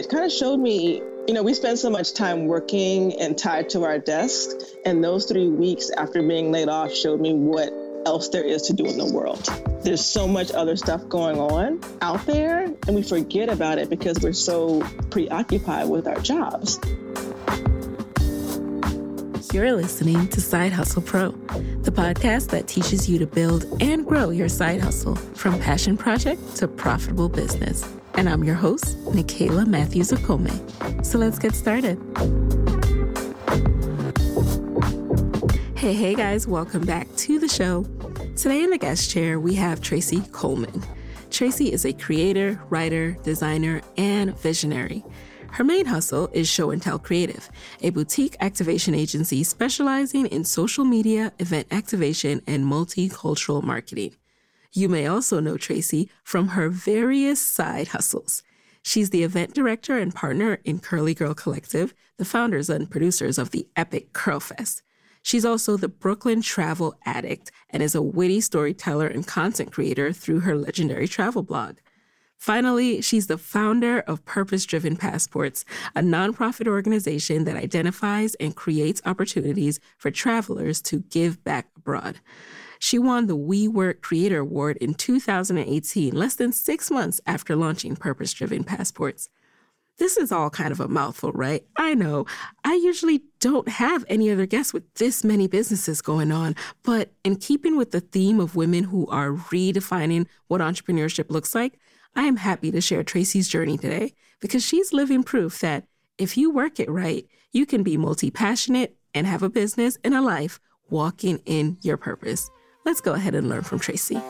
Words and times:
it 0.00 0.08
kind 0.08 0.24
of 0.24 0.32
showed 0.32 0.58
me, 0.58 1.02
you 1.28 1.34
know, 1.34 1.42
we 1.42 1.52
spend 1.52 1.78
so 1.78 1.90
much 1.90 2.14
time 2.14 2.46
working 2.46 3.20
and 3.20 3.36
tied 3.36 3.68
to 3.68 3.84
our 3.84 3.98
desk. 3.98 4.48
And 4.86 5.04
those 5.04 5.26
three 5.26 5.48
weeks 5.48 5.90
after 5.90 6.22
being 6.22 6.50
laid 6.50 6.70
off 6.70 6.90
showed 6.90 7.20
me 7.20 7.34
what 7.34 7.70
else 8.06 8.30
there 8.30 8.42
is 8.42 8.62
to 8.62 8.72
do 8.72 8.86
in 8.86 8.96
the 8.96 9.12
world. 9.12 9.44
There's 9.84 10.02
so 10.02 10.26
much 10.26 10.52
other 10.52 10.74
stuff 10.76 11.06
going 11.10 11.38
on 11.38 11.82
out 12.00 12.24
there, 12.24 12.62
and 12.62 12.94
we 12.94 13.02
forget 13.02 13.50
about 13.50 13.76
it 13.76 13.90
because 13.90 14.18
we're 14.22 14.32
so 14.32 14.80
preoccupied 15.10 15.90
with 15.90 16.08
our 16.08 16.18
jobs. 16.20 16.80
You're 19.52 19.74
listening 19.74 20.28
to 20.28 20.40
Side 20.40 20.72
Hustle 20.72 21.02
Pro, 21.02 21.32
the 21.82 21.92
podcast 21.92 22.48
that 22.50 22.68
teaches 22.68 23.06
you 23.06 23.18
to 23.18 23.26
build 23.26 23.66
and 23.82 24.06
grow 24.06 24.30
your 24.30 24.48
side 24.48 24.80
hustle 24.80 25.16
from 25.16 25.58
passion 25.60 25.98
project 25.98 26.56
to 26.56 26.68
profitable 26.68 27.28
business. 27.28 27.84
And 28.14 28.28
I'm 28.28 28.44
your 28.44 28.54
host, 28.54 28.98
Nicaila 29.06 29.66
Matthews 29.66 30.10
Okome. 30.10 31.04
So 31.04 31.18
let's 31.18 31.38
get 31.38 31.54
started. 31.54 31.98
Hey, 35.76 35.94
hey 35.94 36.14
guys, 36.14 36.46
welcome 36.46 36.84
back 36.84 37.08
to 37.16 37.38
the 37.38 37.48
show. 37.48 37.84
Today 38.36 38.62
in 38.62 38.70
the 38.70 38.78
guest 38.78 39.10
chair, 39.10 39.40
we 39.40 39.54
have 39.54 39.80
Tracey 39.80 40.20
Coleman. 40.32 40.82
Tracey 41.30 41.72
is 41.72 41.84
a 41.84 41.92
creator, 41.92 42.60
writer, 42.68 43.12
designer, 43.22 43.80
and 43.96 44.38
visionary. 44.38 45.04
Her 45.52 45.64
main 45.64 45.86
hustle 45.86 46.28
is 46.32 46.48
Show 46.48 46.70
and 46.70 46.80
Tell 46.80 46.98
Creative, 46.98 47.50
a 47.82 47.90
boutique 47.90 48.36
activation 48.40 48.94
agency 48.94 49.42
specializing 49.42 50.26
in 50.26 50.44
social 50.44 50.84
media, 50.84 51.32
event 51.38 51.66
activation, 51.70 52.40
and 52.46 52.64
multicultural 52.64 53.62
marketing. 53.62 54.14
You 54.72 54.88
may 54.88 55.06
also 55.06 55.40
know 55.40 55.56
Tracey 55.56 56.08
from 56.22 56.48
her 56.48 56.68
various 56.68 57.40
side 57.40 57.88
hustles. 57.88 58.42
She's 58.82 59.10
the 59.10 59.24
event 59.24 59.52
director 59.52 59.98
and 59.98 60.14
partner 60.14 60.60
in 60.64 60.78
Curly 60.78 61.12
Girl 61.12 61.34
Collective, 61.34 61.92
the 62.18 62.24
founders 62.24 62.70
and 62.70 62.90
producers 62.90 63.36
of 63.36 63.50
the 63.50 63.66
epic 63.76 64.12
CURLFEST. 64.12 64.82
She's 65.22 65.44
also 65.44 65.76
the 65.76 65.88
Brooklyn 65.88 66.40
travel 66.40 66.94
addict 67.04 67.50
and 67.68 67.82
is 67.82 67.94
a 67.94 68.02
witty 68.02 68.40
storyteller 68.40 69.06
and 69.06 69.26
content 69.26 69.72
creator 69.72 70.12
through 70.12 70.40
her 70.40 70.56
legendary 70.56 71.08
travel 71.08 71.42
blog. 71.42 71.76
Finally, 72.38 73.02
she's 73.02 73.26
the 73.26 73.36
founder 73.36 74.00
of 74.00 74.24
Purpose 74.24 74.64
Driven 74.64 74.96
Passports, 74.96 75.66
a 75.94 76.00
nonprofit 76.00 76.66
organization 76.66 77.44
that 77.44 77.56
identifies 77.56 78.34
and 78.36 78.56
creates 78.56 79.02
opportunities 79.04 79.78
for 79.98 80.10
travelers 80.10 80.80
to 80.82 81.00
give 81.10 81.44
back 81.44 81.66
abroad. 81.76 82.20
She 82.82 82.98
won 82.98 83.26
the 83.26 83.36
WeWork 83.36 84.00
Creator 84.00 84.38
Award 84.38 84.78
in 84.78 84.94
2018, 84.94 86.14
less 86.14 86.34
than 86.34 86.50
six 86.50 86.90
months 86.90 87.20
after 87.26 87.54
launching 87.54 87.94
Purpose 87.94 88.32
Driven 88.32 88.64
Passports. 88.64 89.28
This 89.98 90.16
is 90.16 90.32
all 90.32 90.48
kind 90.48 90.72
of 90.72 90.80
a 90.80 90.88
mouthful, 90.88 91.30
right? 91.32 91.62
I 91.76 91.92
know. 91.92 92.24
I 92.64 92.72
usually 92.72 93.20
don't 93.38 93.68
have 93.68 94.06
any 94.08 94.30
other 94.30 94.46
guests 94.46 94.72
with 94.72 94.92
this 94.94 95.22
many 95.22 95.46
businesses 95.46 96.00
going 96.00 96.32
on, 96.32 96.56
but 96.82 97.12
in 97.22 97.36
keeping 97.36 97.76
with 97.76 97.90
the 97.90 98.00
theme 98.00 98.40
of 98.40 98.56
women 98.56 98.84
who 98.84 99.06
are 99.08 99.28
redefining 99.28 100.26
what 100.48 100.62
entrepreneurship 100.62 101.30
looks 101.30 101.54
like, 101.54 101.78
I 102.16 102.22
am 102.22 102.36
happy 102.36 102.70
to 102.70 102.80
share 102.80 103.04
Tracey's 103.04 103.46
journey 103.46 103.76
today 103.76 104.14
because 104.40 104.64
she's 104.64 104.94
living 104.94 105.22
proof 105.22 105.58
that 105.60 105.84
if 106.16 106.38
you 106.38 106.50
work 106.50 106.80
it 106.80 106.88
right, 106.88 107.26
you 107.52 107.66
can 107.66 107.82
be 107.82 107.98
multi 107.98 108.30
passionate 108.30 108.96
and 109.12 109.26
have 109.26 109.42
a 109.42 109.50
business 109.50 109.98
and 110.02 110.14
a 110.14 110.22
life 110.22 110.58
walking 110.88 111.42
in 111.44 111.76
your 111.82 111.98
purpose. 111.98 112.50
Let's 112.84 113.02
go 113.02 113.12
ahead 113.12 113.34
and 113.34 113.48
learn 113.48 113.62
from 113.62 113.78
Tracey. 113.78 114.20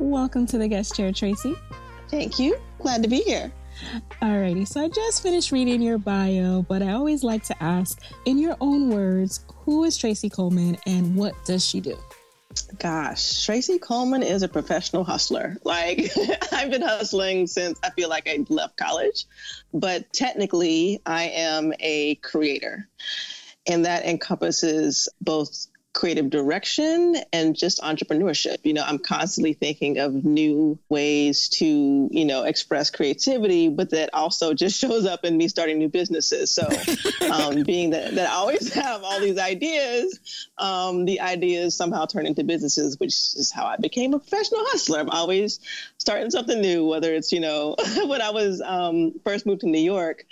Welcome 0.00 0.46
to 0.46 0.58
the 0.58 0.66
guest 0.66 0.96
chair, 0.96 1.12
Tracey. 1.12 1.54
Thank 2.08 2.40
you. 2.40 2.58
Glad 2.80 3.04
to 3.04 3.08
be 3.08 3.20
here. 3.20 3.52
Alrighty, 4.20 4.66
so 4.66 4.80
I 4.80 4.88
just 4.88 5.22
finished 5.22 5.52
reading 5.52 5.80
your 5.80 5.98
bio, 5.98 6.62
but 6.62 6.82
I 6.82 6.92
always 6.92 7.22
like 7.22 7.44
to 7.44 7.62
ask, 7.62 8.00
in 8.24 8.38
your 8.38 8.56
own 8.60 8.90
words, 8.90 9.44
who 9.64 9.84
is 9.84 9.96
Tracey 9.96 10.28
Coleman 10.28 10.76
and 10.84 11.14
what 11.14 11.34
does 11.44 11.64
she 11.64 11.80
do? 11.80 11.96
Gosh, 12.80 13.44
Tracey 13.44 13.78
Coleman 13.78 14.24
is 14.24 14.42
a 14.42 14.48
professional 14.48 15.04
hustler. 15.04 15.58
Like, 15.62 16.10
I've 16.52 16.72
been 16.72 16.82
hustling 16.82 17.46
since 17.46 17.78
I 17.84 17.90
feel 17.90 18.08
like 18.08 18.28
I 18.28 18.44
left 18.48 18.76
college, 18.76 19.26
but 19.72 20.12
technically, 20.12 21.00
I 21.06 21.24
am 21.28 21.72
a 21.78 22.16
creator. 22.16 22.88
And 23.68 23.84
that 23.84 24.06
encompasses 24.06 25.08
both 25.20 25.67
creative 25.94 26.30
direction 26.30 27.16
and 27.32 27.56
just 27.56 27.80
entrepreneurship. 27.80 28.58
You 28.62 28.74
know, 28.74 28.84
I'm 28.86 28.98
constantly 28.98 29.54
thinking 29.54 29.98
of 29.98 30.24
new 30.24 30.78
ways 30.88 31.48
to, 31.50 31.66
you 32.10 32.24
know, 32.24 32.44
express 32.44 32.90
creativity, 32.90 33.68
but 33.68 33.90
that 33.90 34.10
also 34.12 34.54
just 34.54 34.78
shows 34.78 35.06
up 35.06 35.24
in 35.24 35.36
me 35.36 35.48
starting 35.48 35.78
new 35.78 35.88
businesses. 35.88 36.50
So, 36.50 36.68
um, 37.32 37.62
being 37.62 37.90
that, 37.90 38.14
that 38.14 38.30
I 38.30 38.34
always 38.34 38.72
have 38.74 39.02
all 39.02 39.20
these 39.20 39.38
ideas, 39.38 40.46
um, 40.58 41.04
the 41.04 41.20
ideas 41.20 41.76
somehow 41.76 42.06
turn 42.06 42.26
into 42.26 42.44
businesses, 42.44 42.98
which 42.98 43.14
is 43.14 43.50
how 43.50 43.64
I 43.64 43.76
became 43.76 44.14
a 44.14 44.18
professional 44.18 44.60
hustler. 44.66 45.00
I'm 45.00 45.10
always 45.10 45.60
starting 45.98 46.30
something 46.30 46.60
new, 46.60 46.86
whether 46.86 47.12
it's, 47.12 47.32
you 47.32 47.40
know, 47.40 47.74
when 48.04 48.22
I 48.22 48.30
was 48.30 48.60
um, 48.60 49.14
first 49.24 49.46
moved 49.46 49.62
to 49.62 49.68
New 49.68 49.78
York, 49.78 50.26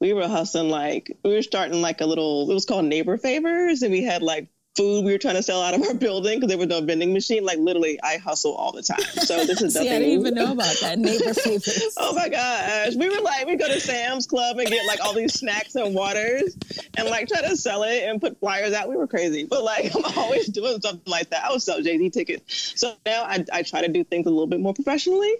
we 0.00 0.12
were 0.12 0.28
hustling 0.28 0.70
like 0.70 1.16
we 1.24 1.34
were 1.34 1.42
starting 1.42 1.82
like 1.82 2.00
a 2.00 2.06
little 2.06 2.48
it 2.48 2.54
was 2.54 2.66
called 2.66 2.84
neighbor 2.84 3.18
favors 3.18 3.82
and 3.82 3.90
we 3.90 4.02
had 4.04 4.22
like 4.22 4.48
food 4.78 5.04
we 5.04 5.12
were 5.12 5.18
trying 5.18 5.34
to 5.34 5.42
sell 5.42 5.60
out 5.60 5.74
of 5.74 5.82
our 5.82 5.94
building 6.06 6.38
because 6.38 6.48
there 6.48 6.56
was 6.56 6.68
no 6.68 6.80
vending 6.80 7.12
machine. 7.12 7.44
Like 7.44 7.58
literally, 7.58 7.98
I 8.02 8.16
hustle 8.16 8.54
all 8.54 8.72
the 8.72 8.82
time. 8.82 9.00
So 9.00 9.44
this 9.44 9.60
is 9.60 9.74
nothing. 9.74 9.88
See, 9.88 9.94
I 9.94 9.98
didn't 9.98 10.20
even 10.20 10.34
know 10.34 10.52
about 10.52 10.76
that 10.80 10.98
neighbor 10.98 11.34
favors. 11.34 11.94
oh 11.96 12.14
my 12.14 12.28
gosh, 12.28 12.94
we 12.94 13.08
were 13.08 13.20
like 13.20 13.46
we 13.46 13.56
go 13.56 13.66
to 13.66 13.80
Sam's 13.80 14.26
Club 14.26 14.58
and 14.58 14.68
get 14.68 14.86
like 14.86 15.00
all 15.04 15.12
these 15.12 15.34
snacks 15.34 15.74
and 15.74 15.94
waters 15.94 16.56
and 16.96 17.08
like 17.08 17.28
try 17.28 17.42
to 17.42 17.56
sell 17.56 17.82
it 17.82 18.04
and 18.04 18.20
put 18.20 18.38
flyers 18.38 18.72
out. 18.72 18.88
We 18.88 18.96
were 18.96 19.08
crazy, 19.08 19.44
but 19.44 19.64
like 19.64 19.94
I'm 19.94 20.16
always 20.16 20.46
doing 20.46 20.80
something 20.80 21.10
like 21.10 21.30
that. 21.30 21.44
I 21.44 21.50
would 21.50 21.62
sell 21.62 21.82
Jay 21.82 21.98
Z 21.98 22.10
tickets. 22.10 22.72
So 22.76 22.94
now 23.04 23.24
I, 23.24 23.44
I 23.52 23.62
try 23.62 23.82
to 23.82 23.88
do 23.88 24.04
things 24.04 24.26
a 24.26 24.30
little 24.30 24.46
bit 24.46 24.60
more 24.60 24.74
professionally. 24.74 25.34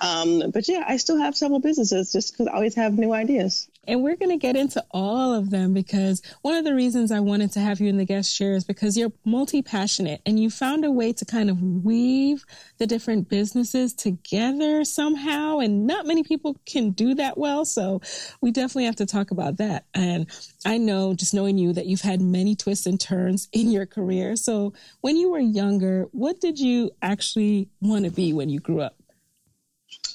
Um, 0.00 0.50
but 0.52 0.68
yeah, 0.68 0.84
I 0.86 0.98
still 0.98 1.18
have 1.18 1.36
several 1.36 1.60
businesses 1.60 2.12
just 2.12 2.32
because 2.32 2.46
I 2.46 2.52
always 2.52 2.74
have 2.74 2.98
new 2.98 3.12
ideas. 3.12 3.68
And 3.88 4.00
we're 4.00 4.14
going 4.14 4.30
to 4.30 4.36
get 4.36 4.54
into 4.54 4.84
all 4.92 5.34
of 5.34 5.50
them 5.50 5.74
because 5.74 6.22
one 6.42 6.54
of 6.54 6.64
the 6.64 6.74
reasons 6.74 7.10
I 7.10 7.18
wanted 7.18 7.50
to 7.52 7.60
have 7.60 7.80
you 7.80 7.88
in 7.88 7.96
the 7.96 8.04
guest 8.04 8.36
chair 8.36 8.54
is 8.54 8.62
because 8.62 8.96
you're 8.96 9.12
multi 9.24 9.60
passionate 9.60 10.20
and 10.24 10.38
you 10.38 10.50
found 10.50 10.84
a 10.84 10.90
way 10.90 11.12
to 11.14 11.24
kind 11.24 11.50
of 11.50 11.60
weave 11.60 12.44
the 12.78 12.86
different 12.86 13.28
businesses 13.28 13.92
together 13.92 14.84
somehow. 14.84 15.58
And 15.58 15.84
not 15.84 16.06
many 16.06 16.22
people 16.22 16.56
can 16.64 16.90
do 16.90 17.16
that 17.16 17.36
well. 17.36 17.64
So 17.64 18.00
we 18.40 18.52
definitely 18.52 18.84
have 18.84 18.96
to 18.96 19.06
talk 19.06 19.32
about 19.32 19.56
that. 19.56 19.84
And 19.94 20.28
I 20.64 20.78
know 20.78 21.12
just 21.14 21.34
knowing 21.34 21.58
you 21.58 21.72
that 21.72 21.86
you've 21.86 22.02
had 22.02 22.20
many 22.20 22.54
twists 22.54 22.86
and 22.86 23.00
turns 23.00 23.48
in 23.52 23.72
your 23.72 23.86
career. 23.86 24.36
So 24.36 24.74
when 25.00 25.16
you 25.16 25.32
were 25.32 25.40
younger, 25.40 26.06
what 26.12 26.40
did 26.40 26.60
you 26.60 26.92
actually 27.02 27.68
want 27.80 28.04
to 28.04 28.12
be 28.12 28.32
when 28.32 28.48
you 28.48 28.60
grew 28.60 28.80
up? 28.80 29.01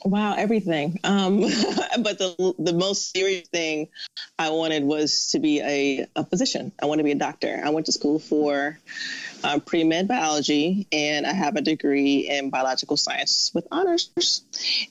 Wow, 0.03 0.35
everything. 0.35 0.99
Um, 1.03 1.41
but 1.99 2.17
the 2.17 2.55
the 2.59 2.73
most 2.73 3.11
serious 3.11 3.47
thing 3.47 3.89
I 4.37 4.51
wanted 4.51 4.83
was 4.83 5.29
to 5.31 5.39
be 5.39 5.61
a, 5.61 6.07
a 6.15 6.25
physician. 6.25 6.71
I 6.81 6.85
want 6.85 6.99
to 6.99 7.03
be 7.03 7.11
a 7.11 7.15
doctor. 7.15 7.61
I 7.63 7.69
went 7.69 7.87
to 7.87 7.91
school 7.91 8.19
for 8.19 8.79
uh, 9.43 9.59
pre 9.59 9.83
med 9.83 10.07
biology, 10.07 10.87
and 10.91 11.25
I 11.25 11.33
have 11.33 11.55
a 11.55 11.61
degree 11.61 12.27
in 12.29 12.49
biological 12.49 12.97
science 12.97 13.51
with 13.53 13.67
honors. 13.71 14.43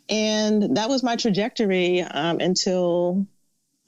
And 0.08 0.76
that 0.76 0.88
was 0.88 1.02
my 1.02 1.16
trajectory 1.16 2.02
um, 2.02 2.40
until 2.40 3.26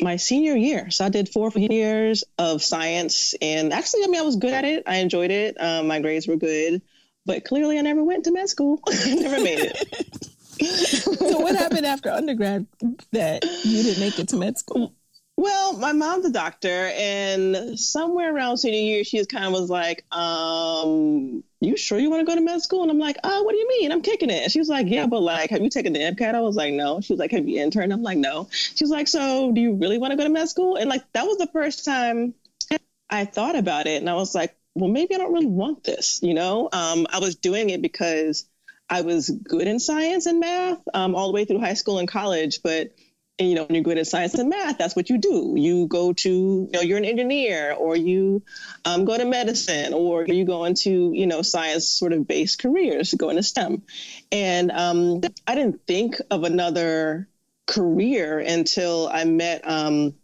my 0.00 0.16
senior 0.16 0.56
year. 0.56 0.90
So 0.90 1.04
I 1.04 1.08
did 1.08 1.28
four 1.28 1.50
years 1.50 2.24
of 2.38 2.62
science, 2.62 3.34
and 3.40 3.72
actually, 3.72 4.04
I 4.04 4.06
mean, 4.06 4.20
I 4.20 4.24
was 4.24 4.36
good 4.36 4.52
at 4.52 4.64
it. 4.64 4.84
I 4.86 4.96
enjoyed 4.96 5.30
it. 5.30 5.56
Um, 5.60 5.88
my 5.88 6.00
grades 6.00 6.28
were 6.28 6.36
good, 6.36 6.82
but 7.26 7.44
clearly, 7.44 7.78
I 7.78 7.82
never 7.82 8.02
went 8.02 8.24
to 8.24 8.32
med 8.32 8.48
school. 8.48 8.80
Never 9.06 9.40
made 9.42 9.58
it. 9.60 10.28
so 10.60 11.40
what 11.40 11.56
happened 11.58 11.86
after 11.86 12.10
undergrad 12.10 12.66
that 13.12 13.44
you 13.64 13.82
didn't 13.82 14.00
make 14.00 14.18
it 14.18 14.28
to 14.28 14.36
med 14.36 14.58
school? 14.58 14.94
Well, 15.38 15.78
my 15.78 15.92
mom's 15.92 16.24
a 16.24 16.32
doctor, 16.32 16.90
and 16.96 17.78
somewhere 17.78 18.34
around 18.34 18.56
senior 18.56 18.80
year, 18.80 19.04
she 19.04 19.18
just 19.18 19.30
kind 19.30 19.44
of 19.44 19.52
was 19.52 19.70
like, 19.70 20.04
um, 20.12 21.44
"You 21.60 21.76
sure 21.76 21.96
you 21.96 22.10
want 22.10 22.26
to 22.26 22.26
go 22.26 22.34
to 22.34 22.44
med 22.44 22.60
school?" 22.60 22.82
And 22.82 22.90
I'm 22.90 22.98
like, 22.98 23.18
"Oh, 23.22 23.44
what 23.44 23.52
do 23.52 23.58
you 23.58 23.68
mean? 23.68 23.92
I'm 23.92 24.02
kicking 24.02 24.30
it." 24.30 24.42
And 24.42 24.50
she 24.50 24.58
was 24.58 24.68
like, 24.68 24.88
"Yeah, 24.88 25.06
but 25.06 25.22
like, 25.22 25.50
have 25.50 25.62
you 25.62 25.70
taken 25.70 25.92
the 25.92 26.00
MCAT?" 26.00 26.34
I 26.34 26.40
was 26.40 26.56
like, 26.56 26.74
"No." 26.74 27.00
She 27.00 27.12
was 27.12 27.20
like, 27.20 27.30
"Have 27.30 27.48
you 27.48 27.62
interned?" 27.62 27.92
I'm 27.92 28.02
like, 28.02 28.18
"No." 28.18 28.48
She 28.50 28.82
was 28.82 28.90
like, 28.90 29.06
"So, 29.06 29.52
do 29.52 29.60
you 29.60 29.74
really 29.74 29.98
want 29.98 30.10
to 30.10 30.16
go 30.16 30.24
to 30.24 30.28
med 30.28 30.48
school?" 30.48 30.74
And 30.74 30.90
like, 30.90 31.04
that 31.12 31.24
was 31.24 31.38
the 31.38 31.46
first 31.46 31.84
time 31.84 32.34
I 33.08 33.24
thought 33.24 33.54
about 33.54 33.86
it, 33.86 34.00
and 34.00 34.10
I 34.10 34.14
was 34.14 34.34
like, 34.34 34.56
"Well, 34.74 34.90
maybe 34.90 35.14
I 35.14 35.18
don't 35.18 35.32
really 35.32 35.46
want 35.46 35.84
this." 35.84 36.18
You 36.20 36.34
know, 36.34 36.68
um, 36.72 37.06
I 37.10 37.20
was 37.20 37.36
doing 37.36 37.70
it 37.70 37.80
because 37.80 38.44
I 38.90 39.02
was 39.02 39.28
good 39.28 39.66
in 39.66 39.78
science 39.78 40.26
and 40.26 40.40
math 40.40 40.78
um, 40.94 41.14
all 41.14 41.28
the 41.28 41.34
way 41.34 41.44
through 41.44 41.60
high 41.60 41.74
school 41.74 41.98
and 41.98 42.08
college, 42.08 42.60
but 42.62 42.92
and, 43.38 43.48
you 43.48 43.54
know, 43.54 43.64
when 43.64 43.76
you're 43.76 43.84
good 43.84 43.98
at 43.98 44.06
science 44.06 44.34
and 44.34 44.48
math, 44.48 44.78
that's 44.78 44.96
what 44.96 45.10
you 45.10 45.18
do. 45.18 45.54
You 45.56 45.86
go 45.86 46.12
to, 46.12 46.28
you 46.28 46.70
know, 46.72 46.80
you're 46.80 46.98
an 46.98 47.04
engineer 47.04 47.72
or 47.72 47.94
you 47.94 48.42
um, 48.84 49.04
go 49.04 49.16
to 49.16 49.24
medicine 49.24 49.92
or 49.94 50.26
you 50.26 50.44
go 50.44 50.64
into, 50.64 51.12
you 51.14 51.26
know, 51.28 51.42
science 51.42 51.88
sort 51.88 52.12
of 52.12 52.26
based 52.26 52.60
careers, 52.60 53.14
go 53.14 53.30
into 53.30 53.44
STEM. 53.44 53.82
And 54.32 54.72
um, 54.72 55.20
I 55.46 55.54
didn't 55.54 55.86
think 55.86 56.16
of 56.32 56.42
another 56.42 57.28
career 57.66 58.40
until 58.40 59.08
I 59.08 59.24
met 59.24 59.60
um, 59.64 60.14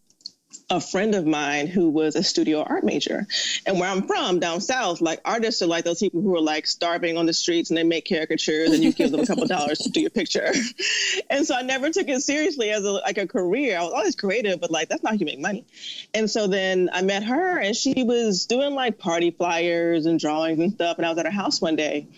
a 0.71 0.81
friend 0.81 1.15
of 1.15 1.27
mine 1.27 1.67
who 1.67 1.91
was 1.91 2.17
a 2.17 2.23
studio 2.23 2.63
art 2.63 2.85
major. 2.85 3.27
And 3.67 3.79
where 3.79 3.89
I'm 3.89 4.07
from, 4.07 4.41
down 4.41 4.61
south, 4.61 5.01
like 5.01 5.21
artists 5.25 5.63
are 5.63 5.67
like 5.67 5.85
those 5.85 6.01
people 6.01 6.21
who 6.23 6.35
are 6.37 6.41
like 6.41 6.67
starving 6.67 7.17
on 7.17 7.27
the 7.27 7.33
streets 7.33 7.71
and 7.71 7.77
they 7.77 7.83
make 7.83 8.09
caricatures 8.09 8.71
and 8.71 8.83
you 8.83 8.93
give 8.93 9.11
them 9.11 9.21
a 9.21 9.27
couple 9.27 9.47
dollars 9.47 9.79
to 9.81 9.91
do 9.91 10.01
your 10.01 10.11
picture. 10.11 10.53
and 11.31 11.47
so 11.47 11.55
I 11.55 11.63
never 11.63 11.91
took 11.91 12.09
it 12.09 12.21
seriously 12.21 12.71
as 12.71 12.85
a, 12.85 12.93
like 12.93 13.19
a 13.19 13.27
career. 13.27 13.79
I 13.79 13.83
was 13.83 13.93
always 13.93 14.17
creative, 14.17 14.61
but 14.61 14.71
like 14.71 14.89
that's 14.89 15.03
not 15.03 15.11
how 15.11 15.17
you 15.17 15.27
make 15.27 15.41
money. 15.41 15.67
And 16.13 16.31
so 16.31 16.47
then 16.47 16.91
I 16.93 17.03
met 17.03 17.25
her 17.25 17.59
and 17.59 17.77
she 17.77 18.03
was 18.03 18.47
doing 18.47 18.75
like 18.75 18.99
party 18.99 19.31
flyers 19.31 20.07
and 20.07 20.19
drawings 20.19 20.59
and 20.59 20.73
stuff. 20.73 20.99
And 20.99 21.07
I 21.07 21.11
was 21.11 21.19
at 21.19 21.27
her 21.27 21.33
house 21.33 21.61
one 21.61 21.77
day 21.77 22.09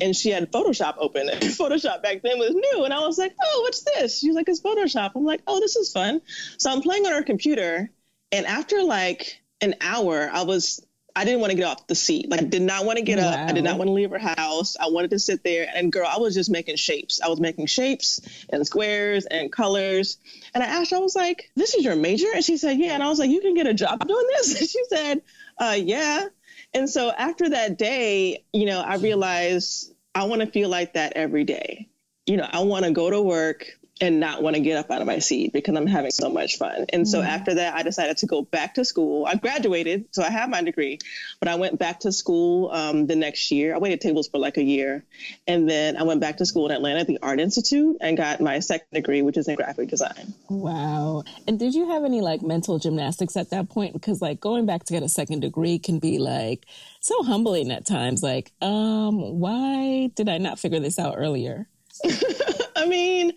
and 0.00 0.14
she 0.14 0.30
had 0.30 0.50
Photoshop 0.50 0.94
open. 0.98 1.28
Photoshop 1.30 2.02
back 2.02 2.22
then 2.22 2.38
was 2.38 2.50
new. 2.50 2.84
And 2.84 2.92
I 2.92 3.00
was 3.00 3.18
like, 3.18 3.34
oh, 3.42 3.60
what's 3.62 3.82
this? 3.82 4.18
She's 4.18 4.34
like, 4.34 4.48
it's 4.48 4.60
Photoshop. 4.60 5.12
I'm 5.14 5.24
like, 5.24 5.42
oh, 5.46 5.60
this 5.60 5.76
is 5.76 5.92
fun. 5.92 6.20
So 6.58 6.70
I'm 6.70 6.82
playing 6.82 7.06
on 7.06 7.12
her 7.12 7.22
computer. 7.22 7.90
And 8.32 8.46
after 8.46 8.82
like 8.82 9.40
an 9.60 9.74
hour, 9.80 10.30
I 10.32 10.42
was, 10.42 10.84
I 11.14 11.24
didn't 11.24 11.40
want 11.40 11.50
to 11.50 11.56
get 11.56 11.66
off 11.66 11.86
the 11.86 11.94
seat. 11.94 12.30
Like, 12.30 12.40
I 12.40 12.44
did 12.44 12.62
not 12.62 12.84
want 12.84 12.98
to 12.98 13.04
get 13.04 13.18
wow. 13.18 13.30
up. 13.30 13.48
I 13.48 13.52
did 13.52 13.64
not 13.64 13.78
want 13.78 13.88
to 13.88 13.92
leave 13.92 14.10
her 14.10 14.18
house. 14.18 14.76
I 14.78 14.88
wanted 14.88 15.10
to 15.10 15.18
sit 15.18 15.42
there. 15.42 15.68
And 15.74 15.92
girl, 15.92 16.06
I 16.06 16.18
was 16.18 16.34
just 16.34 16.50
making 16.50 16.76
shapes. 16.76 17.20
I 17.20 17.28
was 17.28 17.40
making 17.40 17.66
shapes 17.66 18.20
and 18.48 18.64
squares 18.64 19.26
and 19.26 19.50
colors. 19.50 20.18
And 20.54 20.62
I 20.62 20.66
asked 20.66 20.92
her, 20.92 20.96
I 20.96 21.00
was 21.00 21.16
like, 21.16 21.50
this 21.56 21.74
is 21.74 21.84
your 21.84 21.96
major? 21.96 22.28
And 22.32 22.44
she 22.44 22.56
said, 22.56 22.78
yeah. 22.78 22.94
And 22.94 23.02
I 23.02 23.08
was 23.08 23.18
like, 23.18 23.30
you 23.30 23.40
can 23.40 23.54
get 23.54 23.66
a 23.66 23.74
job 23.74 24.06
doing 24.06 24.26
this? 24.28 24.50
And 24.60 24.68
she 24.68 24.84
said, 24.88 25.22
uh, 25.58 25.76
yeah. 25.78 26.28
And 26.72 26.88
so 26.88 27.10
after 27.10 27.48
that 27.50 27.78
day, 27.78 28.44
you 28.52 28.66
know, 28.66 28.80
I 28.80 28.96
realized 28.96 29.92
I 30.14 30.24
want 30.24 30.40
to 30.42 30.46
feel 30.46 30.68
like 30.68 30.94
that 30.94 31.14
every 31.14 31.44
day. 31.44 31.88
You 32.26 32.36
know, 32.36 32.48
I 32.50 32.60
want 32.60 32.84
to 32.84 32.92
go 32.92 33.10
to 33.10 33.20
work 33.20 33.66
and 34.00 34.18
not 34.18 34.42
want 34.42 34.56
to 34.56 34.62
get 34.62 34.78
up 34.78 34.90
out 34.90 35.00
of 35.00 35.06
my 35.06 35.18
seat 35.18 35.52
because 35.52 35.76
I'm 35.76 35.86
having 35.86 36.10
so 36.10 36.30
much 36.30 36.56
fun. 36.56 36.86
And 36.90 37.06
so 37.06 37.18
mm-hmm. 37.18 37.28
after 37.28 37.54
that, 37.54 37.74
I 37.74 37.82
decided 37.82 38.16
to 38.18 38.26
go 38.26 38.42
back 38.42 38.74
to 38.74 38.84
school. 38.84 39.26
I 39.26 39.34
graduated, 39.34 40.06
so 40.12 40.22
I 40.22 40.30
have 40.30 40.48
my 40.48 40.62
degree, 40.62 40.98
but 41.38 41.48
I 41.48 41.56
went 41.56 41.78
back 41.78 42.00
to 42.00 42.12
school 42.12 42.70
um, 42.72 43.06
the 43.06 43.16
next 43.16 43.50
year. 43.50 43.74
I 43.74 43.78
waited 43.78 44.00
tables 44.00 44.28
for 44.28 44.38
like 44.38 44.56
a 44.56 44.62
year. 44.62 45.04
And 45.46 45.68
then 45.68 45.96
I 45.96 46.04
went 46.04 46.20
back 46.20 46.38
to 46.38 46.46
school 46.46 46.66
in 46.66 46.72
Atlanta 46.72 47.00
at 47.00 47.06
the 47.06 47.18
Art 47.22 47.40
Institute 47.40 47.98
and 48.00 48.16
got 48.16 48.40
my 48.40 48.60
second 48.60 48.88
degree, 48.92 49.22
which 49.22 49.36
is 49.36 49.48
in 49.48 49.56
graphic 49.56 49.88
design. 49.88 50.34
Wow. 50.48 51.24
And 51.46 51.58
did 51.58 51.74
you 51.74 51.90
have 51.90 52.04
any 52.04 52.20
like 52.20 52.42
mental 52.42 52.78
gymnastics 52.78 53.36
at 53.36 53.50
that 53.50 53.68
point? 53.68 53.92
Because 53.92 54.22
like 54.22 54.40
going 54.40 54.64
back 54.64 54.84
to 54.84 54.92
get 54.92 55.02
a 55.02 55.08
second 55.08 55.40
degree 55.40 55.78
can 55.78 55.98
be 55.98 56.18
like 56.18 56.64
so 57.00 57.22
humbling 57.22 57.70
at 57.70 57.84
times. 57.84 58.22
Like, 58.22 58.52
um, 58.62 59.18
why 59.40 60.10
did 60.14 60.28
I 60.28 60.38
not 60.38 60.58
figure 60.58 60.80
this 60.80 60.98
out 60.98 61.14
earlier? 61.16 61.68
I 62.76 62.86
mean, 62.86 63.32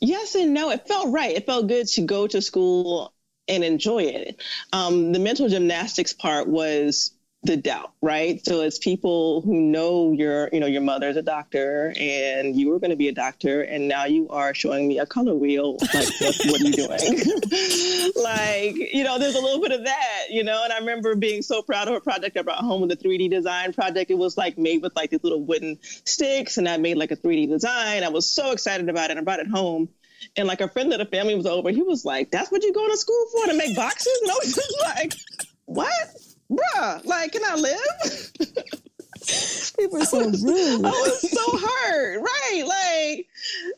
yes 0.00 0.34
and 0.34 0.54
no. 0.54 0.70
It 0.70 0.86
felt 0.86 1.12
right. 1.12 1.36
It 1.36 1.46
felt 1.46 1.68
good 1.68 1.86
to 1.88 2.02
go 2.02 2.26
to 2.26 2.42
school 2.42 3.12
and 3.48 3.64
enjoy 3.64 4.04
it. 4.04 4.42
Um, 4.72 5.12
the 5.12 5.18
mental 5.18 5.48
gymnastics 5.48 6.12
part 6.12 6.46
was 6.48 7.12
the 7.42 7.56
doubt, 7.56 7.92
right? 8.02 8.44
So 8.44 8.60
it's 8.60 8.78
people 8.78 9.40
who 9.40 9.54
know 9.54 10.12
your, 10.12 10.50
you 10.52 10.60
know, 10.60 10.66
your 10.66 10.82
mother's 10.82 11.16
a 11.16 11.22
doctor 11.22 11.94
and 11.98 12.54
you 12.54 12.68
were 12.68 12.78
going 12.78 12.90
to 12.90 12.96
be 12.96 13.08
a 13.08 13.12
doctor 13.12 13.62
and 13.62 13.88
now 13.88 14.04
you 14.04 14.28
are 14.28 14.52
showing 14.52 14.86
me 14.86 14.98
a 14.98 15.06
color 15.06 15.34
wheel. 15.34 15.78
Like, 15.94 16.08
what, 16.20 16.34
what 16.44 16.60
are 16.60 16.64
you 16.64 16.72
doing? 16.72 18.12
like, 18.22 18.92
you 18.92 19.04
know, 19.04 19.18
there's 19.18 19.36
a 19.36 19.40
little 19.40 19.60
bit 19.62 19.72
of 19.72 19.84
that, 19.86 20.26
you 20.28 20.44
know, 20.44 20.62
and 20.64 20.72
I 20.72 20.78
remember 20.80 21.14
being 21.14 21.40
so 21.40 21.62
proud 21.62 21.88
of 21.88 21.94
a 21.94 22.00
project 22.00 22.36
I 22.36 22.42
brought 22.42 22.58
home 22.58 22.82
with 22.82 22.92
a 22.92 22.96
3D 22.96 23.30
design 23.30 23.72
project. 23.72 24.10
It 24.10 24.18
was 24.18 24.36
like 24.36 24.58
made 24.58 24.82
with 24.82 24.94
like 24.94 25.08
these 25.08 25.24
little 25.24 25.42
wooden 25.42 25.78
sticks 25.82 26.58
and 26.58 26.68
I 26.68 26.76
made 26.76 26.98
like 26.98 27.10
a 27.10 27.16
3D 27.16 27.48
design. 27.48 28.04
I 28.04 28.10
was 28.10 28.28
so 28.28 28.52
excited 28.52 28.90
about 28.90 29.10
it. 29.10 29.16
I 29.16 29.22
brought 29.22 29.40
it 29.40 29.48
home. 29.48 29.88
And 30.36 30.46
like 30.46 30.60
a 30.60 30.68
friend 30.68 30.92
of 30.92 30.98
the 30.98 31.06
family 31.06 31.34
was 31.34 31.46
over, 31.46 31.70
he 31.70 31.80
was 31.80 32.04
like, 32.04 32.30
that's 32.30 32.52
what 32.52 32.62
you're 32.62 32.74
going 32.74 32.90
to 32.90 32.98
school 32.98 33.26
for 33.32 33.46
to 33.46 33.54
make 33.54 33.74
boxes? 33.74 34.18
And 34.20 34.30
I 34.30 34.34
was 34.34 34.54
just 34.54 34.76
like, 34.82 35.14
what? 35.64 36.29
Bruh, 36.50 37.04
like, 37.04 37.32
can 37.32 37.42
I 37.44 37.54
live? 37.54 38.32
People 39.78 40.02
are 40.02 40.04
so 40.04 40.24
rude. 40.24 40.84
I 40.84 40.90
was 40.90 41.30
so 41.30 41.58
hurt, 41.58 42.20
right? 42.20 42.64
Like, 42.66 43.28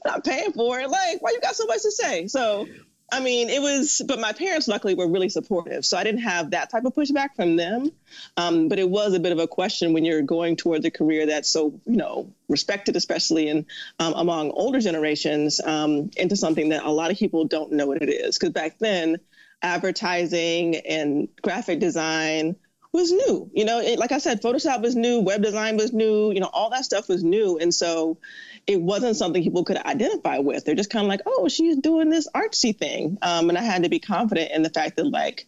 I'm 0.06 0.22
paying 0.22 0.52
for 0.52 0.80
it. 0.80 0.88
Like, 0.88 1.20
why 1.20 1.30
you 1.30 1.40
got 1.40 1.54
so 1.54 1.66
much 1.66 1.82
to 1.82 1.90
say? 1.90 2.28
So, 2.28 2.66
I 3.12 3.20
mean, 3.20 3.50
it 3.50 3.60
was, 3.60 4.00
but 4.06 4.18
my 4.18 4.32
parents 4.32 4.68
luckily 4.68 4.94
were 4.94 5.06
really 5.06 5.28
supportive. 5.28 5.84
So 5.84 5.98
I 5.98 6.04
didn't 6.04 6.22
have 6.22 6.52
that 6.52 6.70
type 6.70 6.86
of 6.86 6.94
pushback 6.94 7.34
from 7.36 7.56
them. 7.56 7.90
Um, 8.38 8.68
but 8.68 8.78
it 8.78 8.88
was 8.88 9.12
a 9.12 9.20
bit 9.20 9.32
of 9.32 9.38
a 9.38 9.46
question 9.46 9.92
when 9.92 10.06
you're 10.06 10.22
going 10.22 10.56
towards 10.56 10.86
a 10.86 10.90
career 10.90 11.26
that's 11.26 11.50
so, 11.50 11.78
you 11.84 11.96
know, 11.96 12.32
respected, 12.48 12.96
especially 12.96 13.48
in 13.48 13.66
um, 13.98 14.14
among 14.14 14.52
older 14.52 14.80
generations, 14.80 15.60
um, 15.60 16.10
into 16.16 16.36
something 16.36 16.70
that 16.70 16.84
a 16.84 16.90
lot 16.90 17.10
of 17.10 17.18
people 17.18 17.44
don't 17.44 17.72
know 17.72 17.86
what 17.86 18.00
it 18.00 18.08
is. 18.08 18.38
Because 18.38 18.54
back 18.54 18.78
then, 18.78 19.18
advertising 19.62 20.76
and 20.76 21.28
graphic 21.42 21.78
design 21.78 22.56
was 22.92 23.10
new. 23.10 23.50
You 23.54 23.64
know, 23.64 23.80
it, 23.80 23.98
like 23.98 24.12
I 24.12 24.18
said, 24.18 24.42
Photoshop 24.42 24.82
was 24.82 24.94
new, 24.94 25.20
web 25.20 25.42
design 25.42 25.76
was 25.76 25.92
new, 25.92 26.30
you 26.30 26.40
know, 26.40 26.50
all 26.52 26.70
that 26.70 26.84
stuff 26.84 27.08
was 27.08 27.24
new. 27.24 27.58
And 27.58 27.72
so 27.72 28.18
it 28.66 28.80
wasn't 28.80 29.16
something 29.16 29.42
people 29.42 29.64
could 29.64 29.78
identify 29.78 30.38
with. 30.38 30.64
They're 30.64 30.74
just 30.74 30.90
kind 30.90 31.06
of 31.06 31.08
like, 31.08 31.22
oh, 31.26 31.48
she's 31.48 31.76
doing 31.76 32.10
this 32.10 32.28
artsy 32.34 32.76
thing. 32.76 33.18
Um, 33.22 33.48
and 33.48 33.56
I 33.56 33.62
had 33.62 33.84
to 33.84 33.88
be 33.88 33.98
confident 33.98 34.50
in 34.52 34.62
the 34.62 34.70
fact 34.70 34.96
that, 34.96 35.06
like, 35.06 35.46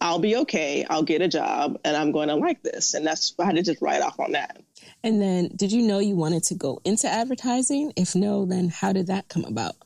I'll 0.00 0.18
be 0.18 0.36
okay, 0.36 0.84
I'll 0.88 1.02
get 1.02 1.22
a 1.22 1.28
job, 1.28 1.78
and 1.84 1.96
I'm 1.96 2.12
going 2.12 2.28
to 2.28 2.34
like 2.34 2.62
this. 2.62 2.94
And 2.94 3.06
that's, 3.06 3.34
I 3.38 3.46
had 3.46 3.56
to 3.56 3.62
just 3.62 3.80
write 3.80 4.02
off 4.02 4.20
on 4.20 4.32
that. 4.32 4.62
And 5.02 5.20
then, 5.20 5.50
did 5.54 5.72
you 5.72 5.82
know 5.82 5.98
you 5.98 6.14
wanted 6.14 6.44
to 6.44 6.54
go 6.54 6.80
into 6.84 7.08
advertising? 7.08 7.92
If 7.96 8.14
no, 8.14 8.44
then 8.44 8.68
how 8.68 8.92
did 8.92 9.06
that 9.06 9.28
come 9.28 9.44
about? 9.44 9.76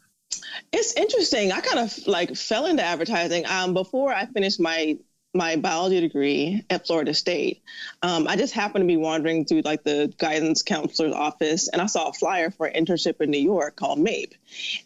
It's 0.72 0.94
interesting. 0.94 1.52
I 1.52 1.60
kind 1.60 1.78
of 1.78 2.06
like 2.06 2.36
fell 2.36 2.66
into 2.66 2.82
advertising 2.82 3.46
um, 3.46 3.74
before 3.74 4.12
I 4.12 4.26
finished 4.26 4.60
my 4.60 4.98
my 5.34 5.56
biology 5.56 6.00
degree 6.00 6.64
at 6.70 6.86
Florida 6.86 7.12
State. 7.12 7.62
Um, 8.02 8.26
I 8.26 8.36
just 8.36 8.54
happened 8.54 8.82
to 8.82 8.86
be 8.86 8.96
wandering 8.96 9.44
through 9.44 9.60
like 9.60 9.84
the 9.84 10.12
guidance 10.16 10.62
counselor's 10.62 11.12
office, 11.12 11.68
and 11.68 11.82
I 11.82 11.86
saw 11.86 12.08
a 12.08 12.12
flyer 12.14 12.50
for 12.50 12.66
an 12.66 12.82
internship 12.82 13.20
in 13.20 13.30
New 13.30 13.40
York 13.40 13.76
called 13.76 13.98
MAIP. 13.98 14.32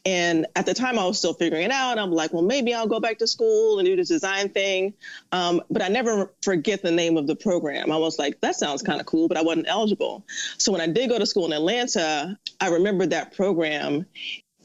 And 0.04 0.46
at 0.56 0.66
the 0.66 0.74
time, 0.74 0.98
I 0.98 1.06
was 1.06 1.18
still 1.18 1.32
figuring 1.32 1.64
it 1.64 1.70
out. 1.70 1.96
I'm 1.96 2.10
like, 2.10 2.32
well, 2.32 2.42
maybe 2.42 2.74
I'll 2.74 2.88
go 2.88 2.98
back 2.98 3.18
to 3.18 3.26
school 3.26 3.78
and 3.78 3.86
do 3.86 3.94
this 3.94 4.08
design 4.08 4.48
thing. 4.48 4.94
Um, 5.30 5.62
but 5.70 5.80
I 5.80 5.88
never 5.88 6.32
forget 6.42 6.82
the 6.82 6.90
name 6.90 7.16
of 7.16 7.28
the 7.28 7.36
program. 7.36 7.92
I 7.92 7.96
was 7.96 8.18
like, 8.18 8.40
that 8.40 8.56
sounds 8.56 8.82
kind 8.82 9.00
of 9.00 9.06
cool, 9.06 9.28
but 9.28 9.36
I 9.36 9.42
wasn't 9.42 9.68
eligible. 9.68 10.26
So 10.58 10.72
when 10.72 10.80
I 10.80 10.88
did 10.88 11.08
go 11.08 11.18
to 11.18 11.26
school 11.26 11.46
in 11.46 11.52
Atlanta, 11.52 12.36
I 12.60 12.68
remembered 12.68 13.10
that 13.10 13.36
program 13.36 14.06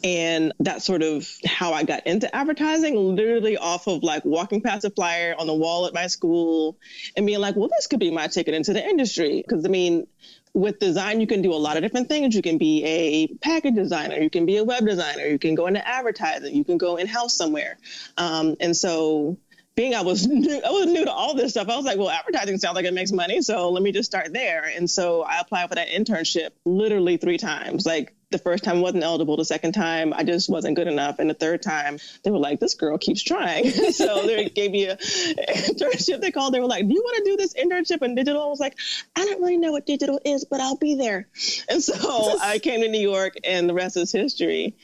and 0.04 0.54
that's 0.60 0.86
sort 0.86 1.02
of 1.02 1.28
how 1.46 1.74
I 1.74 1.84
got 1.84 2.06
into 2.06 2.34
advertising, 2.36 2.96
literally 2.96 3.58
off 3.58 3.88
of 3.88 4.04
like 4.04 4.24
walking 4.26 4.62
past 4.62 4.86
a 4.86 4.90
flyer 4.90 5.36
on 5.38 5.48
the 5.48 5.56
wall 5.56 5.88
at 5.88 5.94
my 5.94 6.08
school 6.08 6.78
and 7.16 7.26
being 7.26 7.40
like, 7.40 7.56
well, 7.56 7.70
this 7.70 7.88
could 7.88 8.00
be 8.00 8.12
my 8.12 8.28
ticket 8.28 8.54
into 8.54 8.74
the 8.74 8.84
industry. 8.84 9.44
Because 9.46 9.66
I 9.66 9.70
mean, 9.70 10.08
with 10.54 10.80
design, 10.80 11.20
you 11.20 11.28
can 11.28 11.42
do 11.42 11.54
a 11.54 11.56
lot 11.56 11.78
of 11.78 11.84
different 11.84 12.10
things. 12.10 12.36
You 12.36 12.42
can 12.42 12.58
be 12.58 12.84
a 12.86 13.28
package 13.42 13.76
designer, 13.76 14.18
you 14.18 14.30
can 14.30 14.46
be 14.46 14.58
a 14.58 14.64
web 14.64 14.86
designer, 14.86 15.26
you 15.26 15.40
can 15.40 15.56
go 15.56 15.68
into 15.68 15.86
advertising, 15.88 16.56
you 16.56 16.64
can 16.64 16.78
go 16.78 16.98
in 16.98 17.08
house 17.08 17.34
somewhere. 17.34 17.78
Um, 18.18 18.56
and 18.60 18.76
so 18.76 19.38
being 19.76 19.96
I 19.96 20.02
was 20.02 20.28
new, 20.28 20.62
I 20.64 20.72
was 20.72 20.88
new 20.88 21.06
to 21.06 21.12
all 21.12 21.36
this 21.36 21.52
stuff. 21.52 21.70
I 21.70 21.76
was 21.76 21.86
like, 21.86 21.98
well, 21.98 22.10
advertising 22.10 22.58
sounds 22.58 22.76
like 22.76 22.86
it 22.86 22.94
makes 22.94 23.12
money, 23.12 23.42
so 23.42 23.72
let 23.72 23.82
me 23.82 23.92
just 23.92 24.10
start 24.10 24.34
there. 24.34 24.64
And 24.64 24.90
so 24.90 25.22
I 25.22 25.40
applied 25.40 25.70
for 25.70 25.76
that 25.76 25.88
internship 25.88 26.50
literally 26.66 27.18
three 27.18 27.38
times. 27.38 27.86
Like 27.86 28.14
the 28.30 28.38
first 28.38 28.64
time 28.64 28.82
wasn't 28.82 29.04
eligible. 29.04 29.38
The 29.38 29.46
second 29.46 29.72
time, 29.74 30.14
I 30.14 30.24
just 30.24 30.50
wasn't 30.50 30.76
good 30.76 30.88
enough. 30.88 31.20
And 31.20 31.30
the 31.30 31.34
third 31.34 31.62
time, 31.62 31.98
they 32.24 32.32
were 32.32 32.40
like, 32.40 32.60
this 32.60 32.76
girl 32.76 32.98
keeps 32.98 33.24
trying. 33.24 33.70
so 33.92 34.26
they 34.26 34.50
gave 34.50 34.72
me 34.72 34.86
a 34.86 34.98
internship. 34.98 36.20
They 36.20 36.32
called. 36.32 36.54
They 36.54 36.60
were 36.60 36.68
like, 36.68 36.88
do 36.88 36.94
you 36.94 37.02
want 37.02 37.18
to 37.18 37.32
do 37.32 37.38
this 37.38 37.54
internship 37.54 38.02
in 38.02 38.16
digital? 38.16 38.42
I 38.42 38.48
was 38.48 38.60
like, 38.60 38.78
I 39.16 39.26
don't 39.26 39.42
really 39.42 39.58
know 39.58 39.72
what 39.72 39.86
digital 39.86 40.20
is, 40.26 40.44
but 40.44 40.60
I'll 40.60 40.78
be 40.78 40.96
there. 40.96 41.28
And 41.70 41.82
so 41.82 42.38
I 42.42 42.60
came 42.60 42.82
to 42.82 42.90
New 42.90 43.00
York, 43.00 43.36
and 43.44 43.70
the 43.70 43.74
rest 43.74 43.96
is 43.96 44.12
history. 44.12 44.76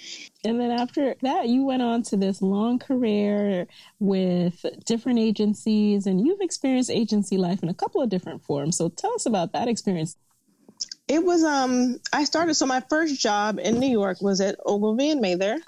And 0.46 0.60
then 0.60 0.72
after 0.72 1.16
that, 1.22 1.48
you 1.48 1.66
went 1.66 1.82
on 1.82 2.04
to 2.04 2.18
this 2.18 2.42
long 2.42 2.80
career 2.80 3.68
with 4.00 4.66
different 4.86 5.20
agencies, 5.20 6.06
and 6.06 6.26
you've 6.26 6.42
experienced 6.42 6.90
agency 6.90 7.38
life 7.38 7.62
in 7.64 7.70
a 7.70 7.74
couple 7.74 8.02
of 8.02 8.10
different 8.10 8.44
forms. 8.44 8.78
So 8.78 8.90
tell 8.90 9.14
us 9.14 9.26
about 9.26 9.54
that 9.54 9.68
experience. 9.68 10.18
It 11.08 11.24
was 11.24 11.44
um 11.44 12.00
I 12.12 12.24
started 12.24 12.54
so 12.56 12.66
my 12.66 12.82
first 12.90 13.20
job 13.20 13.60
in 13.60 13.80
New 13.80 13.90
York 13.90 14.22
was 14.22 14.42
at 14.42 14.60
Ogilvy 14.66 15.12
and 15.12 15.22
Mather. 15.22 15.60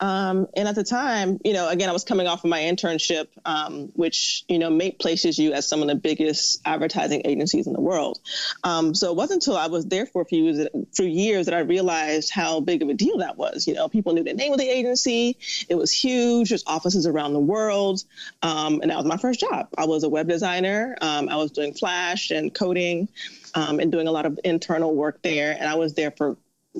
Um, 0.00 0.48
and 0.56 0.66
at 0.66 0.74
the 0.74 0.82
time, 0.82 1.38
you 1.44 1.52
know, 1.52 1.68
again, 1.68 1.88
I 1.88 1.92
was 1.92 2.02
coming 2.04 2.26
off 2.26 2.42
of 2.44 2.50
my 2.50 2.60
internship, 2.60 3.28
um, 3.44 3.92
which, 3.94 4.44
you 4.48 4.58
know, 4.58 4.68
MAIP 4.68 4.98
places 4.98 5.38
you 5.38 5.52
as 5.52 5.68
some 5.68 5.82
of 5.82 5.88
the 5.88 5.94
biggest 5.94 6.60
advertising 6.64 7.22
agencies 7.24 7.68
in 7.68 7.72
the 7.72 7.80
world. 7.80 8.18
Um, 8.64 8.94
so 8.94 9.10
it 9.10 9.16
wasn't 9.16 9.42
until 9.42 9.56
I 9.56 9.68
was 9.68 9.86
there 9.86 10.04
for 10.04 10.20
a 10.20 10.24
few 10.24 10.44
years, 10.44 10.68
for 10.94 11.04
years 11.04 11.46
that 11.46 11.54
I 11.54 11.60
realized 11.60 12.30
how 12.30 12.60
big 12.60 12.82
of 12.82 12.88
a 12.88 12.94
deal 12.94 13.18
that 13.18 13.38
was. 13.38 13.68
You 13.68 13.74
know, 13.74 13.88
people 13.88 14.12
knew 14.12 14.24
the 14.24 14.34
name 14.34 14.52
of 14.52 14.58
the 14.58 14.68
agency. 14.68 15.38
It 15.68 15.76
was 15.76 15.92
huge. 15.92 16.48
There's 16.48 16.64
offices 16.66 17.06
around 17.06 17.32
the 17.32 17.40
world. 17.40 18.02
Um, 18.42 18.80
and 18.82 18.90
that 18.90 18.96
was 18.96 19.06
my 19.06 19.16
first 19.16 19.38
job. 19.38 19.68
I 19.78 19.86
was 19.86 20.02
a 20.02 20.08
web 20.08 20.28
designer. 20.28 20.96
Um, 21.00 21.28
I 21.28 21.36
was 21.36 21.52
doing 21.52 21.72
Flash 21.72 22.32
and 22.32 22.52
coding 22.52 23.08
um, 23.54 23.80
and 23.80 23.90
doing 23.90 24.08
a 24.08 24.12
lot 24.12 24.26
of 24.26 24.38
internal 24.44 24.94
work 24.94 25.22
there. 25.22 25.56
And 25.58 25.68
I 25.68 25.76
was 25.76 25.94
there 25.94 26.10
for 26.10 26.36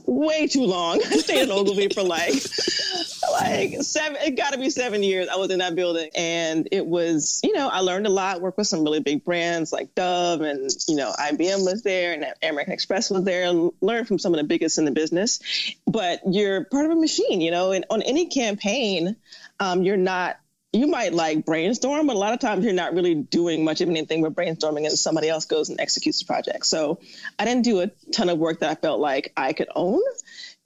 way 0.06 0.46
too 0.46 0.64
long. 0.64 1.00
I 1.04 1.16
stayed 1.18 1.42
in 1.42 1.50
Ogilvy 1.50 1.88
for 1.88 2.02
like 2.02 2.34
like 3.32 3.82
seven 3.82 4.18
it 4.22 4.36
got 4.36 4.52
to 4.52 4.58
be 4.58 4.68
7 4.70 5.02
years 5.02 5.28
I 5.28 5.36
was 5.36 5.50
in 5.50 5.60
that 5.60 5.74
building 5.74 6.10
and 6.14 6.68
it 6.70 6.84
was, 6.84 7.40
you 7.42 7.52
know, 7.52 7.68
I 7.68 7.80
learned 7.80 8.06
a 8.06 8.10
lot, 8.10 8.40
worked 8.40 8.58
with 8.58 8.66
some 8.66 8.82
really 8.82 9.00
big 9.00 9.24
brands 9.24 9.72
like 9.72 9.94
Dove 9.94 10.40
and, 10.40 10.70
you 10.88 10.96
know, 10.96 11.12
IBM 11.12 11.64
was 11.64 11.82
there 11.82 12.12
and 12.12 12.26
American 12.42 12.72
Express 12.72 13.10
was 13.10 13.24
there, 13.24 13.48
and 13.48 13.70
learned 13.80 14.08
from 14.08 14.18
some 14.18 14.34
of 14.34 14.38
the 14.38 14.44
biggest 14.44 14.78
in 14.78 14.84
the 14.84 14.90
business. 14.90 15.40
But 15.86 16.20
you're 16.30 16.64
part 16.64 16.86
of 16.86 16.92
a 16.92 16.96
machine, 16.96 17.40
you 17.40 17.50
know, 17.50 17.72
and 17.72 17.84
on 17.90 18.02
any 18.02 18.26
campaign, 18.26 19.16
um, 19.60 19.82
you're 19.82 19.96
not 19.96 20.36
you 20.74 20.88
might 20.88 21.14
like 21.14 21.46
brainstorm, 21.46 22.08
but 22.08 22.16
a 22.16 22.18
lot 22.18 22.34
of 22.34 22.40
times 22.40 22.64
you're 22.64 22.74
not 22.74 22.94
really 22.94 23.14
doing 23.14 23.64
much 23.64 23.80
of 23.80 23.88
anything 23.88 24.22
but 24.22 24.34
brainstorming 24.34 24.86
and 24.86 24.98
somebody 24.98 25.28
else 25.28 25.46
goes 25.46 25.68
and 25.68 25.80
executes 25.80 26.18
the 26.18 26.24
project. 26.24 26.66
So 26.66 26.98
I 27.38 27.44
didn't 27.44 27.62
do 27.62 27.80
a 27.80 27.90
ton 28.12 28.28
of 28.28 28.38
work 28.38 28.60
that 28.60 28.70
I 28.70 28.74
felt 28.74 28.98
like 28.98 29.32
I 29.36 29.52
could 29.52 29.68
own. 29.74 30.02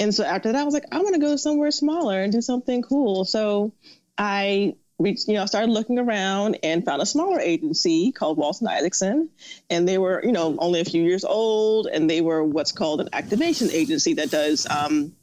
And 0.00 0.14
so 0.14 0.24
after 0.24 0.52
that, 0.52 0.60
I 0.60 0.64
was 0.64 0.72
like, 0.72 0.86
I 0.90 1.00
want 1.00 1.14
to 1.14 1.20
go 1.20 1.36
somewhere 1.36 1.70
smaller 1.70 2.22
and 2.22 2.32
do 2.32 2.40
something 2.40 2.82
cool. 2.82 3.26
So 3.26 3.74
I 4.16 4.76
reached, 4.98 5.28
you 5.28 5.34
know, 5.34 5.44
started 5.44 5.70
looking 5.70 5.98
around 5.98 6.58
and 6.62 6.84
found 6.84 7.02
a 7.02 7.06
smaller 7.06 7.38
agency 7.38 8.10
called 8.10 8.38
Walton 8.38 8.66
Isaacson. 8.66 9.28
And 9.68 9.86
they 9.86 9.98
were, 9.98 10.24
you 10.24 10.32
know, 10.32 10.56
only 10.58 10.80
a 10.80 10.84
few 10.84 11.02
years 11.02 11.24
old 11.24 11.86
and 11.86 12.08
they 12.08 12.22
were 12.22 12.42
what's 12.42 12.72
called 12.72 13.02
an 13.02 13.10
activation 13.12 13.70
agency 13.70 14.14
that 14.14 14.30
does 14.30 14.66
um, 14.68 15.14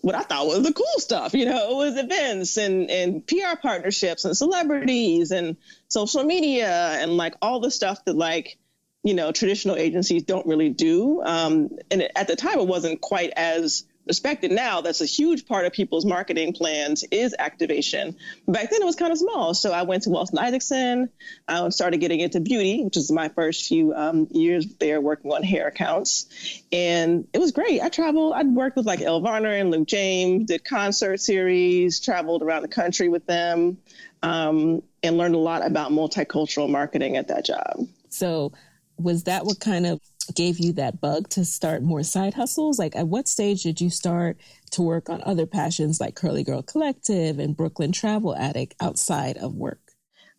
what 0.00 0.14
I 0.14 0.22
thought 0.22 0.46
was 0.46 0.62
the 0.62 0.72
cool 0.72 0.86
stuff. 0.98 1.34
You 1.34 1.46
know, 1.46 1.70
it 1.70 1.76
was 1.76 1.96
events 1.98 2.56
and, 2.56 2.90
and 2.90 3.26
PR 3.26 3.56
partnerships 3.60 4.24
and 4.24 4.36
celebrities 4.36 5.30
and 5.30 5.56
social 5.88 6.24
media 6.24 6.70
and 7.00 7.16
like 7.16 7.34
all 7.42 7.60
the 7.60 7.70
stuff 7.70 8.04
that 8.04 8.16
like, 8.16 8.58
you 9.02 9.14
know, 9.14 9.32
traditional 9.32 9.76
agencies 9.76 10.22
don't 10.22 10.46
really 10.46 10.70
do. 10.70 11.22
Um, 11.22 11.70
and 11.90 12.08
at 12.16 12.28
the 12.28 12.36
time, 12.36 12.58
it 12.58 12.66
wasn't 12.66 13.00
quite 13.00 13.30
as 13.36 13.84
respected 14.08 14.50
now 14.50 14.80
that's 14.80 15.00
a 15.00 15.06
huge 15.06 15.46
part 15.46 15.66
of 15.66 15.72
people's 15.72 16.04
marketing 16.04 16.52
plans 16.52 17.04
is 17.10 17.34
activation. 17.38 18.16
Back 18.48 18.70
then 18.70 18.82
it 18.82 18.84
was 18.84 18.96
kind 18.96 19.12
of 19.12 19.18
small 19.18 19.54
so 19.54 19.72
i 19.72 19.82
went 19.82 20.04
to 20.04 20.10
walton 20.10 20.38
isaacson. 20.38 21.10
I 21.46 21.68
started 21.68 21.98
getting 21.98 22.20
into 22.20 22.40
beauty 22.40 22.82
which 22.82 22.96
is 22.96 23.10
my 23.12 23.28
first 23.28 23.68
few 23.68 23.94
um, 23.94 24.26
years 24.30 24.66
there 24.80 25.00
working 25.00 25.30
on 25.30 25.42
hair 25.42 25.68
accounts. 25.68 26.26
And 26.72 27.28
it 27.32 27.38
was 27.38 27.52
great. 27.52 27.80
I 27.80 27.88
traveled 27.88 28.32
i'd 28.34 28.48
worked 28.48 28.76
with 28.76 28.86
like 28.86 29.00
Elle 29.00 29.20
Varner 29.20 29.52
and 29.52 29.70
luke 29.70 29.86
james 29.86 30.46
did 30.46 30.64
concert 30.64 31.20
series 31.20 32.00
traveled 32.00 32.42
around 32.42 32.62
the 32.62 32.68
country 32.68 33.08
with 33.08 33.26
them 33.26 33.78
um, 34.22 34.82
and 35.02 35.16
learned 35.16 35.34
a 35.34 35.38
lot 35.38 35.64
about 35.64 35.92
multicultural 35.92 36.68
marketing 36.68 37.16
at 37.16 37.28
that 37.28 37.44
job. 37.44 37.86
So 38.08 38.52
was 38.98 39.24
that 39.24 39.44
what 39.44 39.60
kind 39.60 39.86
of 39.86 40.00
gave 40.34 40.58
you 40.58 40.72
that 40.74 41.00
bug 41.00 41.28
to 41.30 41.44
start 41.44 41.82
more 41.82 42.02
side 42.02 42.34
hustles? 42.34 42.78
Like, 42.78 42.96
at 42.96 43.08
what 43.08 43.28
stage 43.28 43.62
did 43.62 43.80
you 43.80 43.90
start 43.90 44.38
to 44.72 44.82
work 44.82 45.08
on 45.08 45.22
other 45.24 45.46
passions 45.46 46.00
like 46.00 46.16
Curly 46.16 46.44
Girl 46.44 46.62
Collective 46.62 47.38
and 47.38 47.56
Brooklyn 47.56 47.92
Travel 47.92 48.36
Addict 48.36 48.74
outside 48.80 49.36
of 49.36 49.54
work? 49.54 49.80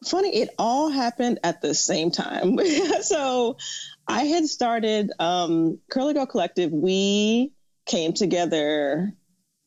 Funny, 0.06 0.30
it 0.30 0.50
all 0.58 0.90
happened 0.90 1.40
at 1.44 1.62
the 1.62 1.74
same 1.74 2.12
time. 2.12 2.58
so 3.02 3.58
I 4.08 4.24
had 4.24 4.46
started 4.46 5.12
um, 5.20 5.80
Curly 5.92 6.14
Girl 6.14 6.26
Collective. 6.26 6.72
We 6.72 7.54
came 7.86 8.14
together 8.14 9.14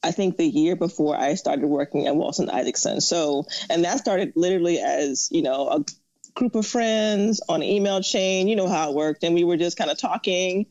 I 0.02 0.10
think 0.10 0.36
the 0.36 0.46
year 0.46 0.74
before 0.74 1.16
I 1.16 1.34
started 1.34 1.66
working 1.66 2.06
at 2.06 2.16
Walton 2.16 2.50
Isaacson. 2.50 3.00
So, 3.00 3.46
and 3.70 3.84
that 3.84 3.98
started 3.98 4.32
literally 4.34 4.80
as, 4.80 5.28
you 5.30 5.42
know, 5.42 5.68
a 5.68 5.84
group 6.34 6.54
of 6.54 6.66
friends 6.66 7.40
on 7.48 7.62
email 7.62 8.02
chain. 8.02 8.48
You 8.48 8.56
know 8.56 8.68
how 8.68 8.90
it 8.90 8.94
worked. 8.94 9.24
And 9.24 9.34
we 9.34 9.44
were 9.44 9.56
just 9.56 9.76
kind 9.76 9.90
of 9.90 9.98
talking 9.98 10.66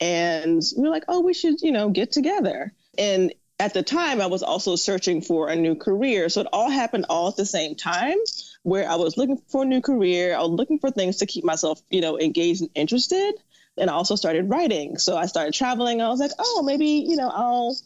and 0.00 0.62
we 0.76 0.82
were 0.82 0.90
like, 0.90 1.04
oh, 1.08 1.20
we 1.20 1.34
should, 1.34 1.60
you 1.60 1.72
know, 1.72 1.90
get 1.90 2.12
together. 2.12 2.72
And 2.98 3.32
at 3.60 3.72
the 3.72 3.82
time, 3.82 4.20
I 4.20 4.26
was 4.26 4.42
also 4.42 4.76
searching 4.76 5.22
for 5.22 5.48
a 5.48 5.56
new 5.56 5.76
career. 5.76 6.28
So 6.28 6.40
it 6.40 6.48
all 6.52 6.68
happened 6.68 7.06
all 7.08 7.28
at 7.28 7.36
the 7.36 7.46
same 7.46 7.76
time 7.76 8.16
where 8.62 8.88
I 8.88 8.96
was 8.96 9.16
looking 9.16 9.40
for 9.48 9.62
a 9.62 9.66
new 9.66 9.80
career. 9.80 10.34
I 10.34 10.40
was 10.40 10.50
looking 10.50 10.80
for 10.80 10.90
things 10.90 11.18
to 11.18 11.26
keep 11.26 11.44
myself, 11.44 11.80
you 11.88 12.00
know, 12.00 12.18
engaged 12.18 12.62
and 12.62 12.70
interested. 12.74 13.34
And 13.76 13.90
I 13.90 13.92
also 13.92 14.16
started 14.16 14.50
writing. 14.50 14.98
So 14.98 15.16
I 15.16 15.26
started 15.26 15.54
traveling. 15.54 16.00
I 16.00 16.08
was 16.08 16.20
like, 16.20 16.32
oh, 16.38 16.62
maybe, 16.64 17.04
you 17.08 17.16
know, 17.16 17.28
I'll 17.28 17.76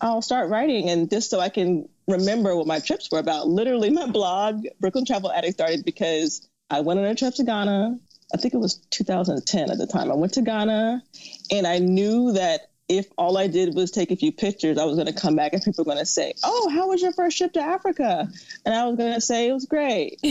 I'll 0.00 0.22
start 0.22 0.50
writing 0.50 0.90
and 0.90 1.08
just 1.08 1.30
so 1.30 1.40
I 1.40 1.48
can 1.48 1.88
remember 2.06 2.54
what 2.54 2.66
my 2.66 2.80
trips 2.80 3.10
were 3.10 3.18
about. 3.18 3.48
Literally, 3.48 3.90
my 3.90 4.06
blog, 4.06 4.66
Brooklyn 4.80 5.06
Travel 5.06 5.32
Addict, 5.32 5.54
started 5.54 5.84
because 5.84 6.46
I 6.70 6.80
went 6.80 6.98
on 6.98 7.06
a 7.06 7.14
trip 7.14 7.34
to 7.34 7.44
Ghana. 7.44 7.98
I 8.34 8.36
think 8.38 8.54
it 8.54 8.58
was 8.58 8.76
2010 8.90 9.70
at 9.70 9.78
the 9.78 9.86
time. 9.86 10.10
I 10.10 10.14
went 10.14 10.34
to 10.34 10.42
Ghana 10.42 11.02
and 11.50 11.66
I 11.66 11.78
knew 11.78 12.32
that 12.32 12.70
if 12.88 13.06
all 13.18 13.36
I 13.36 13.48
did 13.48 13.74
was 13.74 13.90
take 13.90 14.10
a 14.12 14.16
few 14.16 14.30
pictures, 14.32 14.78
I 14.78 14.84
was 14.84 14.94
going 14.96 15.06
to 15.06 15.12
come 15.12 15.34
back 15.34 15.52
and 15.52 15.62
people 15.62 15.84
were 15.84 15.92
going 15.92 16.02
to 16.02 16.06
say, 16.06 16.34
Oh, 16.44 16.68
how 16.68 16.88
was 16.88 17.02
your 17.02 17.12
first 17.12 17.36
trip 17.38 17.52
to 17.54 17.60
Africa? 17.60 18.28
And 18.64 18.74
I 18.74 18.86
was 18.86 18.96
going 18.96 19.12
to 19.14 19.20
say, 19.20 19.48
It 19.48 19.52
was 19.52 19.66
great. 19.66 20.20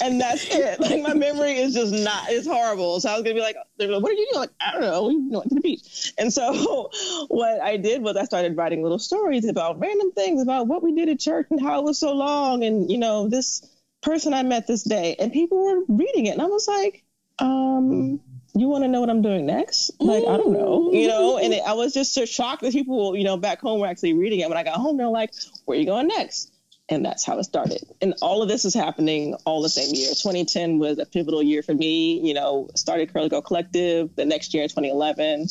and 0.00 0.20
that's 0.20 0.46
it. 0.48 0.80
Like 0.80 1.02
my 1.02 1.14
memory 1.14 1.54
is 1.54 1.74
just 1.74 1.92
not, 1.92 2.24
it's 2.28 2.46
horrible. 2.46 3.00
So 3.00 3.08
I 3.08 3.14
was 3.14 3.22
going 3.22 3.36
to 3.36 3.40
be 3.40 3.44
like, 3.44 3.56
What 3.78 4.10
are 4.10 4.14
you 4.14 4.28
doing? 4.32 4.40
Like, 4.40 4.50
I 4.60 4.72
don't 4.72 4.82
know. 4.82 5.08
We 5.08 5.16
went 5.28 5.48
to 5.48 5.54
the 5.56 5.60
beach. 5.60 6.12
And 6.18 6.32
so 6.32 6.90
what 7.28 7.60
I 7.60 7.76
did 7.76 8.02
was 8.02 8.16
I 8.16 8.24
started 8.24 8.56
writing 8.56 8.82
little 8.82 9.00
stories 9.00 9.48
about 9.48 9.80
random 9.80 10.12
things 10.12 10.42
about 10.42 10.68
what 10.68 10.82
we 10.82 10.94
did 10.94 11.08
at 11.08 11.18
church 11.18 11.48
and 11.50 11.60
how 11.60 11.80
it 11.80 11.84
was 11.84 11.98
so 11.98 12.12
long. 12.12 12.62
And, 12.62 12.90
you 12.90 12.98
know, 12.98 13.28
this 13.28 13.66
person 14.02 14.34
I 14.34 14.42
met 14.42 14.66
this 14.66 14.82
day, 14.82 15.16
and 15.18 15.32
people 15.32 15.64
were 15.64 15.84
reading 15.88 16.26
it, 16.26 16.30
and 16.30 16.42
I 16.42 16.46
was 16.46 16.66
like, 16.66 17.04
um, 17.38 18.20
you 18.54 18.68
want 18.68 18.84
to 18.84 18.88
know 18.88 19.00
what 19.00 19.10
I'm 19.10 19.22
doing 19.22 19.46
next? 19.46 19.90
Like, 20.00 20.24
I 20.24 20.36
don't 20.36 20.52
know, 20.52 20.90
you 20.92 21.08
know. 21.08 21.38
And 21.38 21.52
it, 21.54 21.62
I 21.64 21.74
was 21.74 21.94
just 21.94 22.14
so 22.14 22.24
shocked 22.24 22.62
that 22.62 22.72
people, 22.72 23.16
you 23.16 23.24
know, 23.24 23.36
back 23.36 23.60
home 23.60 23.80
were 23.80 23.86
actually 23.86 24.14
reading 24.14 24.40
it. 24.40 24.48
When 24.48 24.58
I 24.58 24.64
got 24.64 24.74
home, 24.74 24.96
they're 24.96 25.08
like, 25.08 25.32
"Where 25.64 25.76
are 25.76 25.80
you 25.80 25.86
going 25.86 26.08
next?" 26.08 26.52
And 26.88 27.04
that's 27.04 27.24
how 27.24 27.38
it 27.38 27.44
started. 27.44 27.84
And 28.00 28.14
all 28.20 28.42
of 28.42 28.48
this 28.48 28.64
is 28.64 28.74
happening 28.74 29.34
all 29.44 29.62
the 29.62 29.68
same 29.68 29.94
year. 29.94 30.08
2010 30.08 30.80
was 30.80 30.98
a 30.98 31.06
pivotal 31.06 31.40
year 31.42 31.62
for 31.62 31.72
me. 31.72 32.20
You 32.26 32.34
know, 32.34 32.68
started 32.74 33.12
Curly 33.12 33.28
Girl 33.28 33.42
Collective. 33.42 34.14
The 34.16 34.24
next 34.24 34.52
year, 34.54 34.64
2011, 34.64 35.46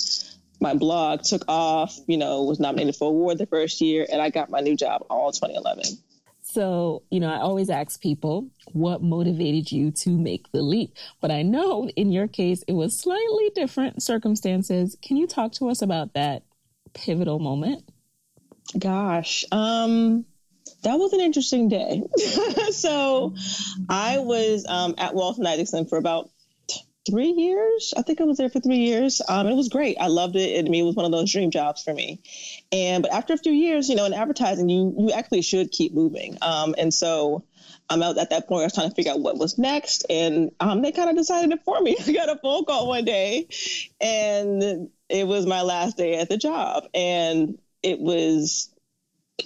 my 0.59 0.73
blog 0.73 1.23
took 1.23 1.45
off. 1.47 1.97
You 2.07 2.17
know, 2.17 2.43
was 2.43 2.59
nominated 2.59 2.97
for 2.97 3.07
award 3.07 3.37
the 3.37 3.45
first 3.45 3.79
year, 3.79 4.05
and 4.11 4.21
I 4.21 4.29
got 4.29 4.49
my 4.49 4.59
new 4.59 4.75
job 4.75 5.05
all 5.09 5.31
2011. 5.31 5.97
So, 6.51 7.03
you 7.11 7.19
know, 7.19 7.31
I 7.31 7.37
always 7.37 7.69
ask 7.69 8.01
people 8.01 8.49
what 8.71 9.03
motivated 9.03 9.71
you 9.71 9.91
to 9.91 10.09
make 10.09 10.51
the 10.51 10.63
leap. 10.63 10.95
But 11.21 11.29
I 11.29 11.43
know 11.43 11.87
in 11.89 12.11
your 12.11 12.27
case, 12.27 12.63
it 12.67 12.73
was 12.73 12.97
slightly 12.97 13.51
different 13.53 14.01
circumstances. 14.01 14.97
Can 15.03 15.17
you 15.17 15.27
talk 15.27 15.51
to 15.53 15.69
us 15.69 15.83
about 15.83 16.15
that 16.15 16.41
pivotal 16.95 17.37
moment? 17.37 17.83
Gosh, 18.77 19.45
um, 19.51 20.25
that 20.81 20.97
was 20.97 21.13
an 21.13 21.19
interesting 21.19 21.69
day. 21.69 22.01
so 22.71 23.35
I 23.87 24.17
was 24.17 24.65
um, 24.67 24.95
at 24.97 25.13
Walton 25.13 25.45
Isaacson 25.45 25.85
for 25.85 25.99
about 25.99 26.31
three 27.09 27.31
years. 27.31 27.93
I 27.97 28.01
think 28.01 28.21
I 28.21 28.23
was 28.23 28.37
there 28.37 28.49
for 28.49 28.59
three 28.59 28.77
years. 28.77 29.21
Um, 29.27 29.47
it 29.47 29.55
was 29.55 29.69
great. 29.69 29.97
I 29.99 30.07
loved 30.07 30.35
it. 30.35 30.49
It, 30.49 30.65
I 30.65 30.69
mean, 30.69 30.83
it 30.83 30.87
was 30.87 30.95
one 30.95 31.05
of 31.05 31.11
those 31.11 31.31
dream 31.31 31.51
jobs 31.51 31.83
for 31.83 31.93
me. 31.93 32.21
And 32.71 33.03
but 33.03 33.11
after 33.13 33.33
a 33.33 33.37
few 33.37 33.51
years, 33.51 33.89
you 33.89 33.95
know, 33.95 34.05
in 34.05 34.13
advertising, 34.13 34.69
you 34.69 34.95
you 34.97 35.11
actually 35.11 35.41
should 35.41 35.71
keep 35.71 35.93
moving. 35.93 36.37
Um, 36.41 36.75
and 36.77 36.93
so 36.93 37.43
I'm 37.89 38.03
out 38.03 38.17
at 38.17 38.29
that 38.29 38.47
point. 38.47 38.61
I 38.61 38.65
was 38.65 38.73
trying 38.73 38.89
to 38.89 38.95
figure 38.95 39.11
out 39.11 39.19
what 39.19 39.37
was 39.37 39.57
next, 39.57 40.05
and 40.09 40.51
um, 40.59 40.81
they 40.81 40.91
kind 40.91 41.09
of 41.09 41.15
decided 41.15 41.51
it 41.51 41.63
for 41.63 41.79
me. 41.81 41.97
I 42.07 42.11
got 42.11 42.29
a 42.29 42.37
phone 42.37 42.65
call 42.65 42.87
one 42.87 43.05
day, 43.05 43.47
and 43.99 44.89
it 45.09 45.27
was 45.27 45.45
my 45.45 45.63
last 45.63 45.97
day 45.97 46.15
at 46.15 46.29
the 46.29 46.37
job, 46.37 46.85
and 46.93 47.57
it 47.81 47.99
was 47.99 48.69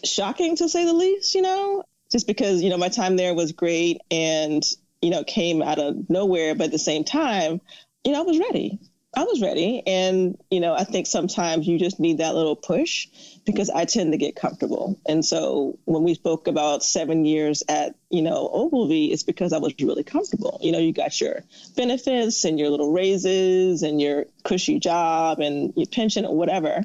shocking 0.04 0.58
to 0.58 0.68
say 0.68 0.86
the 0.86 0.94
least. 0.94 1.36
You 1.36 1.42
know, 1.42 1.84
just 2.12 2.28
because 2.28 2.62
you 2.62 2.70
know 2.70 2.78
my 2.78 2.90
time 2.90 3.16
there 3.16 3.34
was 3.34 3.54
great, 3.54 4.02
and 4.12 4.64
you 5.04 5.10
know, 5.10 5.24
came 5.24 5.62
out 5.62 5.80
of 5.80 6.10
nowhere, 6.10 6.56
but 6.56 6.66
at 6.66 6.72
the 6.72 6.80
same 6.80 7.04
time, 7.04 7.60
you 8.06 8.14
know, 8.14 8.20
I 8.20 8.24
was 8.24 8.40
ready. 8.40 8.80
I 9.16 9.26
was 9.26 9.42
ready. 9.42 9.84
And, 9.86 10.38
you 10.50 10.60
know, 10.60 10.74
I 10.74 10.86
think 10.86 11.06
sometimes 11.06 11.68
you 11.68 11.78
just 11.78 12.00
need 12.00 12.18
that 12.18 12.34
little 12.34 12.56
push 12.56 13.08
because 13.46 13.70
I 13.70 13.86
tend 13.86 14.14
to 14.14 14.18
get 14.18 14.36
comfortable. 14.36 14.98
And 15.06 15.24
so 15.24 15.78
when 15.84 16.04
we 16.04 16.16
spoke 16.16 16.48
about 16.48 16.84
seven 16.84 17.26
years 17.26 17.64
at, 17.68 17.96
you 18.10 18.22
know, 18.22 18.50
Ogilvy, 18.52 19.12
it's 19.12 19.22
because 19.22 19.54
I 19.54 19.60
was 19.60 19.74
really 19.80 20.04
comfortable. 20.04 20.58
You 20.64 20.72
know, 20.72 20.80
you 20.80 20.94
got 20.94 21.20
your 21.20 21.44
benefits 21.76 22.46
and 22.46 22.58
your 22.58 22.70
little 22.70 22.92
raises 22.92 23.84
and 23.84 24.02
your 24.02 24.26
cushy 24.44 24.80
job 24.80 25.42
and 25.42 25.74
your 25.76 25.86
pension 25.86 26.26
or 26.26 26.36
whatever. 26.36 26.84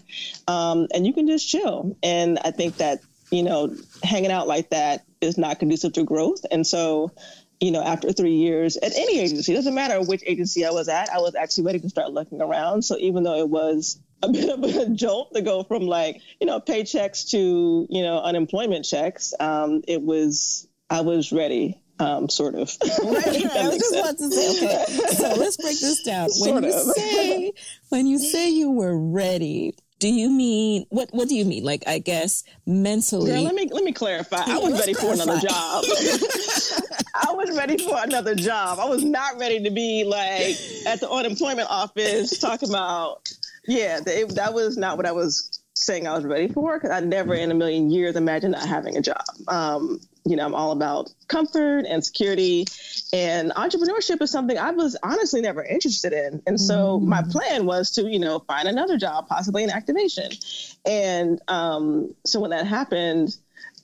Um, 0.49 0.89
and 0.93 1.07
you 1.07 1.15
can 1.15 1.29
just 1.29 1.49
chill. 1.49 1.97
And 2.03 2.39
I 2.45 2.51
think 2.51 2.79
that 2.79 3.01
you 3.31 3.43
know, 3.43 3.75
hanging 4.03 4.31
out 4.31 4.49
like 4.49 4.71
that 4.71 5.05
is 5.21 5.39
not 5.39 5.59
conducive 5.59 5.93
to 5.95 6.05
growth. 6.05 6.45
And 6.51 6.67
so, 6.67 7.13
you 7.61 7.71
know, 7.71 7.83
after 7.83 8.13
three 8.13 8.35
years 8.37 8.77
at 8.77 8.95
any 8.97 9.19
agency, 9.19 9.55
doesn't 9.55 9.75
matter 9.75 10.01
which 10.01 10.23
agency 10.27 10.65
I 10.65 10.71
was 10.71 10.89
at, 10.89 11.09
I 11.11 11.19
was 11.19 11.35
actually 11.35 11.65
ready 11.65 11.81
to 11.81 11.89
start 11.89 12.13
looking 12.13 12.41
around. 12.41 12.83
So 12.83 12.97
even 12.99 13.25
though 13.25 13.39
it 13.39 13.49
was 13.49 13.99
a 14.23 14.29
bit 14.33 14.49
of 14.49 14.63
a 14.63 14.89
jolt 14.91 15.35
to 15.35 15.43
go 15.43 15.65
from 15.65 15.83
like, 15.83 16.21
you 16.41 16.47
know, 16.47 16.61
paychecks 16.61 17.31
to, 17.31 17.87
you 17.91 18.03
know, 18.03 18.21
unemployment 18.21 18.85
checks, 18.85 19.35
um, 19.41 19.83
it 19.89 20.03
was, 20.03 20.69
I 20.89 21.01
was 21.01 21.33
ready 21.33 21.81
um, 22.01 22.29
sort 22.29 22.55
of. 22.55 22.77
right, 22.83 23.27
right. 23.27 23.47
I 23.57 23.69
was 23.69 23.79
just 23.79 23.95
about 23.95 24.19
to 24.19 24.31
say, 24.31 24.67
okay, 24.67 25.15
so 25.15 25.35
let's 25.35 25.57
break 25.57 25.79
this 25.81 26.03
down. 26.03 26.29
When 26.39 26.51
sort 26.51 26.65
you 26.65 26.73
of. 26.73 26.97
say 26.97 27.53
when 27.89 28.07
you 28.07 28.19
say 28.19 28.51
you 28.51 28.71
were 28.71 28.97
ready, 28.97 29.75
do 29.99 30.09
you 30.09 30.31
mean 30.31 30.87
what? 30.91 31.09
What 31.13 31.29
do 31.29 31.35
you 31.35 31.45
mean? 31.45 31.65
Like, 31.65 31.83
I 31.87 31.99
guess 31.99 32.45
mentally. 32.67 33.33
Girl, 33.33 33.43
let 33.43 33.55
me 33.55 33.69
let 33.73 33.85
me 33.85 33.93
clarify. 33.93 34.43
I 34.47 34.59
was 34.59 34.79
ready 34.79 34.95
for 34.95 35.13
another 35.13 35.39
job. 35.39 35.85
I 37.15 37.33
was 37.33 37.57
ready 37.57 37.79
for 37.79 37.97
another 38.03 38.35
job. 38.35 38.79
I 38.79 38.87
was 38.87 39.03
not 39.05 39.39
ready 39.39 39.63
to 39.65 39.71
be 39.71 40.05
like 40.05 40.57
at 40.87 41.01
the 41.01 41.11
unemployment 41.11 41.69
office 41.71 42.39
talking 42.39 42.69
about. 42.69 43.33
Yeah, 43.67 44.01
it, 44.07 44.35
that 44.37 44.55
was 44.55 44.77
not 44.77 44.97
what 44.97 45.05
I 45.05 45.13
was 45.13 45.58
saying 45.79 46.07
I 46.07 46.15
was 46.15 46.25
ready 46.25 46.49
for 46.49 46.79
because 46.79 46.91
I 46.91 47.01
never 47.01 47.35
in 47.35 47.51
a 47.51 47.55
million 47.55 47.91
years 47.91 48.17
imagined 48.17 48.53
not 48.53 48.67
having 48.67 48.97
a 48.97 49.01
job. 49.01 49.25
Um, 49.47 50.01
you 50.25 50.37
know, 50.37 50.45
I'm 50.45 50.55
all 50.55 50.73
about 50.73 51.13
comfort 51.29 51.87
and 51.89 52.05
security. 52.05 52.67
And 53.13 53.51
entrepreneurship 53.53 54.21
is 54.21 54.31
something 54.31 54.59
I 54.59 54.73
was 54.73 54.97
honestly 55.03 55.41
never 55.41 55.65
interested 55.65 56.13
in. 56.13 56.43
And 56.47 56.61
so 56.61 57.01
mm. 57.01 57.05
my 57.05 57.23
plan 57.23 57.65
was 57.65 57.93
to, 57.93 58.03
you 58.03 58.19
know, 58.19 58.41
find 58.41 58.69
another 58.69 58.99
job, 58.99 59.29
possibly 59.29 59.65
in 59.65 59.71
activation. 59.71 60.31
And 60.85 61.41
um, 61.49 62.15
so 62.25 62.41
when 62.41 62.51
that 62.51 62.67
happened, 62.67 63.37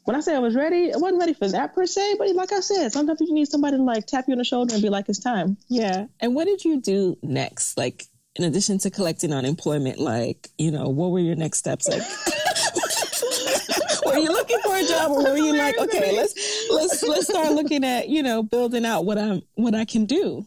when 0.05 0.17
I 0.17 0.21
say 0.21 0.35
I 0.37 0.41
was 0.41 0.55
ready, 0.55 0.93
I 0.93 0.99
wasn't 0.99 1.21
ready 1.21 1.33
for 1.33 1.49
that 1.49 1.75
per 1.75 1.87
se, 1.87 2.17
but 2.19 2.29
like 2.35 2.53
I 2.53 2.61
said, 2.61 2.93
sometimes 2.93 3.21
you 3.23 3.33
need 3.33 3.49
somebody 3.49 3.79
to 3.79 3.83
like 3.83 4.07
tap 4.07 4.27
you 4.29 4.33
on 4.33 4.39
the 4.39 4.45
shoulder 4.45 4.75
and 4.75 4.83
be 4.83 4.91
like, 4.91 5.09
it's 5.09 5.19
time. 5.19 5.57
Yeah. 5.69 6.07
And 6.21 6.35
what 6.35 6.45
did 6.45 6.65
you 6.65 6.81
do 6.81 7.17
next? 7.23 7.79
Like, 7.79 8.05
in 8.37 8.45
addition 8.45 8.79
to 8.79 8.91
collecting 8.91 9.33
unemployment, 9.33 9.99
like, 9.99 10.51
you 10.59 10.71
know, 10.71 10.89
what 10.89 11.11
were 11.11 11.21
your 11.21 11.37
next 11.37 11.59
steps? 11.59 11.89
Like, 11.89 12.03
were 14.07 14.19
you 14.19 14.29
looking 14.29 14.59
for 14.65 14.77
a 14.77 14.85
job 14.85 15.13
or 15.13 15.23
were 15.23 15.37
you 15.37 15.57
like, 15.57 15.79
okay, 15.79 16.17
let's 16.17 16.35
let's 16.71 17.03
let's 17.05 17.29
start 17.29 17.53
looking 17.53 17.85
at, 17.85 18.09
you 18.09 18.23
know, 18.23 18.43
building 18.43 18.85
out 18.85 19.05
what 19.05 19.19
I'm 19.19 19.43
what 19.55 19.75
I 19.75 19.85
can 19.85 20.07
do? 20.07 20.47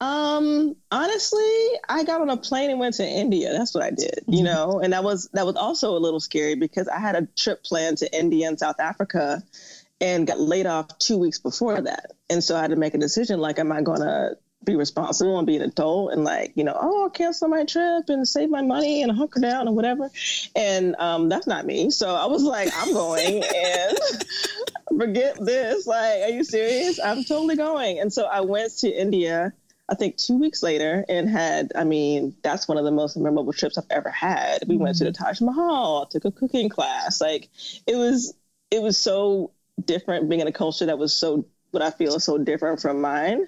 Um, 0.00 0.74
honestly, 0.90 1.68
I 1.88 2.02
got 2.04 2.20
on 2.20 2.28
a 2.28 2.36
plane 2.36 2.70
and 2.70 2.80
went 2.80 2.96
to 2.96 3.06
India. 3.06 3.52
That's 3.52 3.72
what 3.72 3.84
I 3.84 3.90
did, 3.90 4.24
you 4.26 4.38
mm-hmm. 4.38 4.44
know, 4.44 4.80
and 4.80 4.92
that 4.92 5.04
was 5.04 5.30
that 5.32 5.46
was 5.46 5.56
also 5.56 5.96
a 5.96 6.00
little 6.00 6.20
scary 6.20 6.56
because 6.56 6.88
I 6.88 6.98
had 6.98 7.14
a 7.14 7.26
trip 7.36 7.62
planned 7.62 7.98
to 7.98 8.18
India 8.18 8.48
and 8.48 8.58
South 8.58 8.80
Africa 8.80 9.42
and 10.00 10.26
got 10.26 10.40
laid 10.40 10.66
off 10.66 10.98
two 10.98 11.16
weeks 11.16 11.38
before 11.38 11.80
that. 11.80 12.12
And 12.28 12.42
so 12.42 12.56
I 12.56 12.62
had 12.62 12.70
to 12.70 12.76
make 12.76 12.94
a 12.94 12.98
decision 12.98 13.38
like, 13.38 13.60
am 13.60 13.70
I 13.70 13.82
going 13.82 14.00
to 14.00 14.36
be 14.64 14.76
responsible 14.76 15.38
and 15.38 15.46
be 15.46 15.56
an 15.56 15.62
adult 15.62 16.12
and 16.12 16.24
like 16.24 16.52
you 16.54 16.64
know 16.64 16.76
oh 16.78 17.04
I'll 17.04 17.10
cancel 17.10 17.48
my 17.48 17.64
trip 17.64 18.08
and 18.08 18.26
save 18.26 18.50
my 18.50 18.62
money 18.62 19.02
and 19.02 19.10
hunker 19.12 19.40
down 19.40 19.66
and 19.66 19.76
whatever. 19.76 20.10
And 20.54 20.94
um, 20.98 21.28
that's 21.28 21.46
not 21.46 21.66
me. 21.66 21.90
So 21.90 22.14
i 22.14 22.26
was 22.26 22.42
like 22.42 22.70
i'm 22.76 22.92
going 22.92 23.42
and 23.56 23.98
forget 24.98 25.36
this. 25.44 25.86
Like 25.86 26.22
are 26.22 26.30
you 26.30 26.44
serious? 26.44 27.00
I'm 27.02 27.24
totally 27.24 27.56
going. 27.56 27.98
And 27.98 28.12
so 28.12 28.24
i 28.24 28.40
went 28.40 28.76
to 28.78 28.88
india 28.88 29.52
i 29.88 29.94
think 29.94 30.16
two 30.16 30.38
weeks 30.38 30.62
later 30.62 31.04
and 31.08 31.28
had 31.28 31.72
i 31.74 31.82
mean 31.82 32.34
that's 32.42 32.68
one 32.68 32.78
of 32.78 32.84
the 32.84 32.92
most 32.92 33.16
memorable 33.16 33.52
trips 33.52 33.78
i've 33.78 33.84
ever 33.90 34.10
had. 34.10 34.64
We 34.66 34.74
mm-hmm. 34.74 34.84
went 34.84 34.98
to 34.98 35.04
the 35.04 35.10
mm-hmm. 35.10 35.24
taj 35.24 35.40
mahal 35.40 36.06
took 36.06 36.24
a 36.24 36.30
cooking 36.30 36.68
class. 36.68 37.20
Like 37.20 37.48
it 37.86 37.96
was 37.96 38.34
it 38.70 38.80
was 38.80 38.96
so 38.96 39.52
different 39.84 40.28
being 40.28 40.40
in 40.40 40.46
a 40.46 40.52
culture 40.52 40.86
that 40.86 40.98
was 40.98 41.12
so 41.12 41.46
what 41.70 41.82
i 41.82 41.90
feel 41.90 42.14
is 42.14 42.24
so 42.24 42.38
different 42.38 42.80
from 42.80 43.00
mine 43.00 43.46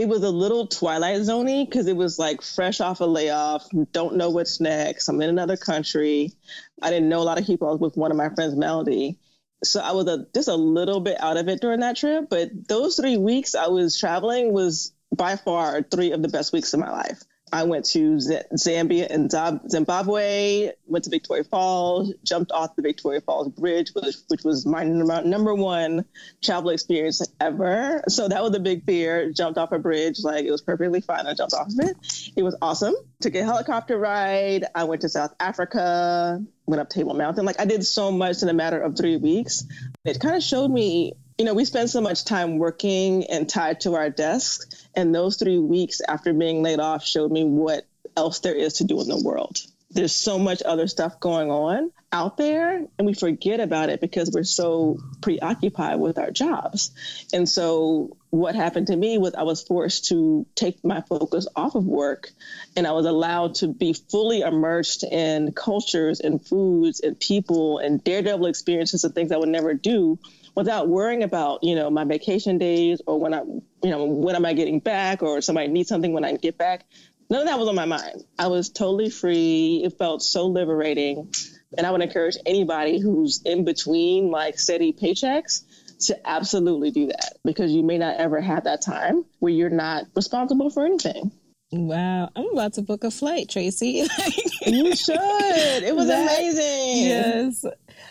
it 0.00 0.08
was 0.08 0.22
a 0.22 0.30
little 0.30 0.66
twilight 0.66 1.20
zoney 1.20 1.68
because 1.68 1.86
it 1.86 1.94
was 1.94 2.18
like 2.18 2.40
fresh 2.40 2.80
off 2.80 3.00
a 3.00 3.04
layoff, 3.04 3.68
don't 3.92 4.16
know 4.16 4.30
what's 4.30 4.58
next. 4.58 5.08
I'm 5.08 5.20
in 5.20 5.28
another 5.28 5.58
country. 5.58 6.32
I 6.80 6.88
didn't 6.88 7.10
know 7.10 7.20
a 7.20 7.22
lot 7.22 7.38
of 7.38 7.44
people. 7.44 7.68
I 7.68 7.72
was 7.72 7.80
with 7.80 7.96
one 7.98 8.10
of 8.10 8.16
my 8.16 8.30
friends, 8.30 8.56
Melody. 8.56 9.18
So 9.62 9.78
I 9.78 9.92
was 9.92 10.06
a, 10.06 10.26
just 10.34 10.48
a 10.48 10.54
little 10.54 11.00
bit 11.00 11.20
out 11.20 11.36
of 11.36 11.48
it 11.48 11.60
during 11.60 11.80
that 11.80 11.98
trip. 11.98 12.30
But 12.30 12.66
those 12.66 12.96
three 12.96 13.18
weeks 13.18 13.54
I 13.54 13.68
was 13.68 13.98
traveling 13.98 14.54
was 14.54 14.94
by 15.14 15.36
far 15.36 15.82
three 15.82 16.12
of 16.12 16.22
the 16.22 16.28
best 16.28 16.54
weeks 16.54 16.72
of 16.72 16.80
my 16.80 16.90
life. 16.90 17.22
I 17.52 17.64
went 17.64 17.84
to 17.86 18.20
Z- 18.20 18.42
Zambia 18.54 19.08
and 19.10 19.30
Zimbabwe, 19.70 20.70
went 20.86 21.04
to 21.04 21.10
Victoria 21.10 21.44
Falls, 21.44 22.12
jumped 22.22 22.52
off 22.52 22.76
the 22.76 22.82
Victoria 22.82 23.20
Falls 23.20 23.48
Bridge, 23.48 23.90
which, 23.94 24.16
which 24.28 24.44
was 24.44 24.64
my 24.64 24.84
number, 24.84 25.22
number 25.22 25.54
one 25.54 26.04
travel 26.42 26.70
experience 26.70 27.22
ever. 27.40 28.02
So 28.08 28.28
that 28.28 28.42
was 28.42 28.54
a 28.54 28.60
big 28.60 28.84
fear. 28.84 29.32
Jumped 29.32 29.58
off 29.58 29.72
a 29.72 29.78
bridge, 29.78 30.20
like 30.22 30.44
it 30.44 30.50
was 30.50 30.62
perfectly 30.62 31.00
fine. 31.00 31.26
I 31.26 31.34
jumped 31.34 31.54
off 31.54 31.68
of 31.68 31.78
it. 31.78 32.32
It 32.36 32.42
was 32.42 32.56
awesome. 32.62 32.94
Took 33.20 33.34
a 33.34 33.44
helicopter 33.44 33.98
ride. 33.98 34.64
I 34.74 34.84
went 34.84 35.02
to 35.02 35.08
South 35.08 35.34
Africa, 35.40 36.42
went 36.66 36.80
up 36.80 36.88
Table 36.88 37.14
Mountain. 37.14 37.44
Like 37.44 37.60
I 37.60 37.64
did 37.64 37.84
so 37.84 38.12
much 38.12 38.42
in 38.42 38.48
a 38.48 38.54
matter 38.54 38.80
of 38.80 38.96
three 38.96 39.16
weeks. 39.16 39.64
It 40.04 40.20
kind 40.20 40.36
of 40.36 40.42
showed 40.42 40.70
me 40.70 41.14
you 41.40 41.46
know, 41.46 41.54
we 41.54 41.64
spend 41.64 41.88
so 41.88 42.02
much 42.02 42.26
time 42.26 42.58
working 42.58 43.24
and 43.30 43.48
tied 43.48 43.80
to 43.80 43.94
our 43.94 44.10
desks. 44.10 44.86
And 44.94 45.14
those 45.14 45.38
three 45.38 45.58
weeks 45.58 46.02
after 46.06 46.34
being 46.34 46.62
laid 46.62 46.80
off 46.80 47.02
showed 47.02 47.32
me 47.32 47.44
what 47.44 47.86
else 48.14 48.40
there 48.40 48.54
is 48.54 48.74
to 48.74 48.84
do 48.84 49.00
in 49.00 49.08
the 49.08 49.22
world. 49.24 49.56
There's 49.90 50.14
so 50.14 50.38
much 50.38 50.62
other 50.62 50.86
stuff 50.86 51.18
going 51.18 51.50
on 51.50 51.92
out 52.12 52.36
there, 52.36 52.84
and 52.98 53.06
we 53.06 53.14
forget 53.14 53.58
about 53.58 53.88
it 53.88 54.02
because 54.02 54.30
we're 54.30 54.44
so 54.44 54.98
preoccupied 55.22 55.98
with 55.98 56.18
our 56.18 56.30
jobs. 56.30 56.92
And 57.32 57.48
so, 57.48 58.18
what 58.28 58.54
happened 58.54 58.88
to 58.88 58.96
me 58.96 59.16
was 59.16 59.34
I 59.34 59.44
was 59.44 59.62
forced 59.62 60.08
to 60.08 60.46
take 60.54 60.84
my 60.84 61.00
focus 61.00 61.48
off 61.56 61.74
of 61.74 61.86
work, 61.86 62.30
and 62.76 62.86
I 62.86 62.92
was 62.92 63.06
allowed 63.06 63.54
to 63.56 63.68
be 63.68 63.94
fully 63.94 64.42
immersed 64.42 65.04
in 65.04 65.52
cultures 65.52 66.20
and 66.20 66.44
foods 66.44 67.00
and 67.00 67.18
people 67.18 67.78
and 67.78 68.04
daredevil 68.04 68.46
experiences 68.46 69.04
and 69.04 69.14
things 69.14 69.32
I 69.32 69.38
would 69.38 69.48
never 69.48 69.72
do 69.72 70.18
without 70.54 70.88
worrying 70.88 71.22
about, 71.22 71.62
you 71.62 71.74
know, 71.74 71.90
my 71.90 72.04
vacation 72.04 72.58
days 72.58 73.00
or 73.06 73.18
when 73.18 73.34
I, 73.34 73.40
you 73.40 73.90
know, 73.90 74.04
when 74.04 74.36
am 74.36 74.44
I 74.44 74.52
getting 74.52 74.80
back 74.80 75.22
or 75.22 75.40
somebody 75.40 75.68
needs 75.68 75.88
something 75.88 76.12
when 76.12 76.24
I 76.24 76.36
get 76.36 76.58
back. 76.58 76.84
None 77.28 77.42
of 77.42 77.46
that 77.46 77.58
was 77.58 77.68
on 77.68 77.76
my 77.76 77.84
mind. 77.84 78.24
I 78.38 78.48
was 78.48 78.70
totally 78.70 79.08
free. 79.08 79.82
It 79.84 79.96
felt 79.98 80.22
so 80.22 80.46
liberating. 80.46 81.32
And 81.78 81.86
I 81.86 81.90
would 81.92 82.02
encourage 82.02 82.36
anybody 82.44 82.98
who's 82.98 83.40
in 83.42 83.64
between 83.64 84.30
like 84.30 84.58
steady 84.58 84.92
paychecks 84.92 85.62
to 86.06 86.28
absolutely 86.28 86.90
do 86.90 87.06
that 87.06 87.34
because 87.44 87.70
you 87.70 87.82
may 87.82 87.98
not 87.98 88.16
ever 88.16 88.40
have 88.40 88.64
that 88.64 88.82
time 88.82 89.24
where 89.38 89.52
you're 89.52 89.70
not 89.70 90.06
responsible 90.16 90.70
for 90.70 90.84
anything. 90.84 91.30
Wow, 91.72 92.30
I'm 92.34 92.50
about 92.52 92.72
to 92.74 92.82
book 92.82 93.04
a 93.04 93.12
flight, 93.12 93.48
Tracey. 93.48 94.04
you 94.66 94.96
should. 94.96 95.82
It 95.84 95.94
was 95.94 96.08
that, 96.08 96.24
amazing. 96.24 97.06
Yes. 97.06 97.64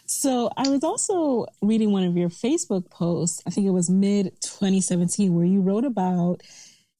So 0.09 0.49
I 0.57 0.67
was 0.69 0.83
also 0.83 1.45
reading 1.61 1.91
one 1.91 2.03
of 2.03 2.17
your 2.17 2.29
Facebook 2.29 2.89
posts, 2.89 3.43
I 3.45 3.51
think 3.51 3.67
it 3.67 3.71
was 3.71 3.91
mid 3.91 4.33
2017, 4.41 5.35
where 5.35 5.45
you 5.45 5.61
wrote 5.61 5.85
about 5.85 6.41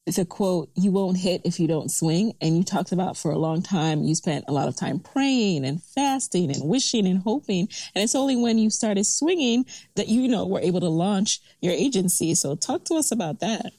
the 0.05 0.25
quote, 0.25 0.69
you 0.75 0.91
won't 0.91 1.17
hit 1.17 1.41
if 1.43 1.59
you 1.59 1.67
don't 1.67 1.89
swing. 1.89 2.33
And 2.39 2.55
you 2.55 2.63
talked 2.63 2.91
about 2.91 3.17
for 3.17 3.31
a 3.31 3.37
long 3.39 3.63
time, 3.63 4.03
you 4.03 4.13
spent 4.13 4.45
a 4.47 4.51
lot 4.51 4.67
of 4.67 4.75
time 4.75 4.99
praying 4.99 5.65
and 5.65 5.81
fasting 5.81 6.51
and 6.51 6.63
wishing 6.63 7.07
and 7.07 7.17
hoping. 7.17 7.67
And 7.95 8.03
it's 8.03 8.13
only 8.13 8.35
when 8.35 8.59
you 8.59 8.69
started 8.69 9.07
swinging 9.07 9.65
that 9.95 10.07
you 10.07 10.27
know 10.27 10.45
were 10.45 10.59
able 10.59 10.79
to 10.79 10.89
launch 10.89 11.39
your 11.61 11.73
agency. 11.73 12.35
So 12.35 12.55
talk 12.55 12.85
to 12.85 12.93
us 12.93 13.11
about 13.11 13.39
that. 13.39 13.71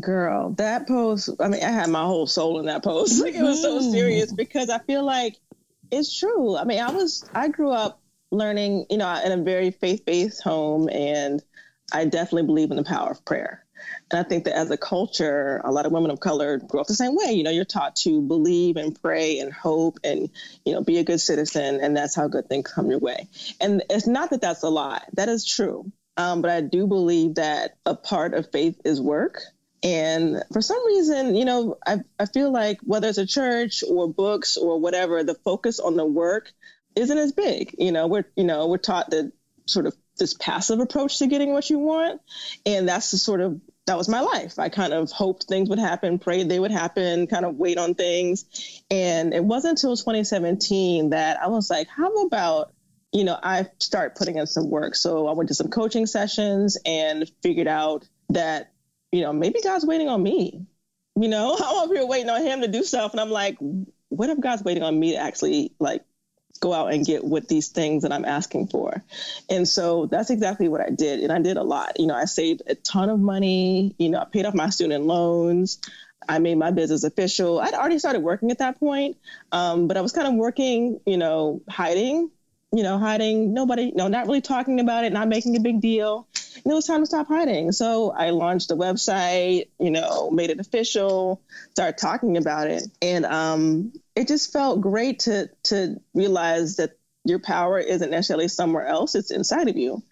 Girl, 0.00 0.54
that 0.54 0.88
post, 0.88 1.28
I 1.38 1.48
mean, 1.48 1.62
I 1.62 1.70
had 1.70 1.90
my 1.90 2.04
whole 2.04 2.26
soul 2.26 2.60
in 2.60 2.66
that 2.66 2.82
post. 2.82 3.20
Like 3.22 3.34
it 3.34 3.42
was 3.42 3.60
so 3.60 3.78
mm-hmm. 3.78 3.90
serious 3.90 4.32
because 4.32 4.70
I 4.70 4.78
feel 4.78 5.04
like 5.04 5.36
it's 5.90 6.18
true. 6.18 6.56
I 6.56 6.64
mean, 6.64 6.80
I 6.80 6.90
was, 6.90 7.28
I 7.34 7.48
grew 7.48 7.70
up 7.70 8.01
learning, 8.32 8.86
you 8.90 8.96
know, 8.96 9.22
in 9.24 9.30
a 9.30 9.42
very 9.42 9.70
faith 9.70 10.04
based 10.04 10.42
home, 10.42 10.88
and 10.88 11.42
I 11.92 12.06
definitely 12.06 12.46
believe 12.46 12.70
in 12.70 12.76
the 12.76 12.84
power 12.84 13.10
of 13.10 13.24
prayer. 13.24 13.64
And 14.10 14.18
I 14.18 14.28
think 14.28 14.44
that 14.44 14.56
as 14.56 14.70
a 14.70 14.76
culture, 14.76 15.60
a 15.64 15.70
lot 15.70 15.86
of 15.86 15.92
women 15.92 16.10
of 16.10 16.20
color 16.20 16.58
grow 16.58 16.80
up 16.80 16.86
the 16.86 16.94
same 16.94 17.14
way. 17.14 17.32
You 17.32 17.42
know, 17.42 17.50
you're 17.50 17.64
taught 17.64 17.96
to 17.96 18.22
believe 18.22 18.76
and 18.76 19.00
pray 19.00 19.38
and 19.38 19.52
hope 19.52 19.98
and, 20.04 20.30
you 20.64 20.72
know, 20.72 20.82
be 20.82 20.98
a 20.98 21.04
good 21.04 21.20
citizen. 21.20 21.80
And 21.82 21.96
that's 21.96 22.14
how 22.14 22.28
good 22.28 22.48
things 22.48 22.70
come 22.70 22.90
your 22.90 23.00
way. 23.00 23.28
And 23.60 23.82
it's 23.90 24.06
not 24.06 24.30
that 24.30 24.40
that's 24.40 24.62
a 24.62 24.68
lie, 24.68 25.02
that 25.14 25.28
is 25.28 25.44
true. 25.44 25.90
Um, 26.16 26.42
but 26.42 26.50
I 26.50 26.60
do 26.60 26.86
believe 26.86 27.36
that 27.36 27.76
a 27.86 27.94
part 27.94 28.34
of 28.34 28.52
faith 28.52 28.80
is 28.84 29.00
work. 29.00 29.40
And 29.82 30.44
for 30.52 30.62
some 30.62 30.86
reason, 30.86 31.34
you 31.34 31.44
know, 31.44 31.78
I, 31.84 31.98
I 32.18 32.26
feel 32.26 32.52
like 32.52 32.78
whether 32.84 33.08
it's 33.08 33.18
a 33.18 33.26
church 33.26 33.82
or 33.88 34.08
books 34.08 34.56
or 34.56 34.78
whatever, 34.78 35.24
the 35.24 35.34
focus 35.34 35.80
on 35.80 35.96
the 35.96 36.04
work 36.04 36.52
isn't 36.96 37.18
as 37.18 37.32
big. 37.32 37.74
You 37.78 37.92
know, 37.92 38.06
we're 38.06 38.24
you 38.36 38.44
know 38.44 38.68
we're 38.68 38.78
taught 38.78 39.10
that 39.10 39.32
sort 39.66 39.86
of 39.86 39.96
this 40.18 40.34
passive 40.34 40.80
approach 40.80 41.18
to 41.18 41.26
getting 41.26 41.52
what 41.52 41.70
you 41.70 41.78
want, 41.78 42.20
and 42.66 42.88
that's 42.88 43.10
the 43.10 43.18
sort 43.18 43.40
of 43.40 43.60
that 43.86 43.96
was 43.96 44.08
my 44.08 44.20
life. 44.20 44.58
I 44.58 44.68
kind 44.68 44.92
of 44.92 45.10
hoped 45.10 45.44
things 45.44 45.68
would 45.68 45.78
happen, 45.78 46.18
prayed 46.18 46.48
they 46.48 46.60
would 46.60 46.70
happen, 46.70 47.26
kind 47.26 47.44
of 47.44 47.56
wait 47.56 47.78
on 47.78 47.94
things, 47.94 48.82
and 48.90 49.34
it 49.34 49.44
wasn't 49.44 49.78
until 49.78 49.96
2017 49.96 51.10
that 51.10 51.42
I 51.42 51.48
was 51.48 51.70
like, 51.70 51.88
how 51.88 52.26
about 52.26 52.72
you 53.12 53.24
know, 53.24 53.38
I 53.40 53.66
start 53.78 54.16
putting 54.16 54.38
in 54.38 54.46
some 54.46 54.70
work. 54.70 54.94
So 54.94 55.28
I 55.28 55.32
went 55.32 55.48
to 55.48 55.54
some 55.54 55.68
coaching 55.68 56.06
sessions 56.06 56.78
and 56.84 57.30
figured 57.42 57.68
out 57.68 58.08
that, 58.30 58.72
you 59.12 59.20
know, 59.20 59.32
maybe 59.32 59.60
God's 59.62 59.84
waiting 59.84 60.08
on 60.08 60.22
me. 60.22 60.66
You 61.14 61.28
know, 61.28 61.56
I'm 61.62 61.84
over 61.84 61.94
here 61.94 62.06
waiting 62.06 62.30
on 62.30 62.42
him 62.42 62.62
to 62.62 62.68
do 62.68 62.82
stuff. 62.82 63.12
And 63.12 63.20
I'm 63.20 63.30
like, 63.30 63.58
what 64.08 64.30
if 64.30 64.40
God's 64.40 64.64
waiting 64.64 64.82
on 64.82 64.98
me 64.98 65.12
to 65.12 65.18
actually 65.18 65.74
like 65.78 66.04
go 66.60 66.72
out 66.72 66.92
and 66.92 67.04
get 67.04 67.24
what 67.24 67.48
these 67.48 67.68
things 67.68 68.02
that 68.02 68.12
I'm 68.12 68.24
asking 68.24 68.68
for. 68.68 69.02
And 69.50 69.66
so 69.66 70.06
that's 70.06 70.30
exactly 70.30 70.68
what 70.68 70.80
I 70.80 70.90
did. 70.90 71.20
And 71.20 71.32
I 71.32 71.40
did 71.40 71.56
a 71.56 71.62
lot. 71.62 71.98
You 71.98 72.06
know, 72.06 72.14
I 72.14 72.26
saved 72.26 72.62
a 72.66 72.74
ton 72.74 73.10
of 73.10 73.18
money. 73.18 73.94
You 73.98 74.10
know, 74.10 74.20
I 74.20 74.24
paid 74.24 74.46
off 74.46 74.54
my 74.54 74.70
student 74.70 75.04
loans. 75.04 75.78
I 76.28 76.38
made 76.38 76.56
my 76.56 76.70
business 76.70 77.04
official. 77.04 77.60
I'd 77.60 77.74
already 77.74 77.98
started 77.98 78.20
working 78.20 78.50
at 78.50 78.58
that 78.58 78.78
point, 78.78 79.16
um, 79.50 79.88
but 79.88 79.96
I 79.96 80.00
was 80.00 80.12
kind 80.12 80.28
of 80.28 80.34
working, 80.34 81.00
you 81.04 81.16
know, 81.16 81.62
hiding, 81.68 82.30
you 82.72 82.82
know, 82.82 82.98
hiding, 82.98 83.52
nobody, 83.52 83.84
you 83.84 83.94
know, 83.94 84.08
not 84.08 84.26
really 84.26 84.40
talking 84.40 84.80
about 84.80 85.04
it, 85.04 85.12
not 85.12 85.28
making 85.28 85.56
a 85.56 85.60
big 85.60 85.80
deal. 85.80 86.26
And 86.64 86.70
it 86.70 86.74
was 86.74 86.86
time 86.86 87.00
to 87.00 87.06
stop 87.06 87.28
hiding. 87.28 87.72
So 87.72 88.12
I 88.12 88.30
launched 88.30 88.70
a 88.70 88.76
website, 88.76 89.68
you 89.78 89.90
know, 89.90 90.30
made 90.30 90.50
it 90.50 90.60
official, 90.60 91.40
started 91.72 91.98
talking 91.98 92.36
about 92.36 92.68
it. 92.68 92.84
And 93.00 93.26
um, 93.26 93.92
it 94.14 94.28
just 94.28 94.52
felt 94.52 94.80
great 94.80 95.20
to 95.20 95.50
to 95.64 96.00
realize 96.14 96.76
that 96.76 96.98
your 97.24 97.38
power 97.38 97.78
isn't 97.78 98.10
necessarily 98.10 98.48
somewhere 98.48 98.86
else, 98.86 99.14
it's 99.14 99.30
inside 99.30 99.68
of 99.68 99.76
you. 99.76 100.02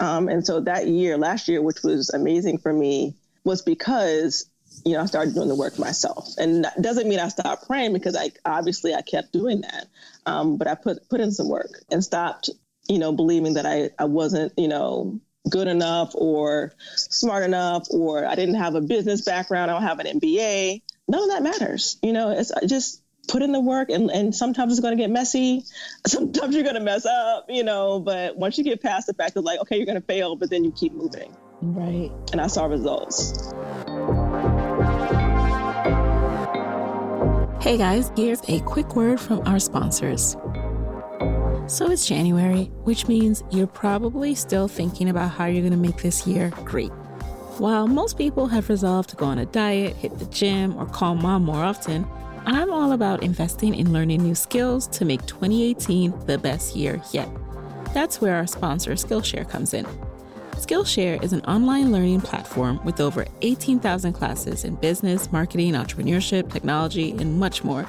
Um, 0.00 0.28
and 0.28 0.44
so 0.44 0.60
that 0.60 0.88
year, 0.88 1.16
last 1.16 1.48
year, 1.48 1.62
which 1.62 1.82
was 1.82 2.10
amazing 2.10 2.58
for 2.58 2.72
me, 2.72 3.14
was 3.44 3.62
because 3.62 4.50
you 4.84 4.92
know, 4.92 5.00
I 5.00 5.06
started 5.06 5.34
doing 5.34 5.48
the 5.48 5.54
work 5.54 5.78
myself. 5.78 6.28
And 6.38 6.64
that 6.64 6.80
doesn't 6.80 7.08
mean 7.08 7.18
I 7.18 7.28
stopped 7.28 7.66
praying 7.66 7.92
because 7.92 8.16
I 8.16 8.30
obviously 8.44 8.94
I 8.94 9.02
kept 9.02 9.32
doing 9.32 9.62
that. 9.62 9.86
Um, 10.26 10.58
but 10.58 10.68
I 10.68 10.74
put 10.74 11.08
put 11.08 11.20
in 11.20 11.32
some 11.32 11.48
work 11.48 11.82
and 11.90 12.04
stopped, 12.04 12.50
you 12.88 12.98
know, 12.98 13.12
believing 13.12 13.54
that 13.54 13.66
I, 13.66 13.90
I 13.98 14.04
wasn't, 14.04 14.52
you 14.56 14.68
know, 14.68 15.20
good 15.48 15.68
enough 15.68 16.12
or 16.14 16.72
smart 16.96 17.44
enough 17.44 17.86
or 17.90 18.26
I 18.26 18.34
didn't 18.34 18.56
have 18.56 18.74
a 18.74 18.80
business 18.80 19.22
background, 19.22 19.70
I 19.70 19.74
don't 19.74 19.82
have 19.82 20.00
an 20.00 20.20
MBA. 20.20 20.82
None 21.08 21.22
of 21.22 21.28
that 21.30 21.42
matters. 21.42 21.98
You 22.02 22.12
know, 22.12 22.30
it's 22.30 22.52
just 22.66 23.00
put 23.28 23.42
in 23.42 23.52
the 23.52 23.60
work 23.60 23.90
and, 23.90 24.10
and 24.10 24.34
sometimes 24.34 24.72
it's 24.72 24.80
going 24.80 24.96
to 24.96 25.02
get 25.02 25.10
messy 25.10 25.64
sometimes 26.06 26.54
you're 26.54 26.64
going 26.64 26.76
to 26.76 26.80
mess 26.80 27.06
up 27.06 27.46
you 27.48 27.64
know 27.64 28.00
but 28.00 28.36
once 28.36 28.56
you 28.58 28.64
get 28.64 28.82
past 28.82 29.06
the 29.06 29.14
fact 29.14 29.36
of 29.36 29.44
like 29.44 29.60
okay 29.60 29.76
you're 29.76 29.86
going 29.86 30.00
to 30.00 30.06
fail 30.06 30.36
but 30.36 30.50
then 30.50 30.64
you 30.64 30.72
keep 30.72 30.92
moving 30.92 31.34
right 31.62 32.10
and 32.32 32.40
i 32.40 32.46
saw 32.46 32.66
results 32.66 33.52
Hey 37.66 37.78
guys, 37.78 38.12
here's 38.14 38.48
a 38.48 38.60
quick 38.60 38.94
word 38.94 39.18
from 39.18 39.40
our 39.44 39.58
sponsors. 39.58 40.36
So 41.66 41.90
it's 41.90 42.06
January, 42.06 42.70
which 42.84 43.08
means 43.08 43.42
you're 43.50 43.66
probably 43.66 44.36
still 44.36 44.68
thinking 44.68 45.08
about 45.08 45.32
how 45.32 45.46
you're 45.46 45.62
going 45.62 45.72
to 45.72 45.76
make 45.76 45.96
this 45.96 46.28
year 46.28 46.52
great. 46.64 46.92
While 47.58 47.88
most 47.88 48.16
people 48.16 48.46
have 48.46 48.68
resolved 48.68 49.10
to 49.10 49.16
go 49.16 49.26
on 49.26 49.38
a 49.38 49.46
diet, 49.46 49.96
hit 49.96 50.16
the 50.20 50.26
gym, 50.26 50.76
or 50.76 50.86
call 50.86 51.16
mom 51.16 51.44
more 51.44 51.64
often, 51.64 52.06
I'm 52.48 52.72
all 52.72 52.92
about 52.92 53.24
investing 53.24 53.74
in 53.74 53.92
learning 53.92 54.22
new 54.22 54.36
skills 54.36 54.86
to 54.88 55.04
make 55.04 55.26
2018 55.26 56.26
the 56.26 56.38
best 56.38 56.76
year 56.76 57.02
yet. 57.10 57.28
That's 57.92 58.20
where 58.20 58.36
our 58.36 58.46
sponsor 58.46 58.92
Skillshare 58.92 59.48
comes 59.48 59.74
in. 59.74 59.84
Skillshare 60.52 61.20
is 61.24 61.32
an 61.32 61.40
online 61.40 61.90
learning 61.90 62.20
platform 62.20 62.80
with 62.84 63.00
over 63.00 63.26
18,000 63.42 64.12
classes 64.12 64.64
in 64.64 64.76
business, 64.76 65.32
marketing, 65.32 65.72
entrepreneurship, 65.72 66.52
technology, 66.52 67.10
and 67.10 67.40
much 67.40 67.64
more. 67.64 67.82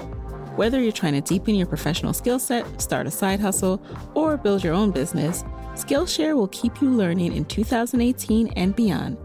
Whether 0.56 0.82
you're 0.82 0.92
trying 0.92 1.14
to 1.14 1.22
deepen 1.22 1.54
your 1.54 1.68
professional 1.68 2.14
skill 2.14 2.40
set, 2.40 2.82
start 2.82 3.06
a 3.06 3.12
side 3.12 3.40
hustle, 3.40 3.80
or 4.16 4.38
build 4.38 4.64
your 4.64 4.74
own 4.74 4.90
business, 4.90 5.44
Skillshare 5.76 6.36
will 6.36 6.48
keep 6.48 6.82
you 6.82 6.90
learning 6.90 7.36
in 7.36 7.46
2018 7.46 8.48
and 8.56 8.76
beyond. 8.76 9.18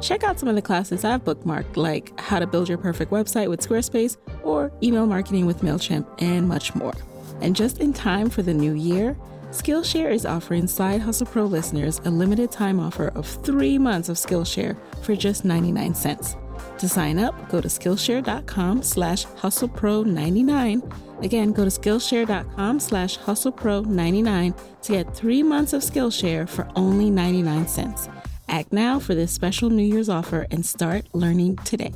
Check 0.00 0.22
out 0.22 0.38
some 0.38 0.48
of 0.48 0.54
the 0.54 0.62
classes 0.62 1.04
I've 1.04 1.24
bookmarked, 1.24 1.76
like 1.76 2.18
how 2.20 2.38
to 2.38 2.46
build 2.46 2.68
your 2.68 2.78
perfect 2.78 3.10
website 3.10 3.48
with 3.48 3.60
Squarespace 3.60 4.16
or 4.44 4.72
email 4.82 5.06
marketing 5.06 5.46
with 5.46 5.60
MailChimp, 5.60 6.06
and 6.22 6.48
much 6.48 6.74
more. 6.74 6.94
And 7.40 7.54
just 7.54 7.78
in 7.80 7.92
time 7.92 8.30
for 8.30 8.42
the 8.42 8.54
new 8.54 8.74
year, 8.74 9.16
Skillshare 9.50 10.10
is 10.10 10.26
offering 10.26 10.66
Side 10.66 11.00
Hustle 11.00 11.26
Pro 11.26 11.46
listeners 11.46 12.00
a 12.04 12.10
limited 12.10 12.52
time 12.52 12.78
offer 12.78 13.08
of 13.08 13.26
three 13.26 13.78
months 13.78 14.08
of 14.08 14.16
Skillshare 14.16 14.76
for 15.02 15.16
just 15.16 15.44
99 15.44 15.94
cents. 15.94 16.36
To 16.78 16.88
sign 16.88 17.18
up, 17.18 17.48
go 17.48 17.60
to 17.60 17.68
Skillshare.com 17.68 18.82
slash 18.82 19.26
HustlePro99. 19.26 21.24
Again, 21.24 21.52
go 21.52 21.64
to 21.64 21.70
Skillshare.com 21.70 22.78
slash 22.78 23.18
HustlePro99 23.18 24.82
to 24.82 24.92
get 24.92 25.16
three 25.16 25.42
months 25.42 25.72
of 25.72 25.82
Skillshare 25.82 26.48
for 26.48 26.68
only 26.76 27.10
99 27.10 27.66
cents. 27.66 28.08
Act 28.48 28.72
now 28.72 28.98
for 28.98 29.14
this 29.14 29.30
special 29.30 29.68
New 29.68 29.82
Year's 29.82 30.08
offer 30.08 30.46
and 30.50 30.64
start 30.64 31.06
learning 31.12 31.56
today. 31.58 31.92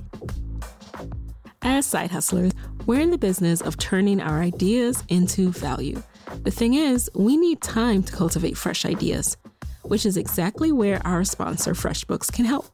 As 1.62 1.86
side 1.86 2.10
hustlers, 2.10 2.52
we're 2.84 3.00
in 3.00 3.10
the 3.10 3.18
business 3.18 3.60
of 3.62 3.78
turning 3.78 4.20
our 4.20 4.42
ideas 4.42 5.02
into 5.08 5.50
value. 5.50 6.02
The 6.42 6.50
thing 6.50 6.74
is, 6.74 7.10
we 7.14 7.36
need 7.36 7.62
time 7.62 8.02
to 8.02 8.12
cultivate 8.12 8.56
fresh 8.56 8.84
ideas, 8.84 9.36
which 9.82 10.04
is 10.04 10.16
exactly 10.16 10.72
where 10.72 11.00
our 11.06 11.24
sponsor, 11.24 11.72
FreshBooks, 11.72 12.30
can 12.30 12.44
help. 12.44 12.66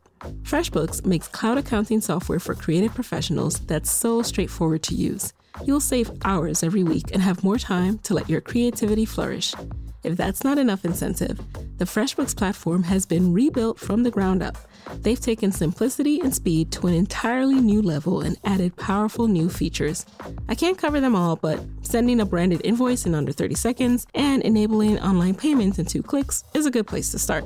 FreshBooks 0.43 1.07
makes 1.07 1.29
cloud 1.29 1.59
accounting 1.59 2.01
software 2.01 2.41
for 2.41 2.55
creative 2.55 2.95
professionals 2.95 3.61
that's 3.61 3.91
so 3.91 4.23
straightforward 4.23 4.83
to 4.85 4.95
use. 4.95 5.33
You'll 5.65 5.81
save 5.81 6.11
hours 6.25 6.63
every 6.63 6.83
week 6.83 7.13
and 7.13 7.23
have 7.23 7.45
more 7.45 7.59
time 7.59 7.99
to 8.01 8.15
let 8.15 8.29
your 8.29 8.41
creativity 8.41 9.05
flourish. 9.05 9.55
If 10.09 10.17
that's 10.17 10.43
not 10.43 10.57
enough 10.57 10.87
incentive, 10.87 11.39
the 11.77 11.85
FreshBooks 11.85 12.35
platform 12.35 12.83
has 12.85 13.05
been 13.05 13.31
rebuilt 13.31 13.79
from 13.79 14.05
the 14.05 14.11
ground 14.11 14.43
up. 14.43 14.57
They've 15.03 15.21
taken 15.21 15.53
simplicity 15.53 16.19
and 16.21 16.35
speed 16.35 16.73
to 16.73 16.87
an 16.87 16.95
entirely 16.95 17.57
new 17.57 17.83
level 17.83 18.23
and 18.23 18.39
added 18.43 18.75
powerful 18.77 19.29
new 19.29 19.51
features. 19.51 20.07
I 20.49 20.55
can't 20.55 20.79
cover 20.79 20.99
them 20.99 21.15
all, 21.15 21.37
but 21.37 21.61
sending 21.83 22.21
a 22.21 22.25
branded 22.25 22.63
invoice 22.65 23.05
in 23.05 23.15
under 23.15 23.33
30 23.33 23.55
seconds 23.55 24.07
and 24.15 24.43
enabling 24.45 24.99
online 25.01 25.35
payments 25.35 25.79
in 25.79 25.85
two 25.85 26.03
clicks 26.03 26.43
is 26.55 26.65
a 26.65 26.71
good 26.71 26.87
place 26.87 27.11
to 27.11 27.19
start. 27.19 27.45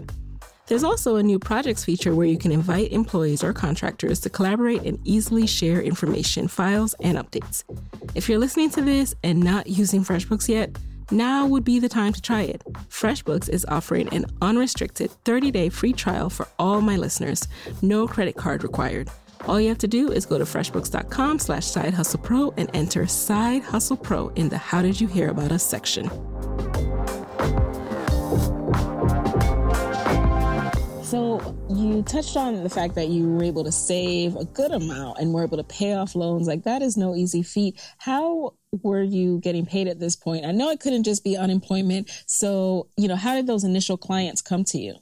There's 0.69 0.85
also 0.85 1.17
a 1.17 1.23
new 1.25 1.41
projects 1.41 1.85
feature 1.85 2.15
where 2.15 2.29
you 2.29 2.39
can 2.39 2.53
invite 2.53 2.93
employees 2.93 3.43
or 3.43 3.53
contractors 3.53 4.21
to 4.21 4.31
collaborate 4.31 4.83
and 4.83 5.01
easily 5.03 5.49
share 5.49 5.83
information, 5.83 6.47
files, 6.47 6.95
and 7.01 7.19
updates. 7.19 7.65
If 8.15 8.29
you're 8.29 8.39
listening 8.39 8.71
to 8.71 8.83
this 8.83 9.17
and 9.25 9.41
not 9.41 9.67
using 9.67 10.05
FreshBooks 10.05 10.49
yet, 10.49 10.79
now 11.13 11.47
would 11.47 11.65
be 11.65 11.79
the 11.79 11.89
time 11.89 12.13
to 12.13 12.21
try 12.21 12.43
it. 12.43 12.63
FreshBooks 12.89 13.49
is 13.49 13.65
offering 13.69 14.09
an 14.09 14.27
unrestricted 14.41 15.11
30-day 15.25 15.69
free 15.69 15.93
trial 15.93 16.31
for 16.31 16.49
all 16.59 16.81
my 16.81 16.97
listeners. 16.97 17.47
No 17.83 18.09
credit 18.09 18.37
card 18.37 18.63
required. 18.63 19.09
All 19.47 19.61
you 19.61 19.69
have 19.69 19.79
to 19.79 19.89
do 19.89 20.11
is 20.11 20.25
go 20.25 20.39
to 20.39 20.45
freshbooks.com 20.45 21.39
slash 21.39 21.67
side 21.67 21.95
hustle 21.95 22.21
pro 22.21 22.53
and 22.57 22.71
enter 22.75 23.07
side 23.07 23.63
hustle 23.63 23.97
pro 23.97 24.29
in 24.31 24.49
the 24.49 24.59
how 24.59 24.83
did 24.83 25.01
you 25.01 25.09
hear 25.09 25.29
about 25.29 25.53
us 25.53 25.65
section. 25.65 26.11
So 31.13 31.55
you 31.69 32.03
touched 32.05 32.39
on 32.39 32.63
the 32.63 32.71
fact 32.71 32.95
that 32.95 33.09
you 33.09 33.29
were 33.29 33.45
able 33.45 33.65
to 33.65 33.71
save 33.71 34.35
a 34.35 34.47
good 34.47 34.71
amount 34.71 35.19
and 35.19 35.35
were 35.35 35.45
able 35.45 35.59
to 35.59 35.63
pay 35.63 35.93
off 35.93 36.15
loans. 36.15 36.49
Like 36.49 36.63
that 36.63 36.81
is 36.81 36.97
no 36.97 37.15
easy 37.15 37.43
feat. 37.43 37.79
How 37.99 38.55
were 38.83 39.03
you 39.03 39.39
getting 39.41 39.67
paid 39.67 39.89
at 39.89 40.01
this 40.01 40.17
point? 40.17 40.47
I 40.47 40.53
know 40.53 40.71
it 40.71 40.81
couldn't 40.81 41.03
just 41.03 41.23
be 41.23 41.37
unemployment. 41.37 42.09
So, 42.25 42.89
you 42.97 43.09
know, 43.09 43.17
how 43.17 43.35
did 43.35 43.47
those 43.47 43.63
initial 43.63 43.99
clients 43.99 44.41
come 44.41 44.65
to 44.65 44.79
you? 44.79 44.95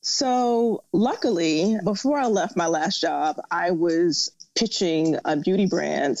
So, 0.00 0.82
luckily, 0.94 1.76
before 1.84 2.18
I 2.18 2.28
left 2.28 2.56
my 2.56 2.66
last 2.66 3.02
job, 3.02 3.36
I 3.50 3.72
was 3.72 4.32
pitching 4.54 5.16
a 5.24 5.36
beauty 5.36 5.66
brand 5.66 6.18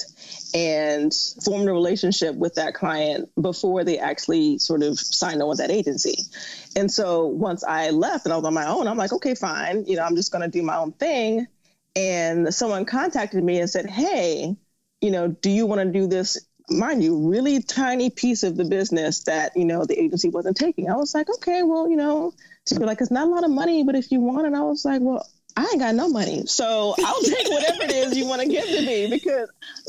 and 0.54 1.12
formed 1.44 1.68
a 1.68 1.72
relationship 1.72 2.34
with 2.34 2.54
that 2.54 2.74
client 2.74 3.28
before 3.40 3.84
they 3.84 3.98
actually 3.98 4.58
sort 4.58 4.82
of 4.82 4.98
signed 4.98 5.42
on 5.42 5.48
with 5.48 5.58
that 5.58 5.70
agency. 5.70 6.22
And 6.76 6.90
so 6.90 7.26
once 7.26 7.64
I 7.64 7.90
left 7.90 8.24
and 8.26 8.32
I 8.32 8.36
was 8.36 8.44
on 8.44 8.54
my 8.54 8.66
own, 8.66 8.86
I'm 8.88 8.96
like, 8.96 9.12
okay, 9.12 9.34
fine. 9.34 9.84
You 9.86 9.96
know, 9.96 10.04
I'm 10.04 10.16
just 10.16 10.32
going 10.32 10.42
to 10.42 10.48
do 10.48 10.62
my 10.62 10.76
own 10.76 10.92
thing. 10.92 11.46
And 11.96 12.54
someone 12.54 12.84
contacted 12.84 13.42
me 13.42 13.58
and 13.60 13.68
said, 13.68 13.86
hey, 13.90 14.56
you 15.00 15.10
know, 15.10 15.28
do 15.28 15.50
you 15.50 15.66
want 15.66 15.80
to 15.80 15.90
do 15.90 16.06
this? 16.06 16.46
Mind 16.68 17.02
you, 17.02 17.28
really 17.28 17.60
tiny 17.60 18.10
piece 18.10 18.44
of 18.44 18.56
the 18.56 18.64
business 18.64 19.24
that, 19.24 19.56
you 19.56 19.64
know, 19.64 19.84
the 19.84 20.00
agency 20.00 20.28
wasn't 20.28 20.56
taking. 20.56 20.88
I 20.88 20.94
was 20.94 21.14
like, 21.14 21.28
okay, 21.28 21.64
well, 21.64 21.90
you 21.90 21.96
know, 21.96 22.32
she'd 22.68 22.78
be 22.78 22.84
like, 22.84 23.00
it's 23.00 23.10
not 23.10 23.26
a 23.26 23.30
lot 23.30 23.42
of 23.42 23.50
money, 23.50 23.82
but 23.82 23.96
if 23.96 24.12
you 24.12 24.20
want 24.20 24.46
it, 24.46 24.54
I 24.54 24.62
was 24.62 24.84
like, 24.84 25.00
well, 25.02 25.26
I 25.56 25.62
ain't 25.62 25.78
got 25.78 25.94
no 25.94 26.08
money. 26.08 26.46
So 26.46 26.94
I'll 26.98 27.22
take 27.22 27.48
whatever 27.48 27.82
it 27.84 27.90
is 27.90 28.16
you 28.16 28.26
want 28.26 28.42
to 28.42 28.48
give 28.48 28.64
to 28.64 28.82
me 28.82 29.10
because 29.10 29.48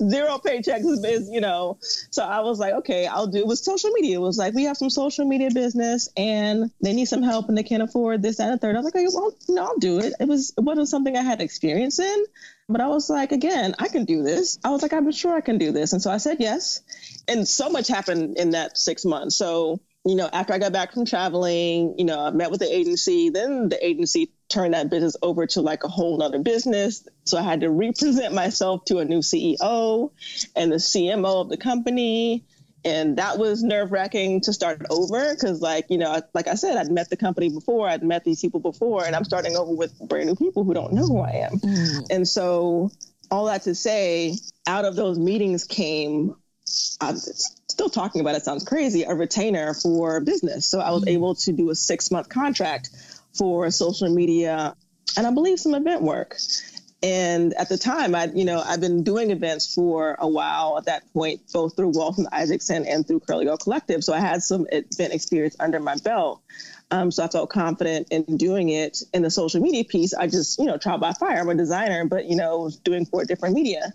zero 0.09 0.37
paychecks 0.37 1.05
is, 1.05 1.29
you 1.29 1.41
know. 1.41 1.77
So 1.81 2.23
I 2.23 2.41
was 2.41 2.59
like, 2.59 2.73
okay, 2.75 3.07
I'll 3.07 3.27
do 3.27 3.39
it 3.39 3.47
with 3.47 3.59
social 3.59 3.91
media. 3.91 4.17
It 4.17 4.21
was 4.21 4.37
like, 4.37 4.53
we 4.53 4.65
have 4.65 4.77
some 4.77 4.89
social 4.89 5.25
media 5.25 5.49
business 5.51 6.09
and 6.17 6.71
they 6.81 6.93
need 6.93 7.05
some 7.05 7.23
help 7.23 7.47
and 7.49 7.57
they 7.57 7.63
can't 7.63 7.83
afford 7.83 8.21
this, 8.21 8.39
and 8.39 8.53
the 8.53 8.57
third. 8.57 8.75
I 8.75 8.79
was 8.79 8.85
like, 8.85 8.95
okay, 8.95 9.07
well, 9.13 9.35
no, 9.49 9.63
I'll 9.63 9.77
do 9.77 9.99
it. 9.99 10.13
It 10.19 10.27
was, 10.27 10.53
it 10.57 10.61
wasn't 10.61 10.89
something 10.89 11.15
I 11.15 11.21
had 11.21 11.41
experience 11.41 11.99
in, 11.99 12.25
but 12.67 12.81
I 12.81 12.87
was 12.87 13.09
like, 13.09 13.31
again, 13.31 13.75
I 13.79 13.87
can 13.87 14.05
do 14.05 14.23
this. 14.23 14.59
I 14.63 14.69
was 14.71 14.81
like, 14.81 14.93
I'm 14.93 15.11
sure 15.11 15.35
I 15.35 15.41
can 15.41 15.57
do 15.57 15.71
this. 15.71 15.93
And 15.93 16.01
so 16.01 16.11
I 16.11 16.17
said 16.17 16.37
yes. 16.39 16.81
And 17.27 17.47
so 17.47 17.69
much 17.69 17.87
happened 17.87 18.37
in 18.37 18.51
that 18.51 18.77
six 18.77 19.05
months. 19.05 19.35
So 19.35 19.79
you 20.03 20.15
know, 20.15 20.29
after 20.31 20.53
I 20.53 20.57
got 20.57 20.73
back 20.73 20.93
from 20.93 21.05
traveling, 21.05 21.95
you 21.97 22.05
know, 22.05 22.19
I 22.19 22.31
met 22.31 22.49
with 22.49 22.59
the 22.59 22.73
agency. 22.73 23.29
Then 23.29 23.69
the 23.69 23.85
agency 23.85 24.31
turned 24.49 24.73
that 24.73 24.89
business 24.89 25.15
over 25.21 25.45
to 25.47 25.61
like 25.61 25.83
a 25.83 25.87
whole 25.87 26.17
nother 26.17 26.39
business. 26.39 27.07
So 27.25 27.37
I 27.37 27.43
had 27.43 27.61
to 27.61 27.69
represent 27.69 28.33
myself 28.33 28.85
to 28.85 28.97
a 28.97 29.05
new 29.05 29.19
CEO 29.19 30.11
and 30.55 30.71
the 30.71 30.77
CMO 30.77 31.41
of 31.41 31.49
the 31.49 31.57
company. 31.57 32.45
And 32.83 33.17
that 33.17 33.37
was 33.37 33.61
nerve 33.61 33.91
wracking 33.91 34.41
to 34.41 34.53
start 34.53 34.81
over 34.89 35.35
because, 35.35 35.61
like, 35.61 35.85
you 35.89 35.99
know, 35.99 36.19
like 36.33 36.47
I 36.47 36.55
said, 36.55 36.77
I'd 36.77 36.91
met 36.91 37.11
the 37.11 37.17
company 37.17 37.49
before, 37.49 37.87
I'd 37.87 38.01
met 38.01 38.23
these 38.23 38.41
people 38.41 38.59
before, 38.59 39.05
and 39.05 39.15
I'm 39.15 39.23
starting 39.23 39.55
over 39.55 39.71
with 39.71 39.99
brand 39.99 40.25
new 40.25 40.35
people 40.35 40.63
who 40.63 40.73
don't 40.73 40.93
know 40.93 41.05
who 41.05 41.19
I 41.19 41.47
am. 41.51 41.59
Mm. 41.59 42.07
And 42.09 42.27
so, 42.27 42.89
all 43.29 43.45
that 43.45 43.61
to 43.63 43.75
say, 43.75 44.33
out 44.65 44.85
of 44.85 44.95
those 44.95 45.19
meetings 45.19 45.63
came 45.65 46.35
I'm 46.99 47.17
still 47.71 47.89
talking 47.89 48.21
about 48.21 48.35
it 48.35 48.43
sounds 48.43 48.63
crazy, 48.63 49.03
a 49.03 49.13
retainer 49.13 49.73
for 49.73 50.19
business. 50.19 50.65
So 50.65 50.79
I 50.79 50.91
was 50.91 51.01
mm-hmm. 51.01 51.09
able 51.09 51.35
to 51.35 51.51
do 51.51 51.69
a 51.69 51.75
six 51.75 52.11
month 52.11 52.29
contract 52.29 52.89
for 53.33 53.71
social 53.71 54.09
media 54.09 54.75
and 55.17 55.27
I 55.27 55.31
believe 55.31 55.59
some 55.59 55.75
event 55.75 56.01
work. 56.01 56.37
And 57.03 57.53
at 57.55 57.67
the 57.67 57.77
time, 57.79 58.13
I, 58.13 58.25
you 58.25 58.45
know, 58.45 58.61
I've 58.63 58.79
been 58.79 59.03
doing 59.03 59.31
events 59.31 59.73
for 59.73 60.15
a 60.19 60.27
while 60.27 60.77
at 60.77 60.85
that 60.85 61.11
point, 61.13 61.41
both 61.51 61.75
through 61.75 61.89
Walton 61.89 62.27
Isaacson 62.31 62.85
and 62.85 63.07
through 63.07 63.21
Curly 63.21 63.45
Girl 63.45 63.57
Collective. 63.57 64.03
So 64.03 64.13
I 64.13 64.19
had 64.19 64.43
some 64.43 64.67
event 64.71 65.11
experience 65.13 65.55
under 65.59 65.79
my 65.79 65.95
belt. 65.95 66.43
Um, 66.91 67.09
so 67.09 67.23
I 67.23 67.27
felt 67.27 67.49
confident 67.49 68.09
in 68.11 68.37
doing 68.37 68.69
it. 68.69 69.01
In 69.13 69.23
the 69.23 69.31
social 69.31 69.61
media 69.61 69.83
piece, 69.83 70.13
I 70.13 70.27
just, 70.27 70.59
you 70.59 70.65
know, 70.65 70.77
trial 70.77 70.99
by 70.99 71.13
fire. 71.13 71.39
I'm 71.39 71.49
a 71.49 71.55
designer, 71.55 72.05
but 72.05 72.25
you 72.25 72.35
know, 72.35 72.69
doing 72.83 73.05
for 73.05 73.25
different 73.25 73.55
media 73.55 73.93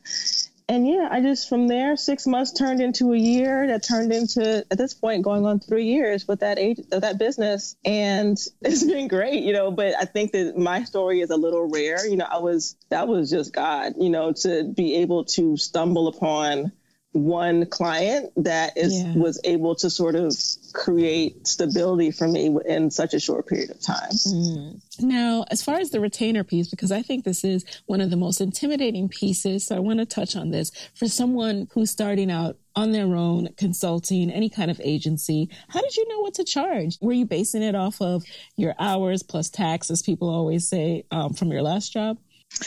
and 0.69 0.87
yeah, 0.87 1.09
I 1.11 1.21
just 1.21 1.49
from 1.49 1.69
there 1.69 1.97
six 1.97 2.27
months 2.27 2.53
turned 2.53 2.81
into 2.81 3.13
a 3.13 3.17
year 3.17 3.69
that 3.69 3.85
turned 3.85 4.13
into 4.13 4.67
at 4.69 4.77
this 4.77 4.95
point 4.95 5.23
going 5.23 5.47
on 5.47 5.61
three 5.61 5.85
years 5.85 6.27
with 6.27 6.41
that 6.41 6.59
age 6.59 6.81
that 6.91 7.19
business, 7.19 7.77
and 7.85 8.37
it's 8.63 8.83
been 8.83 9.07
great, 9.07 9.45
you 9.45 9.53
know. 9.53 9.71
But 9.71 9.95
I 10.01 10.07
think 10.07 10.33
that 10.33 10.59
my 10.59 10.83
story 10.85 11.21
is 11.21 11.31
a 11.31 11.37
little 11.37 11.69
rare, 11.69 12.07
you 12.07 12.17
know. 12.17 12.27
I 12.29 12.39
was 12.39 12.77
that 12.89 13.07
was 13.07 13.31
just 13.31 13.53
God, 13.53 13.95
you 13.99 14.11
know, 14.11 14.33
to 14.33 14.65
be 14.65 14.97
able 14.97 15.25
to 15.25 15.57
stumble 15.57 16.09
upon 16.09 16.73
one 17.17 17.67
client 17.67 18.31
that 18.37 18.77
is 18.77 19.03
yeah. 19.03 19.15
was 19.15 19.41
able 19.45 19.75
to 19.77 19.89
sort 19.89 20.15
of 20.15 20.37
create 20.73 21.47
stability 21.47 22.11
for 22.11 22.29
me 22.29 22.55
in 22.67 22.91
such 22.91 23.15
a 23.15 23.21
short 23.21 23.47
period 23.47 23.71
of 23.71 23.81
time. 23.81 24.11
Mm. 24.11 24.81
Now, 25.01 25.45
as 25.51 25.63
far 25.63 25.77
as 25.77 25.91
the 25.91 26.01
retainer 26.01 26.45
piece, 26.45 26.69
because 26.69 26.93
I 26.93 27.03
think 27.03 27.25
this 27.25 27.45
is 27.45 27.65
one 27.87 28.01
of 28.01 28.11
the 28.11 28.17
most 28.17 28.41
intimidating 28.41 29.09
pieces, 29.09 29.67
so 29.67 29.77
I 29.77 29.79
want 29.79 30.01
to 30.01 30.07
touch 30.07 30.37
on 30.37 30.51
this 30.51 30.71
for 30.95 31.09
someone 31.09 31.69
who's 31.73 31.91
starting 31.91 32.31
out 32.31 32.59
on 32.75 32.93
their 32.93 33.17
own, 33.17 33.49
consulting, 33.57 34.31
any 34.31 34.51
kind 34.51 34.71
of 34.71 34.79
agency. 34.85 35.49
How 35.69 35.81
did 35.81 35.97
you 35.97 36.07
know 36.09 36.21
what 36.21 36.35
to 36.35 36.45
charge? 36.45 36.99
Were 37.01 37.15
you 37.15 37.25
basing 37.25 37.63
it 37.63 37.75
off 37.75 38.03
of 38.03 38.25
your 38.57 38.75
hours 38.79 39.23
plus 39.23 39.49
tax, 39.49 39.91
as 39.91 40.03
people 40.03 40.29
always 40.29 40.69
say, 40.69 41.05
um, 41.11 41.33
from 41.33 41.51
your 41.51 41.63
last 41.63 41.93
job? 41.93 42.19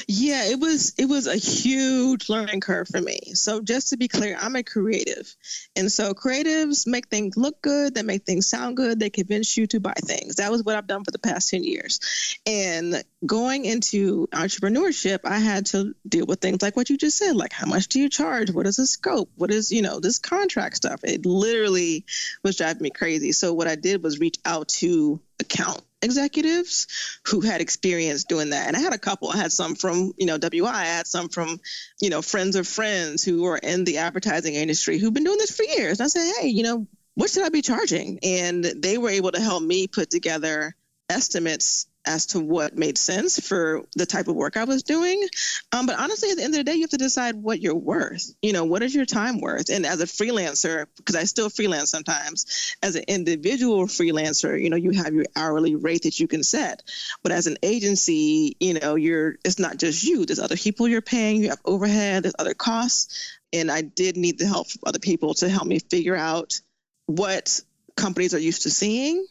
Yeah, 0.07 0.45
it 0.45 0.59
was 0.59 0.93
it 0.97 1.05
was 1.05 1.25
a 1.27 1.35
huge 1.35 2.29
learning 2.29 2.59
curve 2.59 2.87
for 2.87 3.01
me. 3.01 3.19
So 3.33 3.61
just 3.61 3.89
to 3.89 3.97
be 3.97 4.07
clear, 4.07 4.37
I'm 4.39 4.55
a 4.55 4.63
creative. 4.63 5.35
And 5.75 5.91
so 5.91 6.13
creatives 6.13 6.85
make 6.85 7.07
things 7.07 7.37
look 7.37 7.61
good, 7.61 7.95
they 7.95 8.03
make 8.03 8.25
things 8.25 8.47
sound 8.47 8.77
good, 8.77 8.99
they 8.99 9.09
convince 9.09 9.57
you 9.57 9.67
to 9.67 9.79
buy 9.79 9.93
things. 9.93 10.35
That 10.35 10.51
was 10.51 10.63
what 10.63 10.75
I've 10.75 10.87
done 10.87 11.03
for 11.03 11.11
the 11.11 11.19
past 11.19 11.49
10 11.49 11.63
years. 11.63 11.99
And 12.45 13.03
going 13.25 13.65
into 13.65 14.27
entrepreneurship, 14.27 15.19
I 15.25 15.39
had 15.39 15.67
to 15.67 15.95
deal 16.07 16.25
with 16.25 16.39
things 16.39 16.61
like 16.61 16.75
what 16.75 16.89
you 16.89 16.97
just 16.97 17.17
said, 17.17 17.35
like 17.35 17.53
how 17.53 17.67
much 17.67 17.87
do 17.87 17.99
you 17.99 18.09
charge? 18.09 18.51
What 18.51 18.67
is 18.67 18.75
the 18.75 18.85
scope? 18.85 19.31
What 19.35 19.51
is, 19.51 19.71
you 19.71 19.81
know, 19.81 19.99
this 19.99 20.19
contract 20.19 20.75
stuff? 20.75 21.01
It 21.03 21.25
literally 21.25 22.05
was 22.43 22.57
driving 22.57 22.83
me 22.83 22.89
crazy. 22.91 23.31
So 23.31 23.53
what 23.53 23.67
I 23.67 23.75
did 23.75 24.03
was 24.03 24.19
reach 24.19 24.37
out 24.45 24.69
to 24.69 25.19
account 25.39 25.81
executives 26.01 26.88
who 27.25 27.41
had 27.41 27.62
experience 27.62 28.23
doing 28.23 28.51
that. 28.51 28.67
And 28.67 28.77
I 28.77 28.79
had 28.79 28.93
a 28.93 28.97
couple. 28.97 29.29
I 29.29 29.38
had 29.38 29.51
some 29.51 29.75
from, 29.75 30.13
you 30.17 30.25
know, 30.25 30.38
WI. 30.38 30.69
I 30.69 30.85
had 30.85 31.07
some 31.07 31.29
from, 31.29 31.59
you 32.01 32.09
know, 32.09 32.21
friends 32.21 32.55
of 32.55 32.67
friends 32.67 33.23
who 33.23 33.43
were 33.43 33.57
in 33.57 33.83
the 33.83 33.97
advertising 33.97 34.55
industry 34.55 34.97
who've 34.97 35.13
been 35.13 35.23
doing 35.23 35.38
this 35.38 35.55
for 35.55 35.63
years. 35.63 35.99
And 35.99 36.05
I 36.05 36.07
said, 36.07 36.33
hey, 36.39 36.47
you 36.47 36.63
know, 36.63 36.88
what 37.15 37.29
should 37.29 37.43
I 37.43 37.49
be 37.49 37.62
charging? 37.62 38.19
And 38.23 38.63
they 38.63 38.97
were 38.97 39.09
able 39.09 39.31
to 39.31 39.41
help 39.41 39.62
me 39.62 39.88
put 39.88 40.09
together 40.09 40.75
estimates 41.09 41.88
as 42.05 42.27
to 42.27 42.39
what 42.39 42.77
made 42.77 42.97
sense 42.97 43.39
for 43.39 43.85
the 43.95 44.05
type 44.05 44.27
of 44.27 44.35
work 44.35 44.57
I 44.57 44.63
was 44.63 44.83
doing. 44.83 45.27
Um, 45.71 45.85
but 45.85 45.99
honestly, 45.99 46.29
at 46.31 46.38
the 46.38 46.43
end 46.43 46.53
of 46.53 46.59
the 46.59 46.63
day, 46.63 46.75
you 46.75 46.81
have 46.81 46.89
to 46.91 46.97
decide 46.97 47.35
what 47.35 47.62
you're 47.62 47.75
worth. 47.75 48.33
You 48.41 48.53
know, 48.53 48.65
what 48.65 48.83
is 48.83 48.95
your 48.95 49.05
time 49.05 49.41
worth? 49.41 49.69
And 49.69 49.85
as 49.85 50.01
a 50.01 50.05
freelancer, 50.05 50.88
because 50.97 51.15
I 51.15 51.25
still 51.25 51.49
freelance 51.49 51.91
sometimes, 51.91 52.75
as 52.81 52.95
an 52.95 53.03
individual 53.07 53.85
freelancer, 53.85 54.62
you 54.62 54.69
know, 54.69 54.77
you 54.77 54.91
have 54.91 55.13
your 55.13 55.25
hourly 55.35 55.75
rate 55.75 56.03
that 56.03 56.19
you 56.19 56.27
can 56.27 56.43
set. 56.43 56.83
But 57.21 57.31
as 57.31 57.47
an 57.47 57.57
agency, 57.63 58.55
you 58.59 58.75
know, 58.75 58.95
you're 58.95 59.35
it's 59.43 59.59
not 59.59 59.77
just 59.77 60.03
you. 60.03 60.25
There's 60.25 60.39
other 60.39 60.57
people 60.57 60.88
you're 60.88 61.01
paying. 61.01 61.43
You 61.43 61.49
have 61.49 61.62
overhead. 61.65 62.23
There's 62.23 62.35
other 62.39 62.53
costs. 62.53 63.38
And 63.51 63.71
I 63.71 63.81
did 63.81 64.15
need 64.15 64.38
the 64.38 64.47
help 64.47 64.69
from 64.69 64.81
other 64.85 64.99
people 64.99 65.33
to 65.35 65.49
help 65.49 65.65
me 65.65 65.79
figure 65.79 66.15
out 66.15 66.62
what 67.07 67.62
companies 67.95 68.33
are 68.33 68.39
used 68.39 68.63
to 68.63 68.69
seeing 68.69 69.25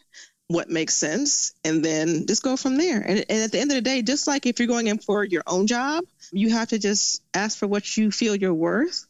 what 0.49 0.71
makes 0.71 0.95
sense 0.95 1.53
and 1.65 1.85
then 1.85 2.27
just 2.27 2.43
go 2.43 2.57
from 2.57 2.77
there. 2.79 3.01
And, 3.01 3.25
and, 3.29 3.43
at 3.43 3.53
the 3.53 3.61
end 3.61 3.71
of 3.71 3.77
the 3.77 3.83
day, 3.83 4.03
just 4.03 4.27
like 4.27 4.47
if 4.47 4.59
you're 4.59 4.69
going 4.69 4.87
in 4.87 4.99
for 4.99 5.23
your 5.23 5.43
own 5.47 5.67
job, 5.67 6.05
you 6.33 6.51
have 6.51 6.69
to 6.69 6.79
just 6.79 7.23
ask 7.35 7.59
for 7.59 7.67
what 7.67 7.97
you 7.97 8.11
feel 8.11 8.35
you're 8.35 8.55
worth 8.55 9.07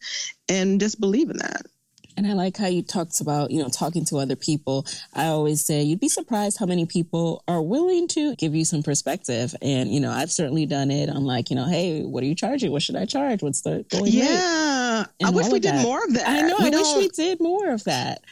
and 0.49 0.81
just 0.81 1.01
believe 1.01 1.31
in 1.31 1.39
that. 1.39 1.63
And 2.17 2.27
I 2.27 2.33
like 2.33 2.57
how 2.57 2.67
you 2.67 2.83
talked 2.83 3.21
about, 3.21 3.53
you 3.53 3.63
know, 3.63 3.69
talking 3.69 4.05
to 4.07 4.17
other 4.17 4.35
people. 4.35 4.85
I 5.15 5.27
always 5.27 5.65
say 5.65 5.83
you'd 5.83 6.01
be 6.01 6.09
surprised 6.09 6.59
how 6.59 6.67
many 6.67 6.85
people 6.85 7.45
are 7.47 7.63
willing 7.63 8.09
to 8.09 8.35
give 8.35 8.57
you 8.57 8.65
some 8.65 8.83
perspective. 8.83 9.55
And, 9.63 9.95
you 9.95 10.01
know, 10.01 10.11
I've 10.11 10.33
certainly 10.33 10.67
done 10.67 10.91
it. 10.91 11.09
I'm 11.09 11.25
like, 11.25 11.51
you 11.51 11.55
know, 11.55 11.67
hey, 11.67 12.03
what 12.03 12.25
are 12.25 12.27
you 12.27 12.35
charging? 12.35 12.73
What 12.73 12.83
should 12.83 12.97
I 12.97 13.05
charge? 13.05 13.41
What's 13.41 13.61
the 13.61 13.87
going 13.89 14.07
Yeah. 14.09 15.03
rate? 15.03 15.07
I 15.25 15.31
wish 15.31 15.47
we 15.47 15.61
did 15.61 15.75
that. 15.75 15.83
more 15.83 16.03
of 16.03 16.15
that. 16.15 16.29
I 16.29 16.41
know. 16.43 16.57
We 16.59 16.67
I 16.67 16.71
wish 16.71 16.97
we 16.97 17.09
did 17.11 17.39
more 17.39 17.71
of 17.71 17.85
that. 17.85 18.23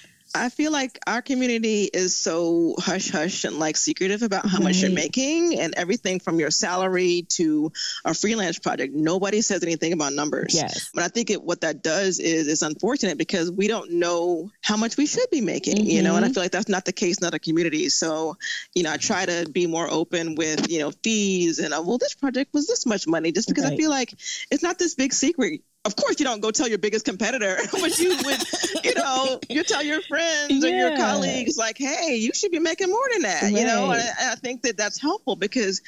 I 0.41 0.49
feel 0.49 0.73
like 0.73 0.99
our 1.07 1.23
community 1.23 1.85
is 1.85 2.17
so 2.17 2.75
hush 2.79 3.11
hush 3.11 3.45
and 3.45 3.59
like 3.59 3.77
secretive 3.77 4.23
about 4.23 4.47
how 4.47 4.59
right. 4.59 4.65
much 4.65 4.77
you're 4.77 4.91
making 4.91 5.59
and 5.59 5.75
everything 5.77 6.21
from 6.21 6.39
your 6.39 6.51
salary 6.51 7.27
to 7.31 7.73
a 8.05 8.15
freelance 8.15 8.59
project. 8.59 8.95
Nobody 8.95 9.41
says 9.41 9.63
anything 9.63 9.93
about 9.93 10.13
numbers. 10.13 10.55
Yes. 10.55 10.91
But 10.95 11.05
I 11.05 11.09
think 11.09 11.31
it, 11.31 11.43
what 11.43 11.63
that 11.63 11.83
does 11.83 12.19
is 12.19 12.49
it's 12.49 12.63
unfortunate 12.63 13.19
because 13.19 13.51
we 13.51 13.69
don't 13.69 13.93
know 13.93 14.51
how 14.63 14.77
much 14.77 14.97
we 14.97 15.07
should 15.07 15.31
be 15.31 15.41
making, 15.41 15.77
mm-hmm. 15.77 15.91
you 15.91 16.03
know, 16.03 16.17
and 16.17 16.25
I 16.25 16.29
mm-hmm. 16.29 16.35
feel 16.35 16.43
like 16.45 16.53
that's 16.53 16.69
not 16.69 16.85
the 16.85 16.93
case 16.93 17.19
in 17.19 17.27
other 17.27 17.39
communities. 17.39 17.95
So, 17.95 18.37
you 18.75 18.83
know, 18.83 18.93
I 18.93 18.97
try 18.97 19.27
to 19.27 19.49
be 19.51 19.67
more 19.67 19.89
open 19.91 20.35
with, 20.35 20.71
you 20.71 20.81
know, 20.81 20.93
fees 21.03 21.59
and, 21.59 21.73
uh, 21.73 21.83
well, 21.85 21.99
this 21.99 22.15
project 22.15 22.53
was 22.53 22.67
this 22.67 22.87
much 22.87 23.07
money 23.07 23.33
just 23.33 23.49
because 23.49 23.65
right. 23.65 23.73
I 23.73 23.77
feel 23.77 23.91
like 23.91 24.13
it's 24.51 24.63
not 24.63 24.79
this 24.79 24.95
big 24.95 25.13
secret 25.13 25.63
of 25.87 25.97
course 25.97 26.19
you 26.19 26.25
don't 26.25 26.41
go 26.41 26.51
tell 26.51 26.69
your 26.69 26.79
biggest 26.79 27.05
competitor, 27.05 27.59
but 27.73 27.99
you 27.99 28.17
would, 28.25 28.85
you 28.85 28.95
know, 28.95 29.41
you 29.49 29.63
tell 29.63 29.83
your 29.83 30.03
friends 30.03 30.65
yeah. 30.65 30.69
or 30.69 30.75
your 30.75 30.97
colleagues 30.97 31.57
like, 31.57 31.79
hey, 31.79 32.17
you 32.17 32.33
should 32.35 32.51
be 32.51 32.59
making 32.59 32.91
more 32.91 33.09
than 33.13 33.23
that, 33.23 33.43
right. 33.45 33.53
you 33.53 33.65
know. 33.65 33.93
And 33.93 34.03
I, 34.03 34.33
I, 34.33 34.35
think 34.35 34.63
that 34.63 34.77
that's 34.77 35.01
helpful 35.01 35.37
because 35.37 35.81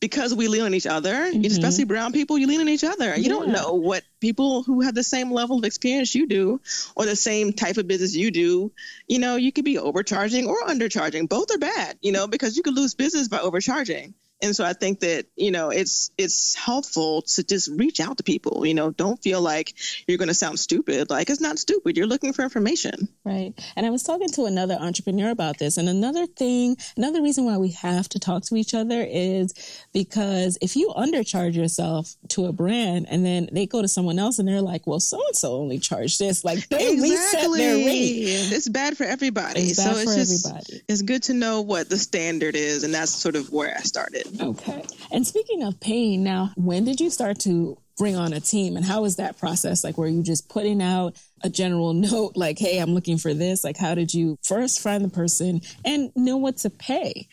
because 0.00 0.34
we 0.34 0.48
lean 0.48 0.62
on 0.62 0.74
each 0.74 0.86
other, 0.86 1.14
mm-hmm. 1.14 1.44
especially 1.46 1.84
brown 1.84 2.12
people, 2.12 2.36
you 2.36 2.46
lean 2.46 2.60
on 2.60 2.68
each 2.68 2.84
other. 2.84 3.16
You 3.16 3.22
yeah. 3.22 3.28
don't 3.30 3.48
know 3.48 3.74
what 3.74 4.02
people 4.20 4.62
who 4.62 4.82
have 4.82 4.94
the 4.94 5.02
same 5.02 5.30
level 5.30 5.58
of 5.58 5.64
experience 5.64 6.14
you 6.14 6.26
do 6.26 6.60
or 6.94 7.06
the 7.06 7.16
same 7.16 7.54
type 7.54 7.78
of 7.78 7.88
business 7.88 8.14
you 8.14 8.30
do, 8.30 8.70
you 9.08 9.18
know, 9.18 9.36
you 9.36 9.50
could 9.50 9.64
be 9.64 9.78
overcharging 9.78 10.46
or 10.46 10.56
undercharging. 10.64 11.26
Both 11.26 11.54
are 11.54 11.58
bad, 11.58 11.96
you 12.02 12.12
know, 12.12 12.26
because 12.26 12.54
you 12.56 12.62
could 12.62 12.74
lose 12.74 12.94
business 12.94 13.28
by 13.28 13.38
overcharging. 13.38 14.14
And 14.44 14.54
so 14.54 14.62
I 14.62 14.74
think 14.74 15.00
that, 15.00 15.24
you 15.36 15.50
know, 15.50 15.70
it's 15.70 16.10
it's 16.18 16.54
helpful 16.54 17.22
to 17.22 17.42
just 17.42 17.70
reach 17.70 17.98
out 17.98 18.18
to 18.18 18.22
people, 18.22 18.66
you 18.66 18.74
know, 18.74 18.90
don't 18.90 19.20
feel 19.22 19.40
like 19.40 19.72
you're 20.06 20.18
going 20.18 20.28
to 20.28 20.34
sound 20.34 20.58
stupid. 20.60 21.08
Like 21.08 21.30
it's 21.30 21.40
not 21.40 21.58
stupid. 21.58 21.96
You're 21.96 22.06
looking 22.06 22.34
for 22.34 22.42
information. 22.42 23.08
Right. 23.24 23.54
And 23.74 23.86
I 23.86 23.90
was 23.90 24.02
talking 24.02 24.28
to 24.28 24.44
another 24.44 24.74
entrepreneur 24.74 25.30
about 25.30 25.58
this 25.58 25.78
and 25.78 25.88
another 25.88 26.26
thing, 26.26 26.76
another 26.94 27.22
reason 27.22 27.46
why 27.46 27.56
we 27.56 27.70
have 27.70 28.06
to 28.10 28.18
talk 28.18 28.44
to 28.44 28.56
each 28.56 28.74
other 28.74 29.02
is 29.08 29.54
because 29.94 30.58
if 30.60 30.76
you 30.76 30.92
undercharge 30.94 31.56
yourself 31.56 32.14
to 32.28 32.44
a 32.44 32.52
brand 32.52 33.06
and 33.08 33.24
then 33.24 33.48
they 33.50 33.64
go 33.64 33.80
to 33.80 33.88
someone 33.88 34.18
else 34.18 34.38
and 34.38 34.46
they're 34.46 34.60
like, 34.60 34.86
well, 34.86 35.00
so 35.00 35.18
and 35.26 35.36
so 35.36 35.54
only 35.54 35.78
charged 35.78 36.18
this, 36.18 36.44
like 36.44 36.68
they 36.68 36.92
exactly. 36.92 37.10
reset 37.10 37.52
their 37.56 37.76
rate. 37.76 38.52
It's 38.52 38.68
bad 38.68 38.98
for 38.98 39.04
everybody. 39.04 39.60
It's 39.62 39.82
so 39.82 39.96
it's 39.96 40.14
just 40.14 40.46
everybody. 40.46 40.82
it's 40.86 41.00
good 41.00 41.22
to 41.24 41.32
know 41.32 41.62
what 41.62 41.88
the 41.88 41.96
standard 41.96 42.54
is 42.56 42.84
and 42.84 42.92
that's 42.92 43.10
sort 43.10 43.36
of 43.36 43.50
where 43.50 43.74
I 43.74 43.80
started. 43.80 44.33
Okay. 44.40 44.84
And 45.12 45.26
speaking 45.26 45.62
of 45.62 45.80
pain, 45.80 46.24
now, 46.24 46.50
when 46.56 46.84
did 46.84 47.00
you 47.00 47.10
start 47.10 47.38
to 47.40 47.78
bring 47.96 48.16
on 48.16 48.32
a 48.32 48.40
team 48.40 48.76
and 48.76 48.84
how 48.84 49.02
was 49.02 49.16
that 49.16 49.38
process? 49.38 49.84
Like, 49.84 49.96
were 49.96 50.08
you 50.08 50.22
just 50.22 50.48
putting 50.48 50.82
out 50.82 51.16
a 51.42 51.48
general 51.48 51.92
note, 51.94 52.36
like, 52.36 52.58
hey, 52.58 52.78
I'm 52.78 52.94
looking 52.94 53.18
for 53.18 53.34
this? 53.34 53.64
Like, 53.64 53.76
how 53.76 53.94
did 53.94 54.12
you 54.12 54.38
first 54.42 54.80
find 54.80 55.04
the 55.04 55.08
person 55.08 55.60
and 55.84 56.10
know 56.16 56.36
what 56.36 56.58
to 56.58 56.70
pay? 56.70 57.28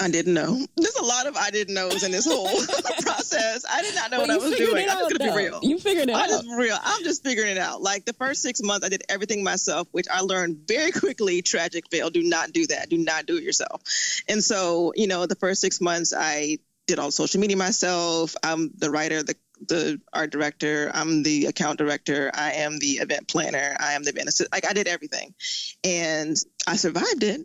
I 0.00 0.10
didn't 0.10 0.34
know. 0.34 0.66
There's 0.76 0.96
a 0.96 1.04
lot 1.04 1.26
of 1.26 1.36
I 1.36 1.50
didn't 1.50 1.74
knows 1.74 2.02
in 2.02 2.10
this 2.10 2.26
whole 2.26 2.46
process. 3.02 3.64
I 3.70 3.82
did 3.82 3.94
not 3.94 4.10
know 4.10 4.18
well, 4.18 4.28
what 4.28 4.42
I 4.42 4.48
was 4.48 4.56
doing. 4.56 4.88
I'm 4.88 4.98
just 4.98 5.18
gonna 5.18 5.32
be 5.32 5.36
real. 5.36 5.60
You 5.62 5.78
figured 5.78 6.08
it 6.08 6.14
I'm 6.16 6.22
out. 6.22 6.28
Just 6.28 6.48
real. 6.56 6.76
I'm 6.82 7.04
just 7.04 7.22
figuring 7.22 7.50
it 7.50 7.58
out. 7.58 7.80
Like 7.80 8.04
the 8.04 8.12
first 8.12 8.42
six 8.42 8.60
months, 8.62 8.84
I 8.84 8.88
did 8.88 9.04
everything 9.08 9.44
myself, 9.44 9.86
which 9.92 10.06
I 10.12 10.20
learned 10.20 10.66
very 10.66 10.90
quickly. 10.92 11.42
Tragic 11.42 11.84
fail. 11.90 12.10
Do 12.10 12.22
not 12.22 12.52
do 12.52 12.66
that. 12.68 12.88
Do 12.88 12.98
not 12.98 13.26
do 13.26 13.36
it 13.36 13.44
yourself. 13.44 13.82
And 14.28 14.42
so, 14.42 14.92
you 14.96 15.06
know, 15.06 15.26
the 15.26 15.36
first 15.36 15.60
six 15.60 15.80
months, 15.80 16.12
I 16.16 16.58
did 16.86 16.98
all 16.98 17.10
social 17.10 17.40
media 17.40 17.56
myself. 17.56 18.34
I'm 18.42 18.70
the 18.76 18.90
writer, 18.90 19.22
the 19.22 19.36
the 19.68 20.00
art 20.12 20.30
director. 20.30 20.90
I'm 20.92 21.22
the 21.22 21.46
account 21.46 21.78
director. 21.78 22.30
I 22.34 22.52
am 22.52 22.78
the 22.78 22.98
event 22.98 23.28
planner. 23.28 23.76
I 23.78 23.92
am 23.92 24.02
the 24.02 24.10
event 24.10 24.28
assistant. 24.28 24.52
Like 24.52 24.68
I 24.68 24.72
did 24.72 24.88
everything, 24.88 25.34
and 25.82 26.36
I 26.66 26.76
survived 26.76 27.22
it. 27.22 27.42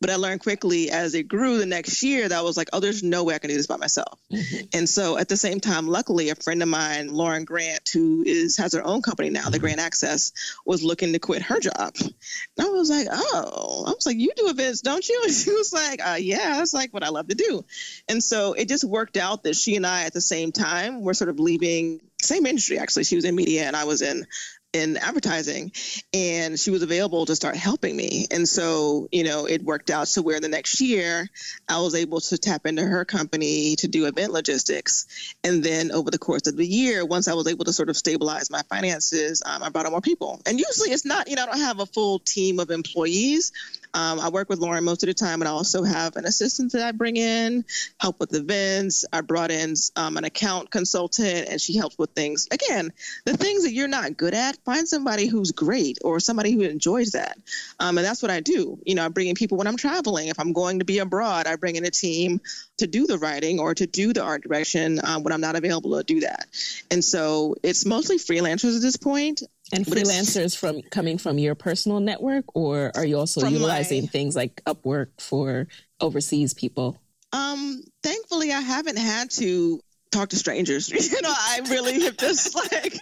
But 0.00 0.10
I 0.10 0.16
learned 0.16 0.40
quickly 0.40 0.90
as 0.90 1.14
it 1.14 1.24
grew 1.24 1.58
the 1.58 1.66
next 1.66 2.02
year 2.02 2.28
that 2.28 2.38
I 2.38 2.42
was 2.42 2.56
like, 2.56 2.68
oh, 2.72 2.80
there's 2.80 3.02
no 3.02 3.24
way 3.24 3.34
I 3.34 3.38
can 3.38 3.50
do 3.50 3.56
this 3.56 3.66
by 3.66 3.76
myself. 3.76 4.18
Mm-hmm. 4.32 4.66
And 4.72 4.88
so 4.88 5.18
at 5.18 5.28
the 5.28 5.36
same 5.36 5.58
time, 5.58 5.88
luckily, 5.88 6.28
a 6.30 6.36
friend 6.36 6.62
of 6.62 6.68
mine, 6.68 7.12
Lauren 7.12 7.44
Grant, 7.44 7.88
who 7.92 8.22
is 8.24 8.56
has 8.58 8.74
her 8.74 8.84
own 8.84 9.02
company 9.02 9.30
now, 9.30 9.50
the 9.50 9.58
Grant 9.58 9.80
Access, 9.80 10.32
was 10.64 10.84
looking 10.84 11.12
to 11.12 11.18
quit 11.18 11.42
her 11.42 11.58
job. 11.58 11.94
And 11.98 12.12
I 12.60 12.68
was 12.70 12.90
like, 12.90 13.08
oh, 13.10 13.84
I 13.86 13.90
was 13.90 14.06
like, 14.06 14.18
you 14.18 14.30
do 14.36 14.48
events, 14.48 14.82
don't 14.82 15.06
you? 15.08 15.22
And 15.28 15.34
she 15.34 15.50
was 15.50 15.72
like, 15.72 16.00
uh, 16.06 16.16
yeah, 16.18 16.56
that's 16.56 16.72
like 16.72 16.94
what 16.94 17.02
I 17.02 17.08
love 17.08 17.28
to 17.28 17.34
do. 17.34 17.64
And 18.08 18.22
so 18.22 18.52
it 18.52 18.68
just 18.68 18.84
worked 18.84 19.16
out 19.16 19.42
that 19.42 19.56
she 19.56 19.76
and 19.76 19.86
I 19.86 20.04
at 20.04 20.12
the 20.12 20.20
same 20.20 20.52
time 20.52 21.02
were 21.02 21.14
sort 21.14 21.28
of 21.28 21.40
leaving 21.40 22.00
same 22.20 22.46
industry 22.46 22.78
actually. 22.78 23.04
She 23.04 23.16
was 23.16 23.24
in 23.24 23.34
media 23.34 23.64
and 23.64 23.76
I 23.76 23.84
was 23.84 24.02
in 24.02 24.26
in 24.72 24.98
advertising 24.98 25.72
and 26.12 26.60
she 26.60 26.70
was 26.70 26.82
available 26.82 27.24
to 27.24 27.34
start 27.34 27.56
helping 27.56 27.96
me. 27.96 28.26
And 28.30 28.46
so 28.46 29.08
you 29.10 29.24
know 29.24 29.46
it 29.46 29.62
worked 29.62 29.90
out 29.90 30.06
to 30.08 30.22
where 30.22 30.40
the 30.40 30.48
next 30.48 30.80
year 30.80 31.28
i 31.68 31.80
was 31.80 31.94
able 31.94 32.20
to 32.20 32.36
tap 32.36 32.66
into 32.66 32.82
her 32.82 33.04
company 33.04 33.76
to 33.76 33.88
do 33.88 34.06
event 34.06 34.32
logistics. 34.32 35.34
And 35.42 35.62
then 35.62 35.90
over 35.90 36.10
the 36.10 36.18
course 36.18 36.46
of 36.46 36.56
the 36.56 36.66
year 36.66 37.04
once 37.04 37.28
i 37.28 37.34
was 37.34 37.46
able 37.46 37.64
to 37.64 37.72
sort 37.72 37.88
of 37.88 37.96
stabilize 37.96 38.50
my 38.50 38.62
finances 38.68 39.42
um, 39.44 39.62
i 39.62 39.70
brought 39.70 39.86
on 39.86 39.92
more 39.92 40.00
people. 40.00 40.40
And 40.44 40.58
usually 40.58 40.90
it's 40.90 41.06
not 41.06 41.28
you 41.28 41.36
know 41.36 41.44
i 41.44 41.46
don't 41.46 41.60
have 41.60 41.80
a 41.80 41.86
full 41.86 42.18
team 42.18 42.60
of 42.60 42.70
employees 42.70 43.52
um, 43.94 44.20
I 44.20 44.28
work 44.28 44.48
with 44.48 44.58
Lauren 44.58 44.84
most 44.84 45.02
of 45.02 45.08
the 45.08 45.14
time, 45.14 45.40
and 45.40 45.48
I 45.48 45.52
also 45.52 45.82
have 45.82 46.16
an 46.16 46.24
assistant 46.24 46.72
that 46.72 46.82
I 46.82 46.92
bring 46.92 47.16
in, 47.16 47.64
help 47.98 48.20
with 48.20 48.34
events. 48.34 49.04
I 49.12 49.20
brought 49.20 49.50
in 49.50 49.74
um, 49.96 50.16
an 50.16 50.24
account 50.24 50.70
consultant, 50.70 51.48
and 51.48 51.60
she 51.60 51.76
helps 51.76 51.98
with 51.98 52.10
things. 52.10 52.48
Again, 52.50 52.92
the 53.24 53.36
things 53.36 53.64
that 53.64 53.72
you're 53.72 53.88
not 53.88 54.16
good 54.16 54.34
at, 54.34 54.56
find 54.64 54.86
somebody 54.86 55.26
who's 55.26 55.52
great 55.52 55.98
or 56.04 56.20
somebody 56.20 56.52
who 56.52 56.62
enjoys 56.62 57.12
that. 57.12 57.38
Um, 57.80 57.98
and 57.98 58.06
that's 58.06 58.22
what 58.22 58.30
I 58.30 58.40
do. 58.40 58.78
You 58.84 58.94
know, 58.94 59.04
I 59.04 59.08
bring 59.08 59.28
in 59.28 59.34
people 59.34 59.58
when 59.58 59.66
I'm 59.66 59.76
traveling. 59.76 60.28
If 60.28 60.38
I'm 60.38 60.52
going 60.52 60.80
to 60.80 60.84
be 60.84 60.98
abroad, 60.98 61.46
I 61.46 61.56
bring 61.56 61.76
in 61.76 61.84
a 61.84 61.90
team 61.90 62.40
to 62.78 62.86
do 62.86 63.06
the 63.06 63.18
writing 63.18 63.60
or 63.60 63.74
to 63.74 63.86
do 63.86 64.12
the 64.12 64.22
art 64.22 64.42
direction 64.42 65.00
um, 65.04 65.22
when 65.22 65.32
I'm 65.32 65.40
not 65.40 65.56
available 65.56 65.96
to 65.96 66.04
do 66.04 66.20
that. 66.20 66.46
And 66.90 67.04
so 67.04 67.56
it's 67.62 67.84
mostly 67.84 68.16
freelancers 68.16 68.76
at 68.76 68.82
this 68.82 68.96
point. 68.96 69.42
And 69.72 69.84
freelancers 69.84 70.56
from 70.56 70.80
coming 70.82 71.18
from 71.18 71.38
your 71.38 71.54
personal 71.54 72.00
network, 72.00 72.44
or 72.54 72.90
are 72.94 73.04
you 73.04 73.18
also 73.18 73.46
utilizing 73.46 74.04
my, 74.04 74.08
things 74.08 74.34
like 74.34 74.62
Upwork 74.64 75.08
for 75.18 75.68
overseas 76.00 76.54
people? 76.54 76.98
Um, 77.32 77.82
thankfully, 78.02 78.52
I 78.52 78.60
haven't 78.60 78.98
had 78.98 79.30
to 79.32 79.80
talk 80.10 80.30
to 80.30 80.36
strangers. 80.36 80.88
you 81.12 81.22
know, 81.22 81.32
I 81.32 81.60
really 81.68 82.00
have 82.00 82.16
just 82.16 82.54
like, 82.72 82.98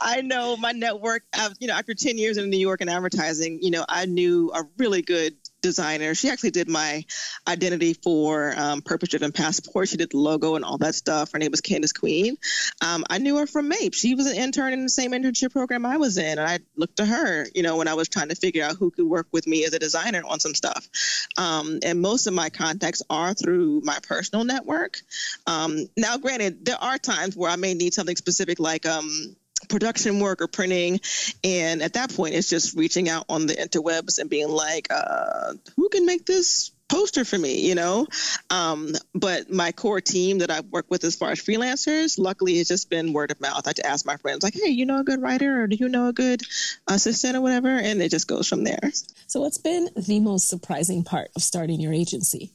I 0.00 0.20
know 0.20 0.56
my 0.56 0.72
network, 0.72 1.24
you 1.58 1.68
know, 1.68 1.74
after 1.74 1.94
10 1.94 2.18
years 2.18 2.36
in 2.36 2.50
New 2.50 2.58
York 2.58 2.80
and 2.80 2.90
advertising, 2.90 3.58
you 3.62 3.70
know, 3.70 3.84
I 3.88 4.06
knew 4.06 4.52
a 4.54 4.62
really 4.78 5.02
good 5.02 5.34
designer. 5.66 6.14
She 6.14 6.30
actually 6.30 6.52
did 6.52 6.68
my 6.68 7.04
identity 7.46 7.94
for 7.94 8.54
um, 8.56 8.82
Purpose 8.82 9.08
Driven 9.10 9.32
Passport. 9.32 9.88
She 9.88 9.96
did 9.96 10.10
the 10.10 10.18
logo 10.18 10.54
and 10.54 10.64
all 10.64 10.78
that 10.78 10.94
stuff. 10.94 11.32
Her 11.32 11.38
name 11.38 11.50
was 11.50 11.60
Candace 11.60 11.92
Queen. 11.92 12.36
Um, 12.84 13.04
I 13.10 13.18
knew 13.18 13.36
her 13.38 13.46
from 13.46 13.70
MAIP. 13.70 13.94
She 13.94 14.14
was 14.14 14.26
an 14.26 14.36
intern 14.36 14.72
in 14.72 14.82
the 14.84 14.88
same 14.88 15.10
internship 15.10 15.52
program 15.52 15.84
I 15.84 15.96
was 15.96 16.18
in, 16.18 16.38
and 16.38 16.48
I 16.48 16.60
looked 16.76 16.98
to 16.98 17.04
her, 17.04 17.46
you 17.54 17.62
know, 17.62 17.76
when 17.76 17.88
I 17.88 17.94
was 17.94 18.08
trying 18.08 18.28
to 18.28 18.36
figure 18.36 18.64
out 18.64 18.76
who 18.76 18.90
could 18.90 19.06
work 19.06 19.26
with 19.32 19.46
me 19.46 19.64
as 19.64 19.72
a 19.74 19.78
designer 19.78 20.22
on 20.24 20.38
some 20.38 20.54
stuff. 20.54 20.88
Um, 21.36 21.80
and 21.82 22.00
most 22.00 22.26
of 22.26 22.34
my 22.34 22.48
contacts 22.50 23.02
are 23.10 23.34
through 23.34 23.80
my 23.82 23.98
personal 24.02 24.44
network. 24.44 24.98
Um, 25.46 25.88
now, 25.96 26.16
granted, 26.16 26.64
there 26.64 26.80
are 26.80 26.98
times 26.98 27.36
where 27.36 27.50
I 27.50 27.56
may 27.56 27.74
need 27.74 27.94
something 27.94 28.16
specific, 28.16 28.60
like 28.60 28.86
um, 28.86 29.36
production 29.68 30.20
work 30.20 30.40
or 30.40 30.48
printing. 30.48 31.00
And 31.44 31.82
at 31.82 31.94
that 31.94 32.14
point, 32.14 32.34
it's 32.34 32.48
just 32.48 32.76
reaching 32.76 33.08
out 33.08 33.24
on 33.28 33.46
the 33.46 33.54
interwebs 33.54 34.18
and 34.18 34.30
being 34.30 34.48
like, 34.48 34.88
uh, 34.90 35.54
who 35.76 35.88
can 35.88 36.06
make 36.06 36.26
this 36.26 36.72
poster 36.88 37.24
for 37.24 37.38
me, 37.38 37.66
you 37.66 37.74
know? 37.74 38.06
Um, 38.50 38.94
but 39.14 39.50
my 39.50 39.72
core 39.72 40.00
team 40.00 40.38
that 40.38 40.50
I 40.50 40.60
work 40.60 40.86
with 40.88 41.04
as 41.04 41.16
far 41.16 41.30
as 41.30 41.40
freelancers, 41.40 42.18
luckily 42.18 42.54
it's 42.54 42.68
just 42.68 42.90
been 42.90 43.12
word 43.12 43.30
of 43.30 43.40
mouth. 43.40 43.66
I 43.66 43.72
just 43.72 43.86
ask 43.86 44.06
my 44.06 44.16
friends, 44.16 44.42
like, 44.42 44.54
hey, 44.54 44.70
you 44.70 44.86
know 44.86 45.00
a 45.00 45.04
good 45.04 45.20
writer 45.20 45.62
or 45.62 45.66
do 45.66 45.76
you 45.76 45.88
know 45.88 46.08
a 46.08 46.12
good 46.12 46.42
assistant 46.86 47.36
or 47.36 47.40
whatever? 47.40 47.68
And 47.68 48.00
it 48.00 48.10
just 48.10 48.28
goes 48.28 48.48
from 48.48 48.64
there. 48.64 48.92
So, 49.26 49.40
what's 49.40 49.58
been 49.58 49.90
the 49.96 50.20
most 50.20 50.48
surprising 50.48 51.02
part 51.04 51.30
of 51.34 51.42
starting 51.42 51.80
your 51.80 51.92
agency? 51.92 52.52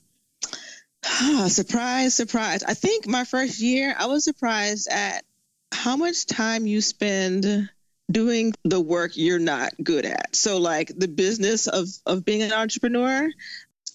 surprise, 1.47 2.15
surprise. 2.15 2.63
I 2.63 2.74
think 2.74 3.08
my 3.08 3.26
first 3.26 3.60
year, 3.60 3.95
I 3.97 4.06
was 4.06 4.24
surprised 4.24 4.88
at 4.89 5.26
how 5.71 5.95
much 5.95 6.25
time 6.25 6.67
you 6.67 6.81
spend 6.81 7.69
doing 8.12 8.53
the 8.63 8.79
work 8.79 9.12
you're 9.15 9.39
not 9.39 9.71
good 9.81 10.05
at. 10.05 10.36
So 10.36 10.57
like 10.57 10.91
the 10.95 11.07
business 11.07 11.67
of 11.67 11.88
of 12.05 12.25
being 12.25 12.41
an 12.41 12.51
entrepreneur, 12.51 13.29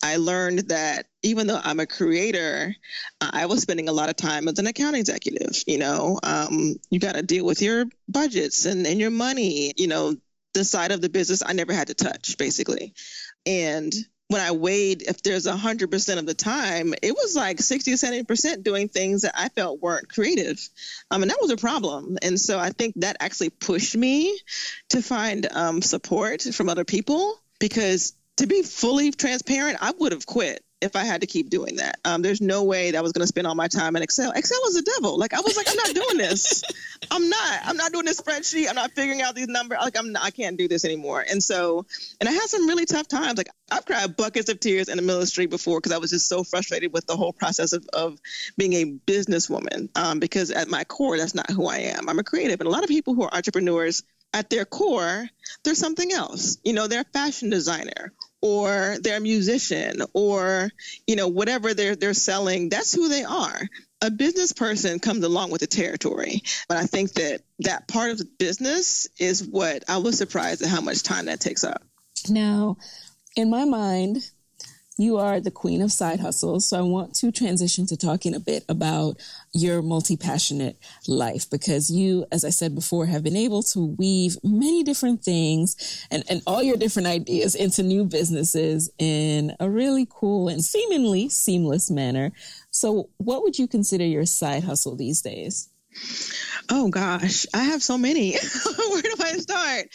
I 0.03 0.17
learned 0.17 0.69
that 0.69 1.07
even 1.23 1.47
though 1.47 1.61
I'm 1.63 1.81
a 1.81 1.87
creator, 1.87 2.75
I 3.21 3.47
was 3.47 3.63
spending 3.63 3.89
a 3.89 3.93
lot 3.93 4.09
of 4.09 4.17
time 4.17 4.49
as 4.49 4.59
an 4.59 4.67
account 4.67 4.97
executive. 4.97 5.63
You 5.67 5.79
know, 5.79 6.19
um, 6.23 6.77
you 6.91 6.99
got 6.99 7.15
to 7.15 7.23
deal 7.23 7.45
with 7.45 7.63
your 7.63 7.87
budgets 8.09 8.65
and, 8.67 8.87
and 8.87 9.01
your 9.01 9.11
money. 9.11 9.73
You 9.77 9.89
know, 9.89 10.17
the 10.55 10.65
side 10.65 10.93
of 10.93 11.01
the 11.01 11.09
business 11.09 11.43
I 11.45 11.53
never 11.53 11.73
had 11.73 11.89
to 11.89 11.95
touch, 11.95 12.39
basically. 12.39 12.95
And 13.45 13.93
when 14.29 14.41
I 14.41 14.51
weighed, 14.51 15.03
if 15.03 15.23
there's 15.23 15.47
100% 15.47 16.19
of 16.19 16.27
the 16.27 16.35
time, 16.35 16.95
it 17.01 17.13
was 17.13 17.37
like 17.37 17.61
60 17.61 17.93
or 17.93 17.97
70% 17.97 18.65
doing 18.65 18.89
things 18.89 19.23
that 19.23 19.35
I 19.37 19.49
felt 19.51 19.81
weren't 19.81 20.09
creative. 20.09 20.69
Um, 21.11 21.23
and 21.23 21.31
that 21.31 21.39
was 21.41 21.51
a 21.51 21.57
problem. 21.57 22.19
And 22.23 22.39
so 22.41 22.59
I 22.59 22.71
think 22.71 22.95
that 22.97 23.19
actually 23.21 23.51
pushed 23.51 23.97
me 23.97 24.39
to 24.91 25.01
find 25.01 25.47
um, 25.53 25.81
support 25.81 26.43
from 26.43 26.69
other 26.69 26.85
people 26.85 27.41
because 27.61 28.15
to 28.37 28.47
be 28.47 28.63
fully 28.63 29.13
transparent, 29.13 29.79
I 29.81 29.93
would 29.99 30.13
have 30.13 30.27
quit 30.27 30.63
if 30.81 30.95
I 30.95 31.05
had 31.05 31.23
to 31.23 31.27
keep 31.27 31.49
doing 31.49 31.77
that. 31.77 31.99
Um, 32.05 32.21
there's 32.21 32.41
no 32.41 32.65
way 32.65 32.91
that 32.91 32.99
I 32.99 33.01
was 33.01 33.13
going 33.13 33.23
to 33.23 33.27
spend 33.27 33.47
all 33.47 33.55
my 33.55 33.69
time 33.69 33.97
in 33.97 34.03
Excel. 34.03 34.33
Excel 34.33 34.61
is 34.69 34.77
a 34.77 34.83
devil. 34.83 35.19
Like 35.19 35.33
I 35.33 35.41
was 35.41 35.57
like, 35.57 35.67
I'm 35.71 35.77
not 35.77 35.95
doing 35.95 36.19
this. 36.19 36.63
I'm 37.11 37.29
not. 37.29 37.61
I'm 37.65 37.77
not 37.77 37.93
doing 37.93 38.05
this 38.05 38.21
spreadsheet. 38.21 38.69
I'm 38.69 38.75
not 38.75 38.93
figuring 38.93 39.23
out 39.23 39.35
these 39.35 39.49
numbers. 39.49 39.79
Like 39.81 39.99
I'm. 39.99 40.13
Not, 40.13 40.23
I 40.23 40.31
can't 40.31 40.59
do 40.59 40.69
this 40.69 40.85
anymore. 40.85 41.25
And 41.29 41.43
so, 41.43 41.87
and 42.21 42.29
I 42.29 42.33
had 42.33 42.49
some 42.49 42.67
really 42.67 42.85
tough 42.85 43.09
times. 43.09 43.39
Like 43.39 43.49
I've 43.71 43.87
cried 43.87 44.17
buckets 44.17 44.51
of 44.51 44.61
tears 44.61 44.89
in 44.89 44.97
the 44.97 45.03
middle 45.03 45.17
of 45.17 45.23
the 45.23 45.27
street 45.27 45.51
before 45.51 45.79
because 45.79 45.93
I 45.93 45.99
was 45.99 46.11
just 46.11 46.29
so 46.29 46.45
frustrated 46.45 46.93
with 46.93 47.07
the 47.07 47.17
whole 47.17 47.33
process 47.33 47.73
of, 47.73 47.87
of 47.93 48.21
being 48.59 48.75
a 48.75 48.85
businesswoman. 48.85 49.89
Um, 49.97 50.21
because 50.21 50.51
at 50.51 50.69
my 50.69 50.85
core, 50.85 51.17
that's 51.17 51.35
not 51.35 51.51
who 51.51 51.67
I 51.67 51.79
am. 51.79 52.09
I'm 52.09 52.19
a 52.19 52.25
creative, 52.25 52.61
and 52.61 52.69
a 52.69 52.73
lot 52.73 52.85
of 52.85 52.89
people 52.89 53.15
who 53.15 53.23
are 53.23 53.35
entrepreneurs 53.35 54.03
at 54.35 54.51
their 54.51 54.67
core, 54.67 55.27
they're 55.65 55.75
something 55.75 56.13
else. 56.13 56.59
You 56.63 56.75
know, 56.75 56.87
they're 56.87 57.01
a 57.01 57.19
fashion 57.19 57.49
designer 57.49 58.13
or 58.47 58.97
they're 59.01 59.17
a 59.17 59.21
musician 59.21 60.03
or 60.13 60.71
you 61.07 61.17
know 61.17 61.27
whatever 61.27 61.75
they're 61.75 61.97
they're 61.97 62.15
selling 62.15 62.69
that's 62.69 62.95
who 62.95 63.09
they 63.09 63.25
are. 63.25 63.61
A 64.03 64.11
business 64.11 64.53
person 64.53 65.01
comes 65.01 65.25
along 65.25 65.51
with 65.51 65.63
the 65.63 65.67
territory. 65.67 66.43
But 66.69 66.77
i 66.77 66.85
think 66.87 67.13
that 67.15 67.41
that 67.61 67.89
part 67.89 68.13
of 68.13 68.19
the 68.19 68.29
business 68.39 69.09
is 69.19 69.43
what 69.45 69.85
i 69.89 69.97
was 69.99 70.17
surprised 70.17 70.63
at 70.63 70.69
how 70.69 70.81
much 70.81 71.03
time 71.03 71.27
that 71.27 71.41
takes 71.41 71.65
up. 71.65 71.83
Now 72.29 72.77
in 73.35 73.51
my 73.51 73.65
mind 73.65 74.31
you 74.99 75.19
are 75.19 75.41
the 75.41 75.51
queen 75.51 75.83
of 75.83 75.93
side 75.93 76.21
hustles. 76.21 76.69
So 76.69 76.79
I 76.79 76.83
want 76.83 77.15
to 77.17 77.31
transition 77.31 77.87
to 77.87 77.97
talking 77.97 78.35
a 78.35 78.41
bit 78.41 78.65
about 78.69 79.17
your 79.53 79.83
multi 79.83 80.17
passionate 80.17 80.79
life 81.07 81.51
because 81.51 81.91
you, 81.91 82.27
as 82.33 82.45
I 82.45 82.51
said 82.51 82.75
before, 82.75 83.07
have 83.07 83.23
been 83.23 83.37
able 83.37 83.63
to 83.65 83.95
weave 83.99 84.37
many 84.43 84.83
different 84.83 85.23
things 85.23 86.07
and, 86.11 86.25
and 86.31 86.43
all 86.47 86.63
your 86.63 86.77
different 86.77 87.09
ideas 87.09 87.55
into 87.55 87.83
new 87.83 88.05
businesses 88.05 88.91
in 88.99 89.55
a 89.61 89.69
really 89.69 90.07
cool 90.09 90.49
and 90.49 90.65
seemingly 90.65 91.29
seamless 91.29 91.91
manner. 91.91 92.33
So, 92.71 93.11
what 93.19 93.43
would 93.43 93.59
you 93.59 93.69
consider 93.69 94.05
your 94.05 94.27
side 94.27 94.65
hustle 94.65 94.97
these 94.97 95.21
days? 95.21 95.69
Oh 96.71 96.89
gosh, 96.89 97.47
I 97.55 97.65
have 97.65 97.83
so 97.83 97.99
many. 97.99 98.33
Where 98.91 99.03
do 99.03 99.15
I 99.21 99.33
start? 99.39 99.87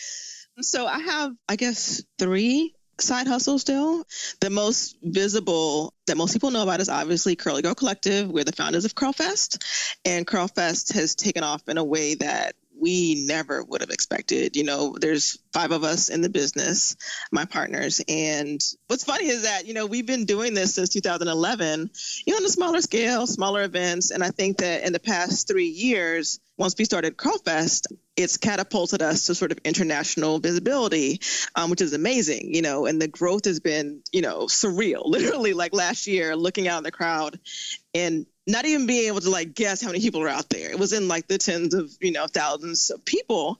So 0.59 0.85
I 0.85 0.99
have, 0.99 1.31
I 1.47 1.55
guess, 1.55 2.03
three 2.19 2.75
side 3.01 3.27
hustle 3.27 3.59
still. 3.59 4.05
The 4.39 4.49
most 4.49 4.97
visible 5.01 5.93
that 6.07 6.17
most 6.17 6.33
people 6.33 6.51
know 6.51 6.63
about 6.63 6.81
is 6.81 6.89
obviously 6.89 7.35
Curly 7.35 7.61
Girl 7.61 7.75
Collective. 7.75 8.29
We're 8.29 8.43
the 8.43 8.51
founders 8.51 8.85
of 8.85 8.95
Curlfest, 8.95 9.95
and 10.05 10.27
Curlfest 10.27 10.93
has 10.93 11.15
taken 11.15 11.43
off 11.43 11.67
in 11.67 11.77
a 11.77 11.83
way 11.83 12.15
that 12.15 12.55
we 12.81 13.25
never 13.27 13.63
would 13.63 13.81
have 13.81 13.91
expected. 13.91 14.55
You 14.55 14.63
know, 14.63 14.95
there's 14.99 15.37
five 15.53 15.71
of 15.71 15.83
us 15.83 16.09
in 16.09 16.21
the 16.21 16.29
business, 16.29 16.97
my 17.31 17.45
partners. 17.45 18.01
And 18.07 18.61
what's 18.87 19.03
funny 19.03 19.27
is 19.27 19.43
that, 19.43 19.67
you 19.67 19.73
know, 19.73 19.85
we've 19.85 20.05
been 20.05 20.25
doing 20.25 20.55
this 20.55 20.75
since 20.75 20.89
2011, 20.89 21.91
you 22.25 22.33
know, 22.33 22.37
on 22.37 22.45
a 22.45 22.49
smaller 22.49 22.81
scale, 22.81 23.27
smaller 23.27 23.61
events. 23.61 24.09
And 24.09 24.23
I 24.23 24.31
think 24.31 24.57
that 24.57 24.83
in 24.83 24.93
the 24.93 24.99
past 24.99 25.47
three 25.47 25.67
years, 25.67 26.39
once 26.57 26.75
we 26.77 26.85
started 26.85 27.17
Curlfest, 27.17 27.87
it's 28.17 28.37
catapulted 28.37 29.01
us 29.01 29.27
to 29.27 29.35
sort 29.35 29.51
of 29.51 29.59
international 29.63 30.39
visibility, 30.39 31.21
um, 31.55 31.69
which 31.69 31.81
is 31.81 31.93
amazing, 31.93 32.53
you 32.53 32.61
know, 32.61 32.85
and 32.85 33.01
the 33.01 33.07
growth 33.07 33.45
has 33.45 33.59
been, 33.59 34.01
you 34.11 34.21
know, 34.21 34.45
surreal. 34.45 35.01
Literally, 35.05 35.53
like 35.53 35.73
last 35.73 36.07
year, 36.07 36.35
looking 36.35 36.67
out 36.67 36.79
in 36.79 36.83
the 36.83 36.91
crowd 36.91 37.39
and 37.93 38.25
not 38.51 38.65
even 38.65 38.85
being 38.85 39.07
able 39.07 39.21
to 39.21 39.29
like 39.29 39.53
guess 39.55 39.81
how 39.81 39.87
many 39.87 39.99
people 39.99 40.21
are 40.21 40.29
out 40.29 40.49
there. 40.49 40.69
It 40.69 40.79
was 40.79 40.93
in 40.93 41.07
like 41.07 41.27
the 41.27 41.37
tens 41.37 41.73
of, 41.73 41.91
you 41.99 42.11
know, 42.11 42.27
thousands 42.27 42.89
of 42.89 43.03
people. 43.05 43.59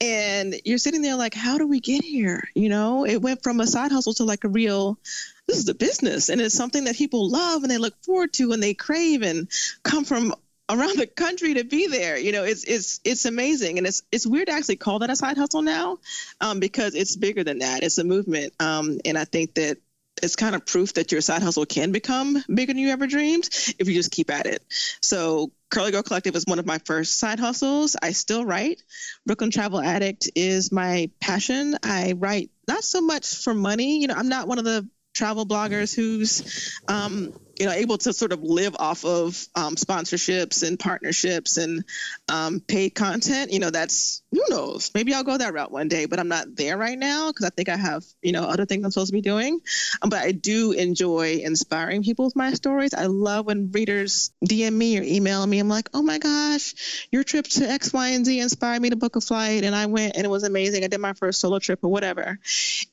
And 0.00 0.54
you're 0.64 0.78
sitting 0.78 1.02
there 1.02 1.16
like, 1.16 1.34
how 1.34 1.58
do 1.58 1.66
we 1.66 1.80
get 1.80 2.02
here? 2.04 2.48
You 2.54 2.68
know, 2.68 3.06
it 3.06 3.18
went 3.18 3.42
from 3.42 3.60
a 3.60 3.66
side 3.66 3.92
hustle 3.92 4.14
to 4.14 4.24
like 4.24 4.44
a 4.44 4.48
real 4.48 4.98
this 5.46 5.58
is 5.58 5.68
a 5.68 5.74
business 5.74 6.28
and 6.28 6.40
it's 6.40 6.54
something 6.54 6.84
that 6.84 6.94
people 6.94 7.28
love 7.28 7.62
and 7.62 7.70
they 7.70 7.78
look 7.78 7.94
forward 8.04 8.32
to 8.34 8.52
and 8.52 8.62
they 8.62 8.72
crave 8.72 9.22
and 9.22 9.48
come 9.82 10.04
from 10.04 10.32
around 10.70 10.96
the 10.96 11.06
country 11.06 11.54
to 11.54 11.64
be 11.64 11.88
there. 11.88 12.16
You 12.16 12.32
know, 12.32 12.44
it's 12.44 12.64
it's 12.64 13.00
it's 13.04 13.24
amazing, 13.24 13.78
and 13.78 13.86
it's 13.86 14.02
it's 14.12 14.26
weird 14.26 14.46
to 14.46 14.52
actually 14.52 14.76
call 14.76 15.00
that 15.00 15.10
a 15.10 15.16
side 15.16 15.36
hustle 15.36 15.62
now, 15.62 15.98
um, 16.40 16.60
because 16.60 16.94
it's 16.94 17.16
bigger 17.16 17.44
than 17.44 17.58
that. 17.58 17.82
It's 17.82 17.98
a 17.98 18.04
movement, 18.04 18.54
um, 18.60 19.00
and 19.04 19.18
I 19.18 19.24
think 19.24 19.54
that 19.54 19.78
it's 20.22 20.36
kind 20.36 20.54
of 20.54 20.66
proof 20.66 20.94
that 20.94 21.12
your 21.12 21.20
side 21.20 21.42
hustle 21.42 21.66
can 21.66 21.92
become 21.92 22.42
bigger 22.52 22.72
than 22.72 22.78
you 22.78 22.90
ever 22.90 23.06
dreamed 23.06 23.48
if 23.78 23.88
you 23.88 23.94
just 23.94 24.10
keep 24.10 24.30
at 24.30 24.46
it. 24.46 24.62
So 25.00 25.52
Curly 25.70 25.92
Girl 25.92 26.02
Collective 26.02 26.34
is 26.36 26.46
one 26.46 26.58
of 26.58 26.66
my 26.66 26.78
first 26.78 27.18
side 27.18 27.38
hustles. 27.38 27.96
I 28.00 28.12
still 28.12 28.44
write. 28.44 28.82
Brooklyn 29.26 29.50
Travel 29.50 29.80
Addict 29.80 30.30
is 30.34 30.72
my 30.72 31.10
passion. 31.20 31.76
I 31.82 32.12
write 32.12 32.50
not 32.66 32.84
so 32.84 33.00
much 33.00 33.36
for 33.42 33.54
money. 33.54 34.00
You 34.00 34.08
know, 34.08 34.14
I'm 34.14 34.28
not 34.28 34.48
one 34.48 34.58
of 34.58 34.64
the 34.64 34.88
travel 35.14 35.46
bloggers 35.46 35.94
who's 35.94 36.72
um, 36.88 37.32
you 37.60 37.66
know 37.66 37.72
able 37.72 37.98
to 37.98 38.12
sort 38.14 38.32
of 38.32 38.42
live 38.42 38.74
off 38.78 39.04
of 39.04 39.46
um, 39.54 39.76
sponsorships 39.76 40.66
and 40.66 40.78
partnerships 40.78 41.58
and 41.58 41.84
um, 42.28 42.60
paid 42.60 42.94
content 42.94 43.52
you 43.52 43.58
know 43.58 43.70
that's 43.70 44.22
who 44.32 44.42
knows? 44.48 44.90
Maybe 44.94 45.12
i'll 45.12 45.24
go 45.24 45.36
that 45.36 45.52
route 45.52 45.70
one 45.70 45.88
day 45.88 46.06
but 46.06 46.18
i'm 46.18 46.28
not 46.28 46.56
there 46.56 46.78
right 46.78 46.98
now 46.98 47.28
because 47.28 47.44
i 47.44 47.50
think 47.50 47.68
i 47.68 47.76
have 47.76 48.02
you 48.22 48.32
know 48.32 48.44
other 48.44 48.64
things 48.64 48.84
i'm 48.84 48.90
supposed 48.90 49.10
to 49.10 49.12
be 49.12 49.20
doing. 49.20 49.60
Um, 50.00 50.08
but 50.08 50.20
i 50.20 50.32
do 50.32 50.72
enjoy 50.72 51.40
inspiring 51.44 52.02
people 52.02 52.24
with 52.24 52.36
my 52.36 52.52
stories. 52.54 52.94
I 52.94 53.06
love 53.06 53.44
when 53.46 53.70
readers 53.72 54.30
dm 54.44 54.72
me 54.72 54.98
or 54.98 55.02
email 55.02 55.46
me. 55.46 55.58
I'm 55.58 55.68
like 55.68 55.90
oh 55.92 56.02
my 56.02 56.18
gosh 56.18 57.08
your 57.12 57.24
trip 57.24 57.46
to 57.46 57.68
x 57.68 57.92
y 57.92 58.08
and 58.08 58.24
z 58.24 58.40
inspired 58.40 58.80
me 58.80 58.90
to 58.90 58.96
book 58.96 59.16
a 59.16 59.20
flight 59.20 59.64
and 59.64 59.74
i 59.74 59.84
went 59.86 60.16
and 60.16 60.24
it 60.24 60.30
was 60.30 60.44
amazing. 60.44 60.82
I 60.82 60.88
did 60.88 61.00
my 61.00 61.12
first 61.12 61.40
solo 61.40 61.58
trip 61.58 61.84
or 61.84 61.90
whatever. 61.90 62.38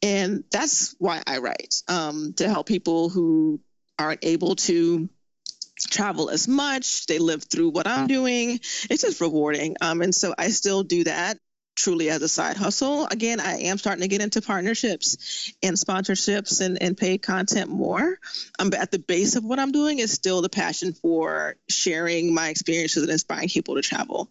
And 0.01 0.43
that's 0.51 0.93
why 0.99 1.23
i 1.25 1.37
write 1.37 1.83
um, 1.87 2.33
to 2.33 2.49
help 2.49 2.67
people 2.67 3.07
who 3.09 3.61
aren't 3.99 4.23
able 4.23 4.55
to 4.55 5.09
travel 5.79 6.29
as 6.29 6.47
much. 6.47 7.05
They 7.05 7.19
live 7.19 7.43
through 7.43 7.69
what 7.69 7.87
I'm 7.87 8.07
doing. 8.07 8.59
It's 8.89 9.01
just 9.01 9.21
rewarding. 9.21 9.75
Um, 9.81 10.01
and 10.01 10.13
so 10.13 10.33
I 10.37 10.49
still 10.49 10.83
do 10.83 11.03
that 11.03 11.37
truly 11.77 12.09
as 12.09 12.21
a 12.21 12.27
side 12.27 12.57
hustle. 12.57 13.05
Again, 13.05 13.39
I 13.39 13.59
am 13.61 13.77
starting 13.77 14.01
to 14.01 14.07
get 14.07 14.21
into 14.21 14.41
partnerships 14.41 15.53
and 15.61 15.77
sponsorships 15.77 16.59
and, 16.59 16.81
and 16.81 16.97
paid 16.97 17.21
content 17.21 17.69
more. 17.69 18.17
Um, 18.59 18.71
but 18.71 18.79
at 18.79 18.91
the 18.91 18.99
base 18.99 19.35
of 19.35 19.43
what 19.43 19.59
I'm 19.59 19.71
doing 19.71 19.99
is 19.99 20.11
still 20.11 20.41
the 20.41 20.49
passion 20.49 20.93
for 20.93 21.55
sharing 21.69 22.33
my 22.33 22.49
experiences 22.49 23.03
and 23.03 23.11
inspiring 23.11 23.49
people 23.49 23.75
to 23.75 23.81
travel. 23.81 24.29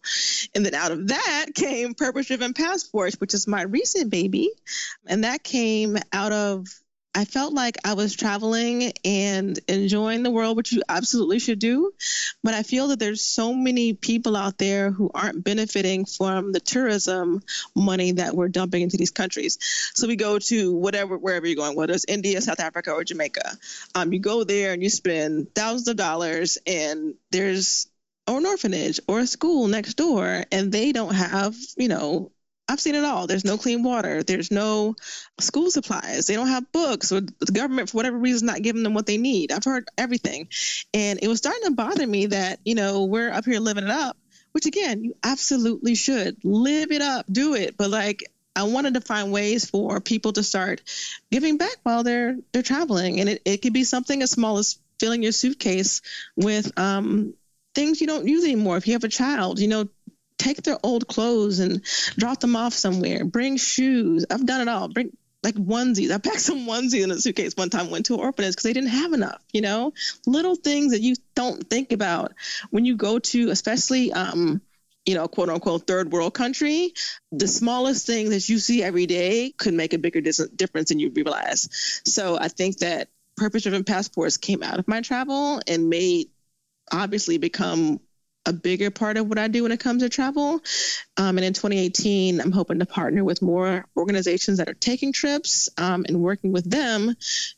And 0.54 0.66
then 0.66 0.74
out 0.74 0.90
of 0.90 1.08
that 1.08 1.46
came 1.54 1.94
Purpose 1.94 2.26
Driven 2.26 2.52
Passports, 2.52 3.20
which 3.20 3.32
is 3.32 3.46
my 3.46 3.62
recent 3.62 4.10
baby. 4.10 4.50
And 5.06 5.24
that 5.24 5.44
came 5.44 5.96
out 6.12 6.32
of 6.32 6.66
I 7.16 7.24
felt 7.24 7.54
like 7.54 7.78
I 7.82 7.94
was 7.94 8.14
traveling 8.14 8.92
and 9.02 9.58
enjoying 9.68 10.22
the 10.22 10.30
world, 10.30 10.54
which 10.54 10.70
you 10.70 10.82
absolutely 10.86 11.38
should 11.38 11.58
do. 11.58 11.92
But 12.44 12.52
I 12.52 12.62
feel 12.62 12.88
that 12.88 12.98
there's 12.98 13.22
so 13.22 13.54
many 13.54 13.94
people 13.94 14.36
out 14.36 14.58
there 14.58 14.90
who 14.90 15.10
aren't 15.14 15.42
benefiting 15.42 16.04
from 16.04 16.52
the 16.52 16.60
tourism 16.60 17.42
money 17.74 18.12
that 18.12 18.36
we're 18.36 18.48
dumping 18.48 18.82
into 18.82 18.98
these 18.98 19.12
countries. 19.12 19.56
So 19.94 20.06
we 20.06 20.16
go 20.16 20.38
to 20.38 20.74
whatever, 20.74 21.16
wherever 21.16 21.46
you're 21.46 21.56
going, 21.56 21.74
whether 21.74 21.94
it's 21.94 22.04
India, 22.06 22.42
South 22.42 22.60
Africa, 22.60 22.92
or 22.92 23.02
Jamaica. 23.02 23.56
Um, 23.94 24.12
you 24.12 24.18
go 24.18 24.44
there 24.44 24.74
and 24.74 24.82
you 24.82 24.90
spend 24.90 25.54
thousands 25.54 25.88
of 25.88 25.96
dollars, 25.96 26.58
and 26.66 27.14
there's 27.30 27.88
or 28.28 28.38
an 28.38 28.46
orphanage 28.46 29.00
or 29.08 29.20
a 29.20 29.26
school 29.26 29.68
next 29.68 29.94
door, 29.94 30.44
and 30.50 30.70
they 30.70 30.92
don't 30.92 31.14
have, 31.14 31.54
you 31.76 31.88
know, 31.88 32.32
I've 32.68 32.80
seen 32.80 32.96
it 32.96 33.04
all. 33.04 33.26
There's 33.26 33.44
no 33.44 33.58
clean 33.58 33.82
water. 33.82 34.22
There's 34.22 34.50
no 34.50 34.96
school 35.38 35.70
supplies. 35.70 36.26
They 36.26 36.34
don't 36.34 36.48
have 36.48 36.72
books, 36.72 37.12
or 37.12 37.20
the 37.20 37.52
government, 37.52 37.90
for 37.90 37.98
whatever 37.98 38.18
reason, 38.18 38.36
is 38.36 38.42
not 38.42 38.62
giving 38.62 38.82
them 38.82 38.94
what 38.94 39.06
they 39.06 39.18
need. 39.18 39.52
I've 39.52 39.64
heard 39.64 39.88
everything. 39.96 40.48
And 40.92 41.20
it 41.22 41.28
was 41.28 41.38
starting 41.38 41.62
to 41.64 41.70
bother 41.72 42.06
me 42.06 42.26
that, 42.26 42.58
you 42.64 42.74
know, 42.74 43.04
we're 43.04 43.30
up 43.30 43.44
here 43.44 43.60
living 43.60 43.84
it 43.84 43.90
up, 43.90 44.16
which 44.52 44.66
again, 44.66 45.04
you 45.04 45.14
absolutely 45.22 45.94
should 45.94 46.38
live 46.42 46.90
it 46.90 47.02
up, 47.02 47.26
do 47.30 47.54
it. 47.54 47.76
But 47.76 47.90
like, 47.90 48.24
I 48.56 48.64
wanted 48.64 48.94
to 48.94 49.00
find 49.00 49.32
ways 49.32 49.68
for 49.68 50.00
people 50.00 50.32
to 50.32 50.42
start 50.42 50.82
giving 51.30 51.58
back 51.58 51.76
while 51.82 52.02
they're 52.02 52.36
they're 52.52 52.62
traveling. 52.62 53.20
And 53.20 53.28
it, 53.28 53.42
it 53.44 53.62
could 53.62 53.74
be 53.74 53.84
something 53.84 54.22
as 54.22 54.30
small 54.30 54.58
as 54.58 54.78
filling 54.98 55.22
your 55.22 55.32
suitcase 55.32 56.00
with 56.36 56.76
um, 56.78 57.34
things 57.74 58.00
you 58.00 58.06
don't 58.06 58.26
use 58.26 58.44
anymore. 58.44 58.78
If 58.78 58.86
you 58.86 58.94
have 58.94 59.04
a 59.04 59.08
child, 59.08 59.60
you 59.60 59.68
know, 59.68 59.88
take 60.46 60.62
their 60.62 60.78
old 60.82 61.06
clothes 61.08 61.58
and 61.58 61.82
drop 62.16 62.40
them 62.40 62.56
off 62.56 62.72
somewhere. 62.72 63.24
Bring 63.24 63.56
shoes. 63.56 64.26
I've 64.30 64.46
done 64.46 64.60
it 64.60 64.68
all. 64.68 64.88
Bring 64.88 65.16
like 65.42 65.54
onesies. 65.54 66.10
I 66.10 66.18
packed 66.18 66.40
some 66.50 66.66
onesies 66.66 67.04
in 67.04 67.10
a 67.10 67.18
suitcase 67.18 67.56
one 67.56 67.70
time. 67.70 67.90
Went 67.90 68.06
to 68.06 68.14
an 68.14 68.20
orphanage 68.20 68.52
because 68.52 68.64
they 68.64 68.72
didn't 68.72 68.90
have 68.90 69.12
enough. 69.12 69.42
You 69.52 69.62
know, 69.62 69.92
little 70.26 70.56
things 70.56 70.92
that 70.92 71.00
you 71.00 71.16
don't 71.34 71.68
think 71.68 71.92
about 71.92 72.32
when 72.70 72.84
you 72.84 72.96
go 72.96 73.18
to, 73.18 73.50
especially. 73.50 74.12
Um, 74.12 74.60
you 75.04 75.14
know, 75.14 75.28
quote 75.28 75.48
unquote, 75.48 75.86
third 75.86 76.10
world 76.10 76.34
country, 76.34 76.92
the 77.30 77.46
smallest 77.46 78.08
thing 78.08 78.30
that 78.30 78.48
you 78.48 78.58
see 78.58 78.82
every 78.82 79.06
day 79.06 79.52
could 79.56 79.72
make 79.72 79.92
a 79.92 79.98
bigger 79.98 80.20
dis- 80.20 80.48
difference 80.56 80.88
than 80.88 80.98
you 80.98 81.10
realize. 81.10 82.00
So 82.04 82.36
I 82.36 82.48
think 82.48 82.78
that 82.78 83.08
purpose 83.36 83.62
driven 83.62 83.84
passports 83.84 84.36
came 84.36 84.64
out 84.64 84.80
of 84.80 84.88
my 84.88 85.02
travel 85.02 85.62
and 85.68 85.88
made 85.88 86.30
obviously 86.90 87.38
become 87.38 88.00
a 88.46 88.52
bigger 88.52 88.90
part 88.90 89.16
of 89.16 89.28
what 89.28 89.38
I 89.38 89.48
do 89.48 89.64
when 89.64 89.72
it 89.72 89.80
comes 89.80 90.02
to 90.02 90.08
travel. 90.08 90.60
Um, 91.16 91.36
and 91.36 91.44
in 91.44 91.52
2018, 91.52 92.40
I'm 92.40 92.52
hoping 92.52 92.78
to 92.78 92.86
partner 92.86 93.24
with 93.24 93.42
more 93.42 93.84
organizations 93.96 94.58
that 94.58 94.68
are 94.68 94.74
taking 94.74 95.12
trips 95.12 95.68
um, 95.76 96.04
and 96.08 96.22
working 96.22 96.52
with 96.52 96.70
them 96.70 97.14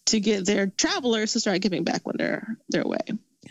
to 0.07 0.21
get 0.21 0.47
their 0.47 0.67
travelers 0.67 1.35
to 1.35 1.41
start 1.41 1.61
giving 1.61 1.85
back 1.85 2.07
when 2.07 2.17
they're 2.17 2.57
their 2.69 2.85
way. 2.85 2.99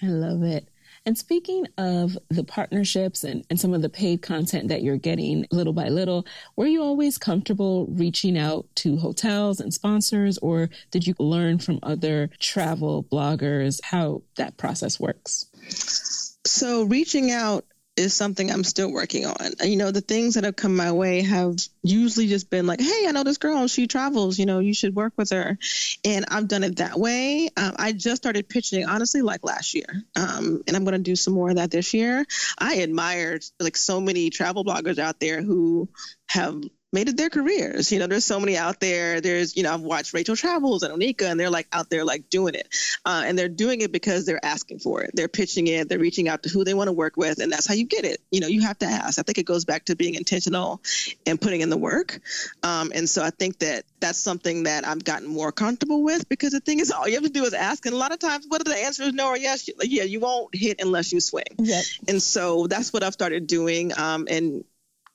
I 0.01 0.07
love 0.07 0.43
it. 0.43 0.67
And 1.07 1.17
speaking 1.17 1.65
of 1.77 2.17
the 2.27 2.43
partnerships 2.43 3.23
and, 3.23 3.45
and 3.49 3.57
some 3.57 3.73
of 3.73 3.81
the 3.81 3.87
paid 3.87 4.21
content 4.21 4.67
that 4.67 4.81
you're 4.81 4.97
getting 4.97 5.45
little 5.51 5.71
by 5.71 5.87
little, 5.87 6.27
were 6.57 6.67
you 6.67 6.83
always 6.83 7.17
comfortable 7.17 7.87
reaching 7.87 8.37
out 8.37 8.65
to 8.75 8.97
hotels 8.97 9.61
and 9.61 9.73
sponsors, 9.73 10.37
or 10.39 10.69
did 10.91 11.07
you 11.07 11.15
learn 11.17 11.59
from 11.59 11.79
other 11.81 12.29
travel 12.39 13.05
bloggers 13.05 13.79
how 13.83 14.21
that 14.35 14.57
process 14.57 14.99
works? 14.99 16.36
So 16.47 16.83
reaching 16.83 17.31
out 17.31 17.65
is 17.97 18.13
something 18.13 18.51
I'm 18.51 18.63
still 18.63 18.91
working 18.91 19.25
on. 19.25 19.35
You 19.63 19.75
know, 19.75 19.89
the 19.89 20.01
things 20.01 20.35
that 20.35 20.43
have 20.43 20.55
come 20.55 20.75
my 20.75 20.91
way 20.91 21.23
have 21.23 21.57
usually 21.81 22.27
just 22.27 22.49
been 22.49 22.67
like, 22.67 22.79
hey, 22.79 23.05
I 23.07 23.11
know 23.11 23.23
this 23.23 23.39
girl, 23.39 23.67
she 23.67 23.87
travels, 23.87 24.37
you 24.37 24.45
know, 24.45 24.59
you 24.59 24.73
should 24.73 24.95
work 24.95 25.13
with 25.17 25.31
her. 25.31 25.57
And 26.05 26.25
I've 26.29 26.47
done 26.47 26.63
it 26.63 26.77
that 26.77 26.99
way. 26.99 27.49
Um, 27.57 27.75
I 27.77 27.91
just 27.93 28.21
started 28.21 28.47
pitching, 28.47 28.85
honestly, 28.85 29.23
like 29.23 29.43
last 29.43 29.73
year. 29.73 29.87
Um, 30.15 30.63
and 30.67 30.75
I'm 30.75 30.83
going 30.83 30.93
to 30.93 30.99
do 30.99 31.15
some 31.15 31.33
more 31.33 31.49
of 31.49 31.55
that 31.55 31.71
this 31.71 31.93
year. 31.95 32.23
I 32.59 32.75
admired 32.75 33.43
like 33.59 33.75
so 33.75 33.99
many 33.99 34.29
travel 34.29 34.63
bloggers 34.63 34.99
out 34.99 35.19
there 35.19 35.41
who 35.41 35.89
have 36.29 36.61
made 36.93 37.09
it 37.09 37.17
their 37.17 37.29
careers. 37.29 37.91
You 37.91 37.99
know, 37.99 38.07
there's 38.07 38.25
so 38.25 38.39
many 38.39 38.57
out 38.57 38.79
there. 38.79 39.19
There's, 39.19 39.57
you 39.57 39.63
know, 39.63 39.73
I've 39.73 39.81
watched 39.81 40.13
Rachel 40.13 40.35
Travels 40.35 40.83
and 40.83 40.93
Oneika, 40.93 41.23
and 41.23 41.39
they're 41.39 41.49
like 41.49 41.67
out 41.71 41.89
there 41.89 42.05
like 42.05 42.29
doing 42.29 42.55
it. 42.55 42.67
Uh, 43.05 43.23
and 43.25 43.37
they're 43.37 43.49
doing 43.49 43.81
it 43.81 43.91
because 43.91 44.25
they're 44.25 44.43
asking 44.43 44.79
for 44.79 45.01
it. 45.01 45.11
They're 45.13 45.27
pitching 45.27 45.67
it. 45.67 45.89
They're 45.89 45.99
reaching 45.99 46.29
out 46.29 46.43
to 46.43 46.49
who 46.49 46.63
they 46.63 46.73
want 46.73 46.87
to 46.87 46.93
work 46.93 47.17
with. 47.17 47.39
And 47.39 47.51
that's 47.51 47.67
how 47.67 47.73
you 47.73 47.85
get 47.85 48.05
it. 48.05 48.21
You 48.31 48.39
know, 48.39 48.47
you 48.47 48.61
have 48.61 48.79
to 48.79 48.85
ask. 48.85 49.19
I 49.19 49.23
think 49.23 49.37
it 49.37 49.45
goes 49.45 49.65
back 49.65 49.85
to 49.85 49.95
being 49.95 50.15
intentional 50.15 50.81
and 51.25 51.39
putting 51.39 51.61
in 51.61 51.69
the 51.69 51.77
work. 51.77 52.19
Um, 52.63 52.91
and 52.95 53.09
so 53.09 53.21
I 53.21 53.31
think 53.31 53.59
that 53.59 53.83
that's 53.99 54.19
something 54.19 54.63
that 54.63 54.87
I've 54.87 55.03
gotten 55.03 55.27
more 55.27 55.51
comfortable 55.51 56.03
with 56.03 56.29
because 56.29 56.51
the 56.51 56.61
thing 56.61 56.79
is, 56.79 56.91
all 56.91 57.07
you 57.07 57.15
have 57.15 57.23
to 57.23 57.29
do 57.29 57.43
is 57.43 57.53
ask. 57.53 57.85
And 57.85 57.93
a 57.93 57.97
lot 57.97 58.13
of 58.13 58.19
times, 58.19 58.45
whether 58.47 58.63
the 58.63 58.77
answer 58.77 59.03
is 59.03 59.13
no 59.13 59.27
or 59.27 59.37
yes, 59.37 59.69
yeah, 59.81 60.03
you 60.03 60.21
won't 60.21 60.55
hit 60.55 60.81
unless 60.81 61.11
you 61.11 61.19
swing. 61.19 61.43
Yep. 61.57 61.83
And 62.07 62.21
so 62.21 62.67
that's 62.67 62.93
what 62.93 63.03
I've 63.03 63.13
started 63.13 63.47
doing. 63.47 63.91
Um, 63.97 64.27
and 64.29 64.63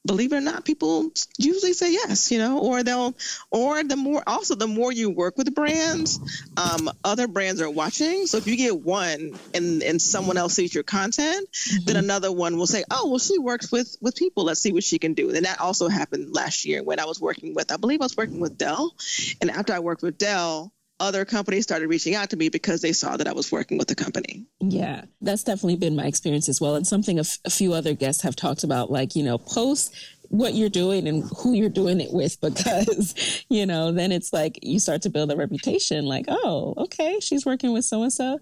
believe 0.04 0.32
it 0.32 0.36
or 0.36 0.40
not, 0.40 0.64
people 0.64 1.10
usually 1.38 1.72
say 1.72 1.92
yes, 1.92 2.30
you 2.30 2.38
know, 2.38 2.58
or 2.58 2.82
they'll, 2.82 3.14
or 3.50 3.82
the 3.84 3.96
more, 3.96 4.22
also 4.26 4.54
the 4.54 4.66
more 4.66 4.92
you 4.92 5.10
work 5.10 5.36
with 5.38 5.54
brands, 5.54 6.18
um, 6.56 6.90
other 7.04 7.28
brands 7.28 7.60
are 7.60 7.70
watching. 7.70 8.26
So 8.26 8.38
if 8.38 8.46
you 8.46 8.56
get 8.56 8.80
one 8.80 9.38
and, 9.54 9.82
and 9.82 10.02
someone 10.02 10.36
else 10.36 10.54
sees 10.54 10.74
your 10.74 10.84
content, 10.84 11.48
mm-hmm. 11.52 11.84
then 11.84 11.96
another 11.96 12.32
one 12.32 12.56
will 12.56 12.66
say, 12.66 12.84
oh, 12.90 13.10
well, 13.10 13.18
she 13.18 13.38
works 13.38 13.70
with, 13.70 13.96
with 14.00 14.16
people. 14.16 14.44
Let's 14.44 14.60
see 14.60 14.72
what 14.72 14.84
she 14.84 14.98
can 14.98 15.14
do. 15.14 15.30
And 15.30 15.44
that 15.46 15.60
also 15.60 15.88
happened 15.88 16.34
last 16.34 16.64
year 16.64 16.82
when 16.82 16.98
I 16.98 17.04
was 17.04 17.20
working 17.20 17.54
with, 17.54 17.70
I 17.70 17.76
believe 17.76 18.00
I 18.00 18.04
was 18.04 18.16
working 18.16 18.40
with 18.40 18.58
Dell. 18.58 18.94
And 19.40 19.50
after 19.50 19.72
I 19.72 19.78
worked 19.78 20.02
with 20.02 20.18
Dell, 20.18 20.72
other 21.00 21.24
companies 21.24 21.64
started 21.64 21.88
reaching 21.88 22.14
out 22.14 22.30
to 22.30 22.36
me 22.36 22.48
because 22.48 22.80
they 22.80 22.92
saw 22.92 23.16
that 23.16 23.26
I 23.26 23.32
was 23.32 23.50
working 23.50 23.78
with 23.78 23.88
the 23.88 23.94
company. 23.94 24.46
Yeah, 24.60 25.04
that's 25.20 25.42
definitely 25.42 25.76
been 25.76 25.96
my 25.96 26.06
experience 26.06 26.48
as 26.48 26.60
well. 26.60 26.76
And 26.76 26.86
something 26.86 27.18
a, 27.18 27.22
f- 27.22 27.38
a 27.44 27.50
few 27.50 27.72
other 27.72 27.94
guests 27.94 28.22
have 28.22 28.36
talked 28.36 28.62
about, 28.62 28.90
like, 28.90 29.16
you 29.16 29.24
know, 29.24 29.38
post 29.38 29.94
what 30.28 30.54
you're 30.54 30.70
doing 30.70 31.06
and 31.06 31.24
who 31.38 31.52
you're 31.52 31.68
doing 31.68 32.00
it 32.00 32.10
with 32.10 32.40
because, 32.40 33.44
you 33.50 33.66
know, 33.66 33.92
then 33.92 34.12
it's 34.12 34.32
like 34.32 34.58
you 34.62 34.78
start 34.78 35.02
to 35.02 35.10
build 35.10 35.30
a 35.30 35.36
reputation 35.36 36.06
like, 36.06 36.24
oh, 36.28 36.74
okay, 36.78 37.20
she's 37.20 37.44
working 37.44 37.72
with 37.72 37.84
so 37.84 38.02
and 38.02 38.12
so. 38.12 38.38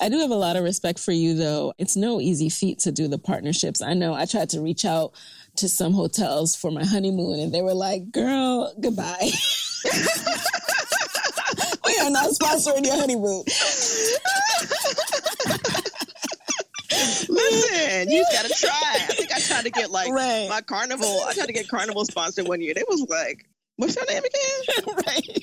I 0.00 0.08
do 0.08 0.18
have 0.20 0.30
a 0.30 0.34
lot 0.34 0.56
of 0.56 0.64
respect 0.64 0.98
for 0.98 1.12
you, 1.12 1.34
though. 1.34 1.74
It's 1.76 1.96
no 1.96 2.20
easy 2.20 2.48
feat 2.48 2.78
to 2.80 2.92
do 2.92 3.08
the 3.08 3.18
partnerships. 3.18 3.82
I 3.82 3.94
know 3.94 4.14
I 4.14 4.24
tried 4.24 4.50
to 4.50 4.60
reach 4.60 4.84
out 4.84 5.12
to 5.56 5.68
some 5.68 5.92
hotels 5.92 6.54
for 6.54 6.70
my 6.70 6.84
honeymoon 6.84 7.40
and 7.40 7.52
they 7.52 7.62
were 7.62 7.74
like, 7.74 8.12
girl, 8.12 8.74
goodbye. 8.80 9.30
we 11.84 11.98
are 11.98 12.10
not 12.10 12.30
sponsoring 12.30 12.84
your 12.84 12.96
honeymoon. 12.96 13.44
Listen, 17.28 18.10
you 18.10 18.24
gotta 18.32 18.48
try. 18.48 18.70
I 18.94 19.14
think 19.14 19.32
I 19.32 19.40
tried 19.40 19.64
to 19.64 19.70
get 19.70 19.90
like 19.90 20.10
right. 20.10 20.48
my 20.48 20.60
carnival. 20.60 21.22
I 21.26 21.34
tried 21.34 21.46
to 21.46 21.52
get 21.52 21.68
carnival 21.68 22.04
sponsored 22.04 22.48
one 22.48 22.60
year. 22.60 22.74
They 22.74 22.84
was 22.88 23.06
like, 23.08 23.46
"What's 23.76 23.96
your 23.96 24.06
name 24.06 24.22
again?" 24.24 24.94
right. 25.06 25.38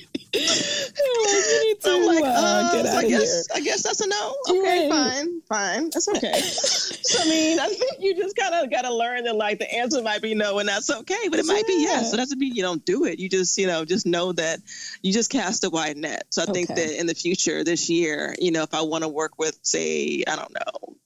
I'm 1.84 2.06
like, 2.06 2.24
uh, 2.24 2.26
uh, 2.26 2.84
so 2.84 2.93
I 3.04 3.08
guess 3.08 3.46
here. 3.46 3.56
I 3.56 3.60
guess 3.60 3.82
that's 3.82 4.00
a 4.00 4.08
no. 4.08 4.34
Okay, 4.48 4.88
right. 4.88 4.90
fine, 4.90 5.40
fine, 5.42 5.90
that's 5.90 6.08
okay. 6.08 6.40
so 6.40 7.22
I 7.22 7.28
mean, 7.28 7.60
I 7.60 7.68
think 7.68 7.96
you 8.00 8.16
just 8.16 8.36
kind 8.36 8.54
of 8.54 8.70
got 8.70 8.82
to 8.82 8.94
learn 8.94 9.24
that 9.24 9.36
like 9.36 9.58
the 9.58 9.72
answer 9.72 10.02
might 10.02 10.22
be 10.22 10.34
no, 10.34 10.58
and 10.58 10.68
that's 10.68 10.90
okay, 10.90 11.28
but 11.28 11.38
it 11.38 11.46
might 11.46 11.64
yeah. 11.68 11.74
be 11.74 11.82
yes. 11.82 12.10
So 12.10 12.14
it 12.14 12.18
doesn't 12.18 12.38
mean 12.38 12.54
you 12.54 12.62
don't 12.62 12.84
do 12.84 13.04
it. 13.04 13.18
You 13.18 13.28
just 13.28 13.56
you 13.58 13.66
know 13.66 13.84
just 13.84 14.06
know 14.06 14.32
that 14.32 14.60
you 15.02 15.12
just 15.12 15.30
cast 15.30 15.64
a 15.64 15.70
wide 15.70 15.96
net. 15.96 16.24
So 16.30 16.42
I 16.42 16.44
okay. 16.44 16.52
think 16.52 16.68
that 16.68 16.98
in 16.98 17.06
the 17.06 17.14
future, 17.14 17.64
this 17.64 17.90
year, 17.90 18.34
you 18.38 18.50
know, 18.50 18.62
if 18.62 18.74
I 18.74 18.82
want 18.82 19.04
to 19.04 19.08
work 19.08 19.38
with, 19.38 19.58
say, 19.62 20.24
I 20.26 20.36
don't 20.36 20.52
know, 20.52 20.96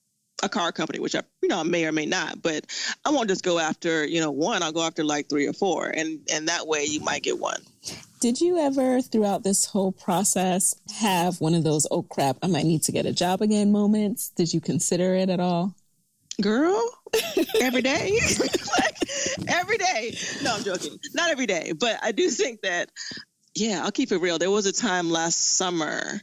a 0.42 0.48
car 0.48 0.72
company, 0.72 0.98
which 0.98 1.14
I, 1.14 1.22
you 1.42 1.48
know, 1.48 1.60
I 1.60 1.62
may 1.62 1.86
or 1.86 1.92
may 1.92 2.06
not, 2.06 2.42
but 2.42 2.66
I 3.04 3.10
won't 3.10 3.28
just 3.28 3.44
go 3.44 3.58
after, 3.58 4.06
you 4.06 4.20
know, 4.20 4.30
one. 4.30 4.62
I'll 4.62 4.72
go 4.72 4.82
after 4.82 5.04
like 5.04 5.28
three 5.28 5.46
or 5.46 5.52
four, 5.52 5.88
and 5.88 6.20
and 6.32 6.48
that 6.48 6.66
way 6.66 6.84
you 6.84 7.00
might 7.00 7.22
get 7.22 7.38
one. 7.38 7.60
Did 8.20 8.40
you 8.40 8.58
ever, 8.58 9.00
throughout 9.00 9.44
this 9.44 9.64
whole 9.64 9.92
process, 9.92 10.74
have 10.96 11.40
one 11.40 11.54
of 11.54 11.64
those 11.64 11.86
"oh 11.90 12.02
crap, 12.02 12.38
I 12.42 12.46
might 12.46 12.66
need 12.66 12.82
to 12.84 12.92
get 12.92 13.06
a 13.06 13.12
job 13.12 13.42
again" 13.42 13.72
moments? 13.72 14.30
Did 14.30 14.52
you 14.52 14.60
consider 14.60 15.14
it 15.14 15.30
at 15.30 15.40
all? 15.40 15.74
Girl, 16.40 16.88
every 17.60 17.82
day, 17.82 18.18
like 18.38 18.96
every 19.48 19.78
day. 19.78 20.16
No, 20.42 20.54
I'm 20.54 20.62
joking. 20.62 20.98
Not 21.14 21.30
every 21.30 21.46
day, 21.46 21.72
but 21.78 21.98
I 22.02 22.12
do 22.12 22.28
think 22.30 22.62
that. 22.62 22.90
Yeah, 23.54 23.82
I'll 23.82 23.90
keep 23.90 24.12
it 24.12 24.18
real. 24.18 24.38
There 24.38 24.52
was 24.52 24.66
a 24.66 24.72
time 24.72 25.10
last 25.10 25.56
summer 25.56 26.20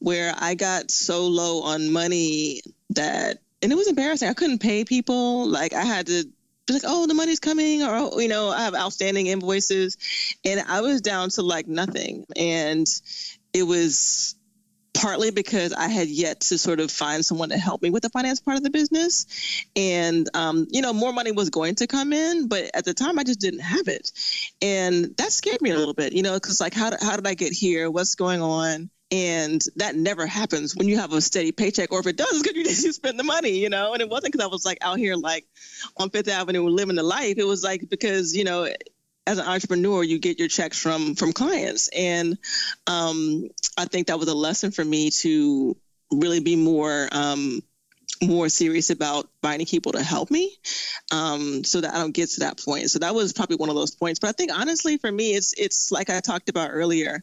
where 0.00 0.34
I 0.36 0.54
got 0.54 0.90
so 0.90 1.28
low 1.28 1.62
on 1.62 1.92
money 1.92 2.60
that 2.90 3.38
and 3.64 3.72
it 3.72 3.76
was 3.76 3.88
embarrassing. 3.88 4.28
I 4.28 4.34
couldn't 4.34 4.58
pay 4.58 4.84
people. 4.84 5.48
Like 5.48 5.72
I 5.72 5.84
had 5.84 6.06
to 6.08 6.24
be 6.66 6.74
like, 6.74 6.82
oh, 6.86 7.06
the 7.06 7.14
money's 7.14 7.40
coming, 7.40 7.82
or 7.82 7.90
oh, 7.90 8.18
you 8.18 8.28
know, 8.28 8.50
I 8.50 8.64
have 8.64 8.74
outstanding 8.74 9.26
invoices, 9.26 9.96
and 10.44 10.60
I 10.60 10.82
was 10.82 11.00
down 11.00 11.30
to 11.30 11.42
like 11.42 11.66
nothing. 11.66 12.26
And 12.36 12.86
it 13.54 13.62
was 13.62 14.36
partly 14.92 15.30
because 15.30 15.72
I 15.72 15.88
had 15.88 16.08
yet 16.08 16.40
to 16.40 16.58
sort 16.58 16.78
of 16.78 16.90
find 16.90 17.24
someone 17.24 17.48
to 17.48 17.58
help 17.58 17.82
me 17.82 17.90
with 17.90 18.02
the 18.02 18.10
finance 18.10 18.40
part 18.40 18.58
of 18.58 18.62
the 18.62 18.70
business. 18.70 19.66
And, 19.74 20.28
um, 20.34 20.66
you 20.70 20.82
know, 20.82 20.92
more 20.92 21.12
money 21.12 21.32
was 21.32 21.50
going 21.50 21.74
to 21.76 21.86
come 21.86 22.12
in, 22.12 22.48
but 22.48 22.70
at 22.74 22.84
the 22.84 22.94
time 22.94 23.18
I 23.18 23.24
just 23.24 23.40
didn't 23.40 23.60
have 23.60 23.88
it. 23.88 24.12
And 24.62 25.16
that 25.16 25.32
scared 25.32 25.60
me 25.62 25.70
a 25.70 25.76
little 25.76 25.94
bit, 25.94 26.12
you 26.12 26.22
know, 26.22 26.34
because 26.34 26.60
like, 26.60 26.74
how, 26.74 26.90
how 27.00 27.16
did 27.16 27.26
I 27.26 27.34
get 27.34 27.52
here? 27.52 27.90
What's 27.90 28.14
going 28.14 28.40
on? 28.40 28.88
And 29.10 29.62
that 29.76 29.94
never 29.94 30.26
happens 30.26 30.74
when 30.74 30.88
you 30.88 30.98
have 30.98 31.12
a 31.12 31.20
steady 31.20 31.52
paycheck, 31.52 31.92
or 31.92 32.00
if 32.00 32.06
it 32.06 32.16
does, 32.16 32.28
it's 32.32 32.42
because 32.42 32.56
you 32.56 32.64
didn't 32.82 32.94
spend 32.94 33.18
the 33.18 33.24
money, 33.24 33.58
you 33.58 33.68
know. 33.68 33.92
And 33.92 34.00
it 34.00 34.08
wasn't 34.08 34.32
because 34.32 34.44
I 34.44 34.48
was 34.48 34.64
like 34.64 34.78
out 34.80 34.98
here 34.98 35.14
like 35.14 35.46
on 35.96 36.10
Fifth 36.10 36.28
Avenue 36.28 36.62
living 36.68 36.96
the 36.96 37.02
life. 37.02 37.38
It 37.38 37.46
was 37.46 37.62
like 37.62 37.88
because 37.88 38.34
you 38.34 38.44
know, 38.44 38.68
as 39.26 39.38
an 39.38 39.46
entrepreneur, 39.46 40.02
you 40.02 40.18
get 40.18 40.38
your 40.38 40.48
checks 40.48 40.78
from 40.78 41.14
from 41.14 41.32
clients, 41.32 41.88
and 41.88 42.38
um, 42.86 43.48
I 43.76 43.84
think 43.84 44.08
that 44.08 44.18
was 44.18 44.28
a 44.28 44.34
lesson 44.34 44.70
for 44.70 44.84
me 44.84 45.10
to 45.10 45.76
really 46.10 46.40
be 46.40 46.56
more 46.56 47.08
um, 47.12 47.60
more 48.22 48.48
serious 48.48 48.90
about 48.90 49.28
finding 49.42 49.66
people 49.66 49.92
to 49.92 50.02
help 50.02 50.30
me 50.30 50.56
um, 51.12 51.64
so 51.64 51.80
that 51.80 51.94
I 51.94 51.98
don't 51.98 52.14
get 52.14 52.30
to 52.30 52.40
that 52.40 52.62
point. 52.62 52.90
So 52.90 53.00
that 53.00 53.14
was 53.14 53.32
probably 53.32 53.56
one 53.56 53.68
of 53.68 53.74
those 53.74 53.94
points. 53.94 54.20
But 54.20 54.28
I 54.28 54.32
think 54.32 54.52
honestly, 54.52 54.98
for 54.98 55.10
me, 55.10 55.34
it's 55.34 55.52
it's 55.56 55.90
like 55.90 56.10
I 56.10 56.20
talked 56.20 56.48
about 56.48 56.70
earlier. 56.72 57.22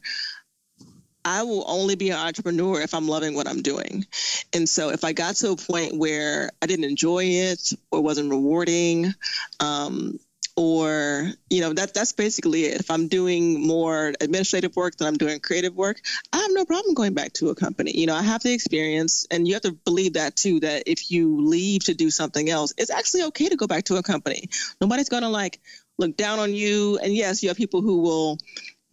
I 1.23 1.43
will 1.43 1.63
only 1.67 1.95
be 1.95 2.09
an 2.09 2.17
entrepreneur 2.17 2.81
if 2.81 2.93
I'm 2.93 3.07
loving 3.07 3.35
what 3.35 3.47
I'm 3.47 3.61
doing. 3.61 4.05
And 4.53 4.67
so 4.67 4.89
if 4.89 5.03
I 5.03 5.13
got 5.13 5.35
to 5.37 5.51
a 5.51 5.55
point 5.55 5.97
where 5.97 6.51
I 6.61 6.65
didn't 6.65 6.85
enjoy 6.85 7.25
it 7.25 7.71
or 7.91 8.01
wasn't 8.01 8.29
rewarding, 8.29 9.13
um, 9.59 10.19
or 10.57 11.31
you 11.49 11.61
know 11.61 11.73
that 11.73 11.93
that's 11.93 12.11
basically 12.11 12.65
it. 12.65 12.81
If 12.81 12.91
I'm 12.91 13.07
doing 13.07 13.65
more 13.65 14.13
administrative 14.19 14.75
work 14.75 14.97
than 14.97 15.07
I'm 15.07 15.17
doing 15.17 15.39
creative 15.39 15.75
work, 15.75 16.01
I 16.33 16.39
have 16.39 16.51
no 16.51 16.65
problem 16.65 16.93
going 16.93 17.13
back 17.13 17.33
to 17.33 17.49
a 17.49 17.55
company. 17.55 17.97
You 17.97 18.05
know, 18.05 18.15
I 18.15 18.21
have 18.21 18.43
the 18.43 18.53
experience, 18.53 19.25
and 19.31 19.47
you 19.47 19.53
have 19.53 19.63
to 19.63 19.71
believe 19.71 20.13
that 20.13 20.35
too. 20.35 20.59
That 20.59 20.83
if 20.87 21.09
you 21.09 21.41
leave 21.41 21.85
to 21.85 21.93
do 21.93 22.09
something 22.11 22.49
else, 22.49 22.73
it's 22.77 22.91
actually 22.91 23.23
okay 23.23 23.49
to 23.49 23.55
go 23.55 23.67
back 23.67 23.85
to 23.85 23.95
a 23.95 24.03
company. 24.03 24.49
Nobody's 24.81 25.09
gonna 25.09 25.29
like 25.29 25.59
look 25.97 26.17
down 26.17 26.39
on 26.39 26.53
you. 26.53 26.99
And 27.01 27.13
yes, 27.13 27.41
you 27.43 27.49
have 27.49 27.57
people 27.57 27.81
who 27.81 28.01
will 28.01 28.37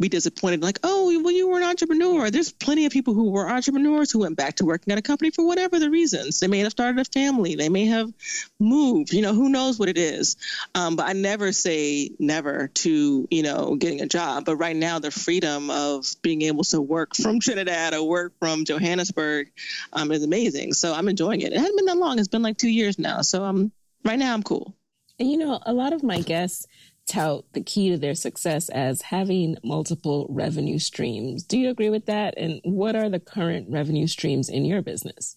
be 0.01 0.09
disappointed 0.09 0.63
like 0.63 0.79
oh 0.85 1.21
well 1.23 1.33
you 1.33 1.49
were 1.49 1.59
an 1.59 1.65
entrepreneur. 1.65 2.31
There's 2.31 2.53
plenty 2.53 2.87
of 2.87 2.93
people 2.93 3.15
who 3.15 3.31
were 3.31 3.49
entrepreneurs 3.49 4.11
who 4.11 4.21
went 4.21 4.37
back 4.37 4.57
to 4.57 4.65
working 4.65 4.93
at 4.93 4.99
a 4.99 5.03
company 5.03 5.31
for 5.31 5.45
whatever 5.45 5.79
the 5.79 5.91
reasons. 5.91 6.39
They 6.41 6.47
may 6.47 6.61
have 6.61 6.71
started 6.71 7.01
a 7.01 7.05
family. 7.05 7.57
They 7.57 7.69
may 7.69 7.87
have 7.87 8.13
moved. 8.61 9.13
You 9.13 9.23
know 9.23 9.35
who 9.35 9.49
knows 9.49 9.79
what 9.79 9.89
it 9.89 9.99
is. 9.99 10.37
Um, 10.75 10.97
but 10.97 11.07
i 11.09 11.13
never 11.13 11.53
say 11.53 12.11
never 12.19 12.69
to 12.69 13.29
you 13.31 13.43
know 13.43 13.75
getting 13.75 14.01
a 14.01 14.07
job. 14.07 14.45
But 14.45 14.57
right 14.57 14.77
now 14.77 14.99
the 15.01 15.11
freedom 15.11 15.71
of 15.71 16.07
being 16.23 16.43
able 16.43 16.65
to 16.65 16.81
work 16.81 17.17
from 17.17 17.41
trinidad 17.41 17.95
or 17.95 18.07
work 18.07 18.35
from 18.39 18.65
johannesburg 18.65 19.51
um, 19.93 20.13
is 20.13 20.23
amazing. 20.23 20.75
So 20.75 20.95
i'm 20.95 21.09
enjoying 21.09 21.41
it. 21.41 21.53
It 21.53 21.59
hasn't 21.59 21.77
been 21.77 21.87
that 21.87 21.99
long. 21.99 22.19
It's 22.19 22.29
been 22.29 22.43
like 22.43 22.57
two 22.57 22.71
years 22.71 22.99
now. 22.99 23.23
So 23.23 23.43
i'm 23.43 23.57
um, 23.57 23.73
right 24.05 24.19
now 24.19 24.33
i'm 24.33 24.45
cool. 24.45 24.75
And 25.19 25.29
you 25.29 25.39
know 25.39 25.59
a 25.67 25.73
lot 25.73 25.93
of 25.93 26.05
my 26.05 26.21
guests 26.21 26.69
tout 27.09 27.45
the 27.53 27.63
key 27.63 27.91
to 27.91 27.99
their 27.99 28.15
success 28.15 28.69
as 28.69 29.03
having 29.03 29.57
multiple 29.65 30.27
revenue 30.29 30.79
streams. 30.79 31.43
Do 31.43 31.59
you 31.59 31.71
agree 31.71 31.91
with 31.91 32.07
that? 32.07 32.35
And 32.37 32.61
what 32.65 32.95
are 32.95 33.09
the 33.09 33.21
current 33.21 33.69
revenue 33.71 34.07
streams 34.07 34.49
in 34.49 34.65
your 34.65 34.83
business? 34.83 35.37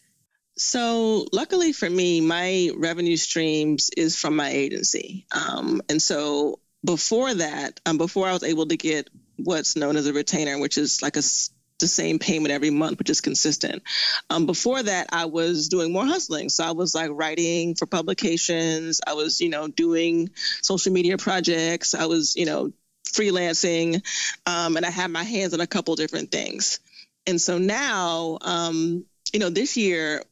So, 0.57 1.25
luckily 1.31 1.73
for 1.73 1.89
me, 1.89 2.21
my 2.21 2.69
revenue 2.75 3.17
streams 3.17 3.89
is 3.95 4.17
from 4.19 4.35
my 4.35 4.49
agency. 4.49 5.25
Um, 5.31 5.81
and 5.89 6.01
so, 6.01 6.59
before 6.83 7.33
that, 7.33 7.79
um, 7.85 7.97
before 7.97 8.27
I 8.27 8.33
was 8.33 8.43
able 8.43 8.67
to 8.67 8.77
get 8.77 9.09
what's 9.37 9.75
known 9.75 9.95
as 9.95 10.07
a 10.07 10.13
retainer, 10.13 10.59
which 10.59 10.77
is 10.77 11.01
like 11.01 11.15
a 11.15 11.21
the 11.81 11.87
same 11.87 12.19
payment 12.19 12.51
every 12.51 12.69
month, 12.69 12.97
which 12.97 13.09
is 13.09 13.21
consistent. 13.21 13.83
Um, 14.29 14.45
before 14.45 14.81
that, 14.81 15.09
I 15.11 15.25
was 15.25 15.67
doing 15.67 15.91
more 15.91 16.05
hustling. 16.05 16.49
So 16.49 16.63
I 16.63 16.71
was 16.71 16.95
like 16.95 17.11
writing 17.11 17.75
for 17.75 17.85
publications. 17.85 19.01
I 19.05 19.13
was, 19.13 19.41
you 19.41 19.49
know, 19.49 19.67
doing 19.67 20.29
social 20.61 20.93
media 20.93 21.17
projects. 21.17 21.93
I 21.93 22.05
was, 22.05 22.35
you 22.35 22.45
know, 22.45 22.71
freelancing. 23.05 24.01
Um, 24.45 24.77
and 24.77 24.85
I 24.85 24.89
had 24.89 25.11
my 25.11 25.23
hands 25.23 25.53
on 25.53 25.59
a 25.59 25.67
couple 25.67 25.95
different 25.95 26.31
things. 26.31 26.79
And 27.27 27.39
so 27.39 27.57
now, 27.57 28.37
um, 28.41 29.05
you 29.33 29.39
know, 29.39 29.49
this 29.49 29.77
year 29.77 30.23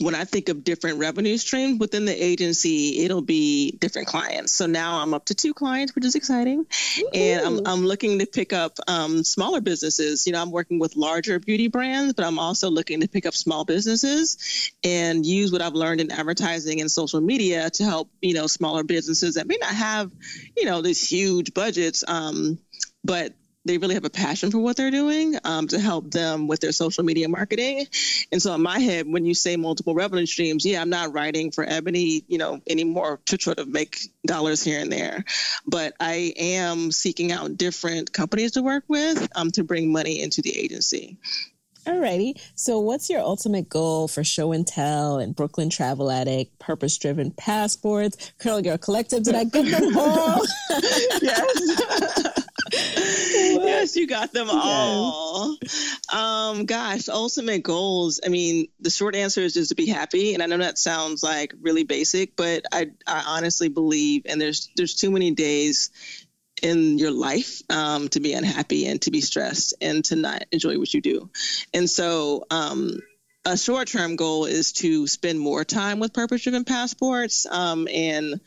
when 0.00 0.14
I 0.14 0.24
think 0.24 0.48
of 0.48 0.64
different 0.64 0.98
revenue 0.98 1.36
streams 1.36 1.78
within 1.78 2.04
the 2.04 2.12
agency, 2.12 3.04
it'll 3.04 3.22
be 3.22 3.70
different 3.72 4.08
clients. 4.08 4.52
So 4.52 4.66
now 4.66 5.00
I'm 5.00 5.14
up 5.14 5.26
to 5.26 5.34
two 5.34 5.54
clients, 5.54 5.94
which 5.94 6.04
is 6.04 6.16
exciting. 6.16 6.66
Ooh. 6.98 7.08
And 7.14 7.46
I'm, 7.46 7.66
I'm 7.66 7.86
looking 7.86 8.18
to 8.18 8.26
pick 8.26 8.52
up 8.52 8.76
um, 8.88 9.22
smaller 9.22 9.60
businesses. 9.60 10.26
You 10.26 10.32
know, 10.32 10.42
I'm 10.42 10.50
working 10.50 10.80
with 10.80 10.96
larger 10.96 11.38
beauty 11.38 11.68
brands, 11.68 12.14
but 12.14 12.24
I'm 12.24 12.40
also 12.40 12.70
looking 12.70 13.02
to 13.02 13.08
pick 13.08 13.24
up 13.24 13.34
small 13.34 13.64
businesses 13.64 14.72
and 14.82 15.24
use 15.24 15.52
what 15.52 15.62
I've 15.62 15.74
learned 15.74 16.00
in 16.00 16.10
advertising 16.10 16.80
and 16.80 16.90
social 16.90 17.20
media 17.20 17.70
to 17.70 17.84
help, 17.84 18.10
you 18.20 18.34
know, 18.34 18.48
smaller 18.48 18.82
businesses 18.82 19.36
that 19.36 19.46
may 19.46 19.58
not 19.60 19.74
have, 19.74 20.10
you 20.56 20.64
know, 20.64 20.82
these 20.82 21.08
huge 21.08 21.54
budgets. 21.54 22.02
Um, 22.06 22.58
but 23.04 23.32
they 23.64 23.78
really 23.78 23.94
have 23.94 24.04
a 24.04 24.10
passion 24.10 24.50
for 24.50 24.58
what 24.58 24.76
they're 24.76 24.90
doing 24.90 25.36
um, 25.44 25.68
to 25.68 25.78
help 25.78 26.10
them 26.10 26.48
with 26.48 26.60
their 26.60 26.72
social 26.72 27.04
media 27.04 27.28
marketing. 27.28 27.86
And 28.30 28.40
so 28.40 28.54
in 28.54 28.62
my 28.62 28.78
head, 28.78 29.06
when 29.06 29.24
you 29.24 29.34
say 29.34 29.56
multiple 29.56 29.94
revenue 29.94 30.26
streams, 30.26 30.64
yeah, 30.64 30.80
I'm 30.80 30.90
not 30.90 31.12
writing 31.12 31.50
for 31.50 31.64
Ebony, 31.64 32.24
you 32.28 32.38
know, 32.38 32.60
anymore 32.68 33.20
to 33.26 33.38
try 33.38 33.54
to 33.54 33.64
make 33.64 33.98
dollars 34.26 34.62
here 34.62 34.80
and 34.80 34.92
there, 34.92 35.24
but 35.66 35.94
I 35.98 36.34
am 36.36 36.92
seeking 36.92 37.32
out 37.32 37.56
different 37.56 38.12
companies 38.12 38.52
to 38.52 38.62
work 38.62 38.84
with 38.88 39.28
um, 39.34 39.50
to 39.52 39.64
bring 39.64 39.92
money 39.92 40.20
into 40.20 40.42
the 40.42 40.56
agency. 40.56 41.18
Alrighty. 41.86 42.40
So, 42.54 42.80
what's 42.80 43.10
your 43.10 43.20
ultimate 43.20 43.68
goal 43.68 44.08
for 44.08 44.24
Show 44.24 44.52
and 44.52 44.66
Tell 44.66 45.18
and 45.18 45.36
Brooklyn 45.36 45.68
Travel 45.68 46.10
Addict, 46.10 46.58
Purpose 46.58 46.96
Driven 46.96 47.30
Passports, 47.30 48.32
Curly 48.38 48.62
Girl 48.62 48.78
Collective? 48.78 49.22
Did 49.22 49.34
I 49.34 49.44
get 49.44 49.66
them 49.66 49.96
all? 49.96 50.40
yes. 51.20 52.43
Yes, 52.74 53.96
you 53.96 54.06
got 54.06 54.32
them 54.32 54.48
all. 54.50 55.56
Um, 56.12 56.66
gosh, 56.66 57.08
ultimate 57.08 57.62
goals. 57.62 58.20
I 58.24 58.28
mean, 58.28 58.68
the 58.80 58.90
short 58.90 59.14
answer 59.14 59.40
is 59.40 59.54
just 59.54 59.70
to 59.70 59.74
be 59.74 59.86
happy. 59.86 60.34
And 60.34 60.42
I 60.42 60.46
know 60.46 60.58
that 60.58 60.78
sounds 60.78 61.22
like 61.22 61.54
really 61.60 61.84
basic, 61.84 62.36
but 62.36 62.64
I, 62.72 62.90
I 63.06 63.24
honestly 63.26 63.68
believe, 63.68 64.22
and 64.26 64.40
there's 64.40 64.70
there's 64.76 64.94
too 64.94 65.10
many 65.10 65.30
days 65.32 65.90
in 66.62 66.98
your 66.98 67.10
life 67.10 67.62
um, 67.70 68.08
to 68.08 68.20
be 68.20 68.32
unhappy 68.32 68.86
and 68.86 69.00
to 69.02 69.10
be 69.10 69.20
stressed 69.20 69.74
and 69.80 70.04
to 70.06 70.16
not 70.16 70.44
enjoy 70.52 70.78
what 70.78 70.94
you 70.94 71.00
do. 71.00 71.30
And 71.72 71.88
so, 71.90 72.44
um, 72.50 73.00
a 73.44 73.58
short 73.58 73.88
term 73.88 74.16
goal 74.16 74.46
is 74.46 74.72
to 74.72 75.06
spend 75.06 75.38
more 75.38 75.64
time 75.64 75.98
with 75.98 76.14
purpose 76.14 76.42
driven 76.42 76.64
passports 76.64 77.44
um, 77.44 77.86
and 77.92 78.40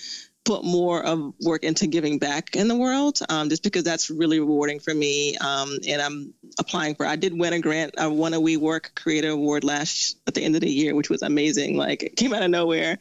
put 0.47 0.63
more 0.63 1.03
of 1.03 1.33
work 1.41 1.65
into 1.65 1.87
giving 1.87 2.19
back 2.19 2.55
in 2.55 2.69
the 2.69 2.75
world, 2.75 3.19
um, 3.27 3.49
just 3.49 3.63
because 3.63 3.83
that's 3.83 4.09
really 4.09 4.39
rewarding 4.39 4.79
for 4.79 4.93
me. 4.93 5.35
Um, 5.35 5.77
and 5.85 6.01
I'm 6.01 6.33
applying 6.57 6.95
for. 6.95 7.05
I 7.05 7.17
did 7.17 7.37
win 7.37 7.51
a 7.51 7.59
grant. 7.59 7.95
I 7.99 8.07
won 8.07 8.33
a 8.33 8.39
WeWork 8.39 8.95
Creator 8.95 9.31
Award 9.31 9.65
last 9.65 10.17
at 10.25 10.35
the 10.35 10.41
end 10.41 10.55
of 10.55 10.61
the 10.61 10.69
year, 10.69 10.95
which 10.95 11.09
was 11.09 11.21
amazing. 11.21 11.75
Like 11.75 12.01
it 12.01 12.15
came 12.15 12.33
out 12.33 12.43
of 12.43 12.49
nowhere, 12.49 12.97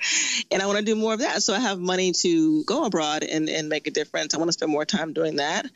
and 0.50 0.60
I 0.60 0.66
want 0.66 0.78
to 0.78 0.84
do 0.84 0.96
more 0.96 1.14
of 1.14 1.20
that. 1.20 1.40
So 1.44 1.54
I 1.54 1.60
have 1.60 1.78
money 1.78 2.12
to 2.22 2.64
go 2.64 2.84
abroad 2.84 3.22
and, 3.22 3.48
and 3.48 3.68
make 3.68 3.86
a 3.86 3.92
difference. 3.92 4.34
I 4.34 4.38
want 4.38 4.48
to 4.48 4.52
spend 4.52 4.72
more 4.72 4.84
time 4.84 5.12
doing 5.12 5.36
that. 5.36 5.66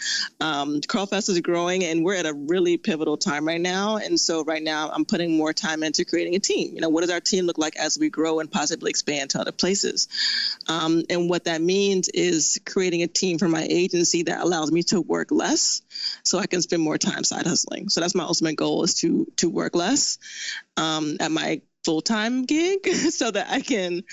Um, 0.40 0.80
Curlfest 0.80 1.28
is 1.28 1.38
growing, 1.40 1.84
and 1.84 2.04
we're 2.04 2.16
at 2.16 2.26
a 2.26 2.34
really 2.34 2.78
pivotal 2.78 3.16
time 3.16 3.46
right 3.46 3.60
now. 3.60 3.98
And 3.98 4.18
so 4.18 4.42
right 4.42 4.62
now, 4.62 4.90
I'm 4.90 5.04
putting 5.04 5.36
more 5.36 5.52
time 5.52 5.84
into 5.84 6.04
creating 6.04 6.34
a 6.34 6.40
team. 6.40 6.74
You 6.74 6.80
know, 6.80 6.88
what 6.88 7.02
does 7.02 7.10
our 7.10 7.20
team 7.20 7.46
look 7.46 7.58
like 7.58 7.76
as 7.76 7.96
we 7.96 8.10
grow 8.10 8.40
and 8.40 8.50
possibly 8.50 8.90
expand 8.90 9.30
to 9.30 9.40
other 9.40 9.52
places? 9.52 10.08
Um, 10.66 11.04
and 11.08 11.30
what 11.30 11.44
that 11.44 11.59
that 11.60 11.66
means 11.66 12.08
is 12.08 12.60
creating 12.64 13.02
a 13.02 13.06
team 13.06 13.38
for 13.38 13.48
my 13.48 13.66
agency 13.68 14.22
that 14.24 14.40
allows 14.40 14.72
me 14.72 14.82
to 14.84 15.00
work 15.00 15.30
less 15.30 15.82
so 16.24 16.38
I 16.38 16.46
can 16.46 16.62
spend 16.62 16.82
more 16.82 16.96
time 16.96 17.24
side 17.24 17.46
hustling. 17.46 17.88
So 17.90 18.00
that's 18.00 18.14
my 18.14 18.24
ultimate 18.24 18.56
goal 18.56 18.82
is 18.82 18.94
to 19.00 19.30
to 19.36 19.50
work 19.50 19.74
less 19.74 20.18
um, 20.76 21.16
at 21.20 21.30
my 21.30 21.60
full-time 21.84 22.44
gig 22.44 22.86
so 23.10 23.30
that 23.30 23.48
I 23.50 23.60
can 23.60 24.04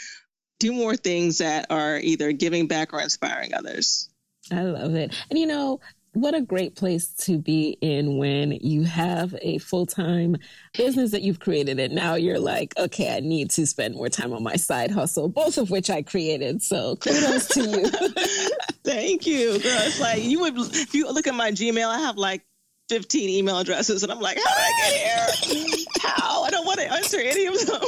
do 0.60 0.74
more 0.74 0.96
things 0.96 1.38
that 1.38 1.68
are 1.70 1.98
either 1.98 2.32
giving 2.32 2.68
back 2.68 2.94
or 2.94 3.02
inspiring 3.02 3.54
others. 3.54 4.10
I 4.52 4.64
love 4.64 4.96
it. 4.96 5.14
And 5.30 5.40
you 5.40 5.46
know, 5.46 5.80
what 6.18 6.34
a 6.34 6.42
great 6.42 6.76
place 6.76 7.10
to 7.10 7.38
be 7.38 7.78
in 7.80 8.18
when 8.18 8.52
you 8.52 8.84
have 8.84 9.36
a 9.42 9.60
full 9.60 9.86
time 9.86 10.36
business 10.76 11.12
that 11.12 11.22
you've 11.22 11.40
created. 11.40 11.80
And 11.80 11.94
now 11.94 12.16
you're 12.16 12.40
like, 12.40 12.74
okay, 12.78 13.16
I 13.16 13.20
need 13.20 13.52
to 13.52 13.68
spend 13.68 13.94
more 13.94 14.10
time 14.10 14.34
on 14.34 14.42
my 14.42 14.56
side 14.56 14.90
hustle, 14.90 15.30
both 15.30 15.60
of 15.60 15.70
which 15.70 15.92
I 15.92 16.02
created. 16.02 16.64
So 16.64 16.96
kudos 16.96 17.48
to 17.50 17.70
you. 17.70 17.88
Thank 18.84 19.28
you, 19.28 19.60
girl. 19.60 19.80
It's 19.82 20.00
like 20.00 20.24
you 20.24 20.40
would, 20.40 20.58
if 20.58 20.96
you 20.96 21.12
look 21.12 21.28
at 21.28 21.36
my 21.36 21.52
Gmail, 21.52 21.88
I 21.88 22.00
have 22.00 22.18
like 22.18 22.44
15 22.90 23.30
email 23.30 23.60
addresses 23.60 24.04
and 24.04 24.12
I'm 24.12 24.20
like, 24.20 24.38
how 24.38 24.56
did 24.56 24.64
I 24.64 24.74
get 24.82 25.48
here? 25.48 25.86
how? 26.02 26.44
I 26.44 26.50
don't 26.50 26.66
want 26.66 26.80
to 26.80 26.92
answer 26.92 27.20
any 27.20 27.46
of 27.46 27.54
them. 27.66 27.82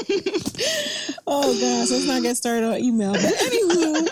oh 1.28 1.54
gosh, 1.54 1.92
let's 1.92 2.08
not 2.08 2.22
get 2.22 2.38
started 2.38 2.66
on 2.66 2.80
email. 2.80 3.14
But 3.14 3.22
anywho, 3.22 4.10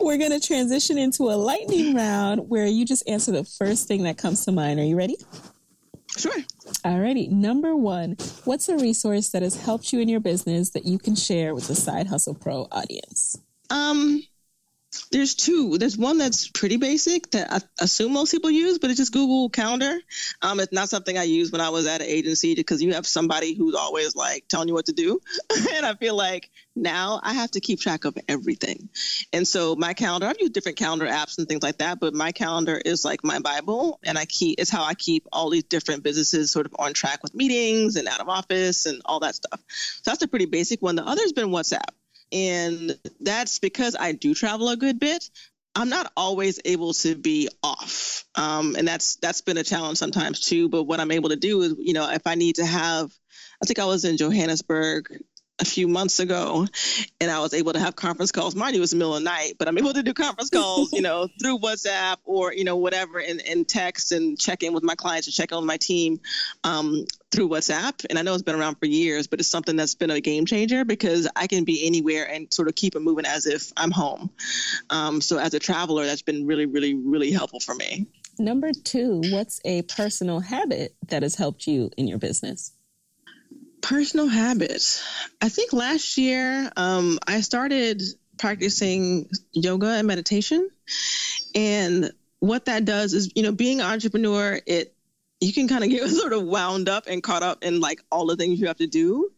we're 0.00 0.18
gonna 0.18 0.40
transition 0.40 0.98
into 0.98 1.24
a 1.24 1.36
lightning 1.36 1.94
round 1.94 2.48
where 2.48 2.66
you 2.66 2.84
just 2.84 3.08
answer 3.08 3.32
the 3.32 3.44
first 3.44 3.88
thing 3.88 4.04
that 4.04 4.16
comes 4.16 4.44
to 4.46 4.52
mind. 4.52 4.80
Are 4.80 4.84
you 4.84 4.96
ready? 4.96 5.16
Sure. 6.16 6.38
Alrighty. 6.84 7.30
Number 7.30 7.74
one, 7.76 8.16
what's 8.44 8.68
a 8.68 8.76
resource 8.76 9.30
that 9.30 9.42
has 9.42 9.56
helped 9.56 9.92
you 9.92 10.00
in 10.00 10.08
your 10.08 10.20
business 10.20 10.70
that 10.70 10.84
you 10.84 10.98
can 10.98 11.14
share 11.14 11.54
with 11.54 11.68
the 11.68 11.74
Side 11.74 12.06
Hustle 12.06 12.34
Pro 12.34 12.68
audience? 12.70 13.38
Um, 13.70 14.22
there's 15.10 15.34
two. 15.34 15.78
There's 15.78 15.96
one 15.96 16.18
that's 16.18 16.48
pretty 16.48 16.76
basic 16.76 17.30
that 17.30 17.52
I 17.52 17.60
assume 17.82 18.12
most 18.12 18.30
people 18.30 18.50
use, 18.50 18.78
but 18.78 18.90
it's 18.90 18.98
just 18.98 19.12
Google 19.12 19.48
Calendar. 19.48 19.98
Um, 20.42 20.60
it's 20.60 20.72
not 20.72 20.88
something 20.88 21.16
I 21.16 21.22
used 21.22 21.52
when 21.52 21.60
I 21.60 21.70
was 21.70 21.86
at 21.86 22.02
an 22.02 22.06
agency 22.06 22.54
because 22.54 22.82
you 22.82 22.92
have 22.94 23.06
somebody 23.06 23.54
who's 23.54 23.74
always 23.74 24.14
like 24.14 24.48
telling 24.48 24.68
you 24.68 24.74
what 24.74 24.86
to 24.86 24.92
do, 24.92 25.20
and 25.74 25.86
I 25.86 25.94
feel 25.94 26.14
like 26.14 26.50
now 26.74 27.20
I 27.22 27.34
have 27.34 27.50
to 27.52 27.60
keep 27.60 27.80
track 27.80 28.04
of 28.04 28.16
everything. 28.28 28.88
And 29.32 29.46
so 29.46 29.76
my 29.76 29.94
calendar, 29.94 30.26
I've 30.26 30.40
used 30.40 30.52
different 30.52 30.78
calendar 30.78 31.06
apps 31.06 31.38
and 31.38 31.48
things 31.48 31.62
like 31.62 31.78
that, 31.78 32.00
but 32.00 32.14
my 32.14 32.32
calendar 32.32 32.76
is 32.76 33.04
like 33.04 33.24
my 33.24 33.38
Bible, 33.38 33.98
and 34.02 34.18
I 34.18 34.26
keep 34.26 34.60
it's 34.60 34.70
how 34.70 34.84
I 34.84 34.94
keep 34.94 35.26
all 35.32 35.50
these 35.50 35.64
different 35.64 36.02
businesses 36.02 36.50
sort 36.50 36.66
of 36.66 36.74
on 36.78 36.92
track 36.92 37.22
with 37.22 37.34
meetings 37.34 37.96
and 37.96 38.08
out 38.08 38.20
of 38.20 38.28
office 38.28 38.86
and 38.86 39.00
all 39.04 39.20
that 39.20 39.34
stuff. 39.34 39.60
So 39.68 40.10
that's 40.10 40.22
a 40.22 40.28
pretty 40.28 40.46
basic 40.46 40.82
one. 40.82 40.96
The 40.96 41.04
other's 41.04 41.32
been 41.32 41.48
WhatsApp. 41.48 41.90
And 42.32 42.98
that's 43.20 43.58
because 43.58 43.96
I 43.98 44.12
do 44.12 44.34
travel 44.34 44.68
a 44.68 44.76
good 44.76 44.98
bit. 44.98 45.28
I'm 45.74 45.88
not 45.88 46.12
always 46.16 46.60
able 46.64 46.92
to 46.94 47.14
be 47.14 47.48
off. 47.62 48.24
Um, 48.34 48.74
and 48.76 48.86
that's 48.86 49.16
that's 49.16 49.40
been 49.40 49.56
a 49.56 49.64
challenge 49.64 49.98
sometimes 49.98 50.40
too. 50.40 50.68
But 50.68 50.84
what 50.84 51.00
I'm 51.00 51.10
able 51.10 51.30
to 51.30 51.36
do 51.36 51.62
is, 51.62 51.74
you 51.78 51.92
know, 51.92 52.10
if 52.10 52.26
I 52.26 52.34
need 52.34 52.56
to 52.56 52.66
have 52.66 53.10
I 53.62 53.66
think 53.66 53.78
I 53.78 53.86
was 53.86 54.04
in 54.04 54.16
Johannesburg 54.16 55.22
a 55.60 55.64
few 55.64 55.86
months 55.86 56.18
ago 56.18 56.66
and 57.20 57.30
I 57.30 57.38
was 57.40 57.54
able 57.54 57.72
to 57.74 57.78
have 57.78 57.94
conference 57.94 58.32
calls. 58.32 58.56
Mind 58.56 58.74
you, 58.74 58.80
it 58.80 58.82
was 58.82 58.90
the 58.90 58.96
middle 58.96 59.14
of 59.14 59.22
the 59.22 59.24
night, 59.24 59.54
but 59.58 59.68
I'm 59.68 59.78
able 59.78 59.92
to 59.92 60.02
do 60.02 60.12
conference 60.12 60.50
calls, 60.52 60.92
you 60.92 61.02
know, 61.02 61.28
through 61.40 61.60
WhatsApp 61.60 62.16
or, 62.24 62.52
you 62.52 62.64
know, 62.64 62.76
whatever 62.76 63.20
and, 63.20 63.40
and 63.40 63.68
text 63.68 64.10
and 64.10 64.38
check 64.38 64.62
in 64.62 64.72
with 64.72 64.82
my 64.82 64.96
clients 64.96 65.28
and 65.28 65.34
check 65.34 65.52
in 65.52 65.58
with 65.58 65.66
my 65.66 65.76
team 65.76 66.20
um, 66.64 67.04
through 67.32 67.48
WhatsApp. 67.48 68.04
And 68.08 68.18
I 68.18 68.22
know 68.22 68.34
it's 68.34 68.42
been 68.42 68.54
around 68.54 68.76
for 68.76 68.86
years, 68.86 69.26
but 69.26 69.40
it's 69.40 69.48
something 69.48 69.74
that's 69.74 69.94
been 69.94 70.10
a 70.10 70.20
game 70.20 70.46
changer 70.46 70.84
because 70.84 71.28
I 71.34 71.46
can 71.46 71.64
be 71.64 71.86
anywhere 71.86 72.28
and 72.28 72.52
sort 72.52 72.68
of 72.68 72.74
keep 72.74 72.94
it 72.94 73.00
moving 73.00 73.24
as 73.24 73.46
if 73.46 73.72
I'm 73.76 73.90
home. 73.90 74.30
Um, 74.90 75.20
so 75.20 75.38
as 75.38 75.54
a 75.54 75.58
traveler, 75.58 76.04
that's 76.04 76.22
been 76.22 76.46
really, 76.46 76.66
really, 76.66 76.94
really 76.94 77.32
helpful 77.32 77.60
for 77.60 77.74
me. 77.74 78.06
Number 78.38 78.72
two, 78.72 79.22
what's 79.30 79.60
a 79.64 79.82
personal 79.82 80.40
habit 80.40 80.94
that 81.08 81.22
has 81.22 81.34
helped 81.34 81.66
you 81.66 81.90
in 81.96 82.06
your 82.06 82.18
business? 82.18 82.72
Personal 83.80 84.28
habits. 84.28 85.02
I 85.40 85.48
think 85.48 85.72
last 85.72 86.16
year 86.16 86.70
um, 86.76 87.18
I 87.26 87.40
started 87.40 88.02
practicing 88.38 89.28
yoga 89.52 89.88
and 89.88 90.06
meditation. 90.06 90.68
And 91.54 92.12
what 92.40 92.64
that 92.66 92.84
does 92.84 93.14
is, 93.14 93.30
you 93.34 93.42
know, 93.42 93.52
being 93.52 93.80
an 93.80 93.86
entrepreneur, 93.86 94.60
it 94.66 94.94
you 95.42 95.52
can 95.52 95.66
kind 95.66 95.82
of 95.82 95.90
get 95.90 96.08
sort 96.08 96.32
of 96.32 96.44
wound 96.44 96.88
up 96.88 97.04
and 97.08 97.22
caught 97.22 97.42
up 97.42 97.64
in 97.64 97.80
like 97.80 98.02
all 98.10 98.26
the 98.26 98.36
things 98.36 98.60
you 98.60 98.68
have 98.68 98.78
to 98.78 98.86
do. 98.86 99.30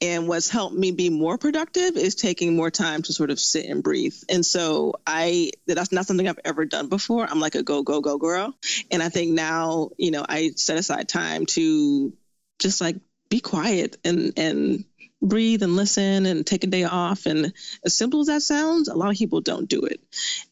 And 0.00 0.26
what's 0.26 0.48
helped 0.48 0.74
me 0.74 0.90
be 0.90 1.10
more 1.10 1.36
productive 1.36 1.96
is 1.96 2.14
taking 2.14 2.56
more 2.56 2.70
time 2.70 3.02
to 3.02 3.12
sort 3.12 3.30
of 3.30 3.38
sit 3.38 3.66
and 3.66 3.82
breathe. 3.82 4.16
And 4.28 4.44
so 4.44 4.94
I 5.06 5.50
that's 5.66 5.92
not 5.92 6.06
something 6.06 6.26
I've 6.26 6.40
ever 6.44 6.64
done 6.64 6.88
before. 6.88 7.26
I'm 7.26 7.40
like 7.40 7.54
a 7.54 7.62
go 7.62 7.82
go 7.82 8.00
go 8.00 8.16
girl, 8.18 8.54
and 8.90 9.02
I 9.02 9.10
think 9.10 9.32
now 9.32 9.90
you 9.98 10.10
know 10.10 10.24
I 10.26 10.52
set 10.56 10.78
aside 10.78 11.08
time 11.08 11.46
to 11.46 12.12
just 12.58 12.80
like 12.80 12.96
be 13.28 13.40
quiet 13.40 13.98
and 14.04 14.32
and 14.36 14.84
breathe 15.22 15.62
and 15.62 15.76
listen 15.76 16.24
and 16.24 16.46
take 16.46 16.64
a 16.64 16.68
day 16.68 16.84
off. 16.84 17.26
And 17.26 17.52
as 17.84 17.94
simple 17.94 18.20
as 18.20 18.28
that 18.28 18.42
sounds, 18.42 18.88
a 18.88 18.94
lot 18.94 19.10
of 19.10 19.16
people 19.16 19.42
don't 19.42 19.68
do 19.68 19.82
it. 19.82 20.00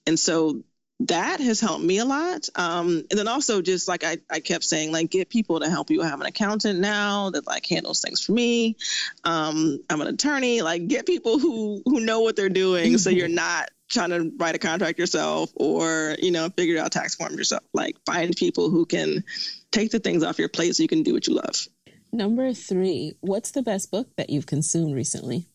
And 0.06 0.18
so 0.18 0.62
that 1.00 1.40
has 1.40 1.60
helped 1.60 1.84
me 1.84 1.98
a 1.98 2.04
lot. 2.04 2.48
Um, 2.56 3.04
and 3.10 3.18
then 3.18 3.28
also 3.28 3.62
just 3.62 3.86
like 3.86 4.02
I, 4.04 4.18
I 4.28 4.40
kept 4.40 4.64
saying, 4.64 4.90
like 4.90 5.10
get 5.10 5.28
people 5.28 5.60
to 5.60 5.70
help 5.70 5.90
you. 5.90 6.02
I 6.02 6.08
have 6.08 6.20
an 6.20 6.26
accountant 6.26 6.80
now 6.80 7.30
that 7.30 7.46
like 7.46 7.66
handles 7.66 8.00
things 8.00 8.24
for 8.24 8.32
me. 8.32 8.76
Um, 9.24 9.80
I'm 9.88 10.00
an 10.00 10.08
attorney. 10.08 10.62
Like 10.62 10.88
get 10.88 11.06
people 11.06 11.38
who 11.38 11.82
who 11.84 12.00
know 12.00 12.20
what 12.20 12.34
they're 12.34 12.48
doing, 12.48 12.86
mm-hmm. 12.86 12.96
so 12.96 13.10
you're 13.10 13.28
not 13.46 13.70
trying 13.88 14.10
to 14.10 14.30
write 14.36 14.54
a 14.54 14.58
contract 14.58 14.98
yourself 14.98 15.50
or 15.54 16.16
you 16.20 16.30
know 16.30 16.48
figure 16.50 16.80
out 16.80 16.90
tax 16.90 17.14
forms 17.14 17.36
yourself. 17.36 17.62
Like 17.72 17.96
find 18.04 18.34
people 18.34 18.68
who 18.70 18.84
can 18.84 19.24
take 19.70 19.92
the 19.92 20.00
things 20.00 20.24
off 20.24 20.38
your 20.38 20.48
plate 20.48 20.74
so 20.74 20.82
you 20.82 20.88
can 20.88 21.04
do 21.04 21.12
what 21.12 21.26
you 21.28 21.34
love. 21.34 21.68
Number 22.12 22.52
three, 22.54 23.14
what's 23.20 23.52
the 23.52 23.62
best 23.62 23.90
book 23.90 24.08
that 24.16 24.30
you've 24.30 24.46
consumed 24.46 24.94
recently? 24.94 25.46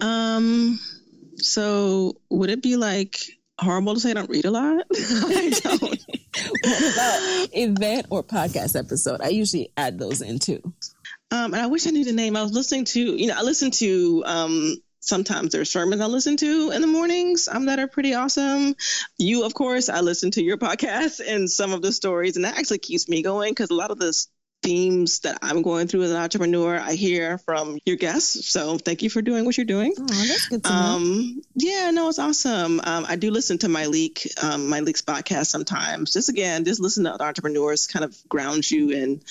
Um, 0.00 0.80
so 1.36 2.16
would 2.28 2.50
it 2.50 2.62
be 2.62 2.76
like 2.76 3.20
horrible 3.60 3.94
to 3.94 4.00
say 4.00 4.10
I 4.10 4.14
don't 4.14 4.30
read 4.30 4.44
a 4.44 4.50
lot? 4.50 4.86
I 4.94 5.60
don't. 5.62 5.80
what 5.80 6.92
about 6.92 7.48
event 7.52 8.06
or 8.10 8.22
podcast 8.22 8.78
episode? 8.78 9.20
I 9.20 9.28
usually 9.28 9.72
add 9.76 9.98
those 9.98 10.22
in 10.22 10.38
too. 10.38 10.62
Um, 11.30 11.54
and 11.54 11.62
I 11.62 11.66
wish 11.66 11.86
I 11.86 11.90
knew 11.90 12.04
the 12.04 12.12
name. 12.12 12.36
I 12.36 12.42
was 12.42 12.52
listening 12.52 12.86
to, 12.86 13.00
you 13.00 13.28
know, 13.28 13.34
I 13.36 13.42
listen 13.42 13.70
to 13.72 14.22
um 14.26 14.76
sometimes 15.00 15.52
there's 15.52 15.70
sermons 15.70 16.00
I 16.00 16.06
listen 16.06 16.36
to 16.38 16.70
in 16.70 16.82
the 16.82 16.86
mornings 16.86 17.48
um, 17.48 17.66
that 17.66 17.78
are 17.78 17.88
pretty 17.88 18.14
awesome. 18.14 18.76
You, 19.18 19.44
of 19.44 19.54
course, 19.54 19.88
I 19.88 20.00
listen 20.00 20.30
to 20.32 20.42
your 20.42 20.58
podcast 20.58 21.20
and 21.26 21.50
some 21.50 21.72
of 21.72 21.82
the 21.82 21.92
stories, 21.92 22.36
and 22.36 22.44
that 22.44 22.58
actually 22.58 22.78
keeps 22.78 23.08
me 23.08 23.22
going 23.22 23.52
because 23.52 23.70
a 23.70 23.74
lot 23.74 23.90
of 23.90 23.98
this 23.98 24.28
themes 24.62 25.20
that 25.20 25.38
I'm 25.42 25.62
going 25.62 25.88
through 25.88 26.02
as 26.02 26.10
an 26.10 26.16
entrepreneur, 26.16 26.78
I 26.78 26.94
hear 26.94 27.38
from 27.38 27.78
your 27.84 27.96
guests. 27.96 28.50
So 28.50 28.78
thank 28.78 29.02
you 29.02 29.10
for 29.10 29.22
doing 29.22 29.44
what 29.44 29.56
you're 29.56 29.66
doing. 29.66 29.94
Oh, 29.98 30.06
that's 30.06 30.48
good 30.48 30.64
to 30.64 30.72
um, 30.72 31.42
Yeah, 31.54 31.90
no, 31.90 32.08
it's 32.08 32.18
awesome. 32.18 32.80
Um, 32.84 33.06
I 33.08 33.16
do 33.16 33.30
listen 33.30 33.58
to 33.58 33.68
Myleik, 33.68 34.42
um, 34.42 34.68
Myleik's 34.68 35.02
podcast 35.02 35.46
sometimes. 35.46 36.12
Just 36.12 36.28
again, 36.28 36.64
just 36.64 36.80
listen 36.80 37.04
to 37.04 37.14
other 37.14 37.24
entrepreneurs 37.24 37.86
kind 37.86 38.04
of 38.04 38.16
grounds 38.28 38.70
you 38.70 38.96
and 38.96 39.22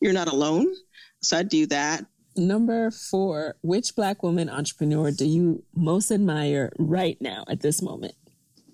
you're 0.00 0.12
not 0.12 0.28
alone. 0.28 0.72
So 1.20 1.38
I 1.38 1.42
do 1.42 1.66
that. 1.66 2.04
Number 2.36 2.90
four, 2.90 3.56
which 3.62 3.96
Black 3.96 4.22
woman 4.22 4.50
entrepreneur 4.50 5.10
do 5.10 5.24
you 5.24 5.64
most 5.74 6.10
admire 6.10 6.70
right 6.78 7.16
now 7.20 7.44
at 7.48 7.60
this 7.60 7.80
moment? 7.80 8.14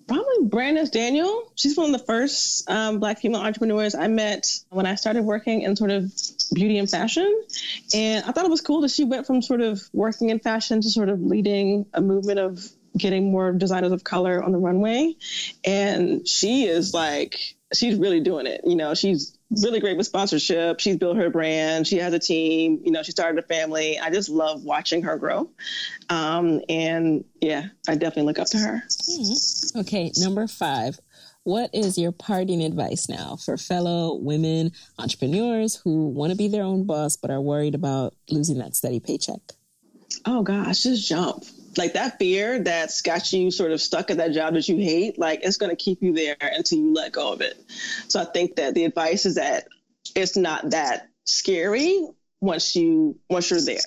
Probably 0.07 0.47
Brandice 0.47 0.91
Daniel. 0.91 1.51
She's 1.55 1.77
one 1.77 1.93
of 1.93 1.99
the 1.99 2.05
first 2.05 2.69
um, 2.69 2.99
Black 2.99 3.19
female 3.19 3.41
entrepreneurs 3.41 3.95
I 3.95 4.07
met 4.07 4.47
when 4.69 4.85
I 4.85 4.95
started 4.95 5.23
working 5.23 5.61
in 5.61 5.75
sort 5.75 5.91
of 5.91 6.11
beauty 6.53 6.77
and 6.77 6.89
fashion. 6.89 7.43
And 7.93 8.25
I 8.25 8.31
thought 8.31 8.45
it 8.45 8.51
was 8.51 8.61
cool 8.61 8.81
that 8.81 8.91
she 8.91 9.05
went 9.05 9.25
from 9.25 9.41
sort 9.41 9.61
of 9.61 9.81
working 9.93 10.29
in 10.29 10.39
fashion 10.39 10.81
to 10.81 10.89
sort 10.89 11.09
of 11.09 11.21
leading 11.21 11.85
a 11.93 12.01
movement 12.01 12.39
of 12.39 12.67
getting 12.97 13.31
more 13.31 13.51
designers 13.51 13.91
of 13.91 14.03
color 14.03 14.43
on 14.43 14.51
the 14.51 14.57
runway. 14.57 15.15
And 15.63 16.27
she 16.27 16.65
is 16.65 16.93
like, 16.93 17.39
she's 17.73 17.97
really 17.97 18.19
doing 18.19 18.45
it. 18.45 18.61
You 18.65 18.75
know, 18.75 18.93
she's 18.93 19.37
really 19.61 19.79
great 19.79 19.97
with 19.97 20.05
sponsorship. 20.05 20.79
She's 20.79 20.97
built 20.97 21.17
her 21.17 21.29
brand. 21.29 21.87
She 21.87 21.97
has 21.97 22.13
a 22.13 22.19
team. 22.19 22.81
You 22.83 22.91
know, 22.91 23.03
she 23.03 23.11
started 23.11 23.43
a 23.43 23.47
family. 23.47 23.99
I 23.99 24.09
just 24.09 24.29
love 24.29 24.63
watching 24.63 25.03
her 25.03 25.17
grow. 25.17 25.49
Um, 26.09 26.61
and 26.69 27.25
yeah, 27.41 27.67
I 27.87 27.95
definitely 27.95 28.23
look 28.23 28.39
up 28.39 28.47
to 28.47 28.57
her. 28.57 28.83
Mm-hmm. 28.87 29.79
Okay, 29.81 30.11
number 30.17 30.47
five. 30.47 30.99
What 31.43 31.69
is 31.73 31.97
your 31.97 32.13
parting 32.13 32.63
advice 32.63 33.09
now 33.09 33.35
for 33.35 33.57
fellow 33.57 34.15
women 34.15 34.71
entrepreneurs 34.97 35.75
who 35.75 36.07
want 36.07 36.31
to 36.31 36.37
be 36.37 36.47
their 36.47 36.63
own 36.63 36.85
boss 36.85 37.17
but 37.17 37.31
are 37.31 37.41
worried 37.41 37.75
about 37.75 38.15
losing 38.29 38.59
that 38.59 38.75
steady 38.75 39.01
paycheck? 39.01 39.41
Oh 40.25 40.41
gosh, 40.41 40.83
just 40.83 41.07
jump 41.07 41.43
like 41.77 41.93
that 41.93 42.19
fear 42.19 42.59
that's 42.59 43.01
got 43.01 43.31
you 43.33 43.51
sort 43.51 43.71
of 43.71 43.81
stuck 43.81 44.11
at 44.11 44.17
that 44.17 44.31
job 44.31 44.53
that 44.53 44.67
you 44.67 44.77
hate, 44.77 45.17
like 45.17 45.41
it's 45.43 45.57
going 45.57 45.69
to 45.69 45.75
keep 45.75 46.01
you 46.01 46.13
there 46.13 46.35
until 46.39 46.79
you 46.79 46.93
let 46.93 47.11
go 47.11 47.33
of 47.33 47.41
it. 47.41 47.59
So 48.07 48.19
I 48.19 48.25
think 48.25 48.57
that 48.57 48.73
the 48.73 48.85
advice 48.85 49.25
is 49.25 49.35
that 49.35 49.67
it's 50.15 50.37
not 50.37 50.71
that 50.71 51.09
scary 51.25 52.07
once 52.41 52.75
you 52.75 53.17
once 53.29 53.49
you're 53.49 53.61
there. 53.61 53.77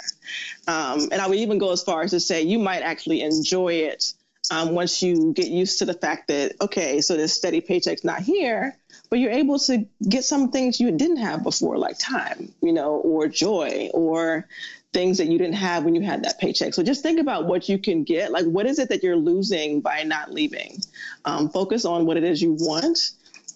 Um, 0.66 1.08
and 1.12 1.20
I 1.20 1.26
would 1.28 1.38
even 1.38 1.58
go 1.58 1.72
as 1.72 1.82
far 1.82 2.02
as 2.02 2.12
to 2.12 2.20
say 2.20 2.42
you 2.42 2.58
might 2.58 2.82
actually 2.82 3.20
enjoy 3.20 3.74
it 3.74 4.12
um, 4.50 4.72
once 4.72 5.02
you 5.02 5.32
get 5.32 5.48
used 5.48 5.80
to 5.80 5.84
the 5.84 5.94
fact 5.94 6.28
that 6.28 6.54
okay, 6.60 7.00
so 7.00 7.16
this 7.16 7.34
steady 7.34 7.60
paycheck's 7.60 8.04
not 8.04 8.20
here, 8.20 8.76
but 9.10 9.18
you're 9.18 9.32
able 9.32 9.58
to 9.60 9.86
get 10.08 10.24
some 10.24 10.50
things 10.50 10.80
you 10.80 10.90
didn't 10.92 11.18
have 11.18 11.42
before, 11.42 11.78
like 11.78 11.98
time, 11.98 12.52
you 12.62 12.72
know, 12.72 12.94
or 12.94 13.28
joy, 13.28 13.90
or 13.92 14.46
things 14.92 15.18
that 15.18 15.26
you 15.26 15.38
didn't 15.38 15.54
have 15.54 15.84
when 15.84 15.94
you 15.94 16.00
had 16.00 16.24
that 16.24 16.38
paycheck. 16.38 16.74
So 16.74 16.82
just 16.82 17.02
think 17.02 17.20
about 17.20 17.46
what 17.46 17.68
you 17.68 17.78
can 17.78 18.04
get. 18.04 18.32
Like, 18.32 18.46
what 18.46 18.66
is 18.66 18.78
it 18.78 18.88
that 18.88 19.02
you're 19.02 19.16
losing 19.16 19.80
by 19.80 20.02
not 20.04 20.32
leaving? 20.32 20.78
Um, 21.24 21.50
focus 21.50 21.84
on 21.84 22.06
what 22.06 22.16
it 22.16 22.24
is 22.24 22.40
you 22.40 22.56
want. 22.58 23.10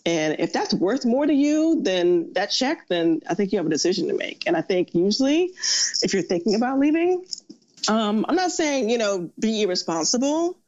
And 0.07 0.37
if 0.39 0.53
that's 0.53 0.73
worth 0.75 1.05
more 1.05 1.27
to 1.27 1.33
you 1.33 1.83
than 1.83 2.33
that 2.35 2.51
check, 2.51 2.89
then 2.89 3.21
I 3.29 3.35
think 3.35 3.53
you 3.53 3.59
have 3.59 3.67
a 3.67 3.71
decision 3.71 4.09
to 4.09 4.15
make. 4.15 4.45
And 4.47 4.57
I 4.57 4.63
think 4.63 4.95
usually, 4.95 5.53
if 6.03 6.13
you're 6.13 6.23
thinking 6.23 6.55
about 6.55 6.79
leaving, 6.79 7.25
um, 7.89 8.25
I'm 8.29 8.37
not 8.37 8.51
saying, 8.51 8.91
you 8.91 8.99
know, 8.99 9.31
be 9.39 9.63
irresponsible, 9.63 10.59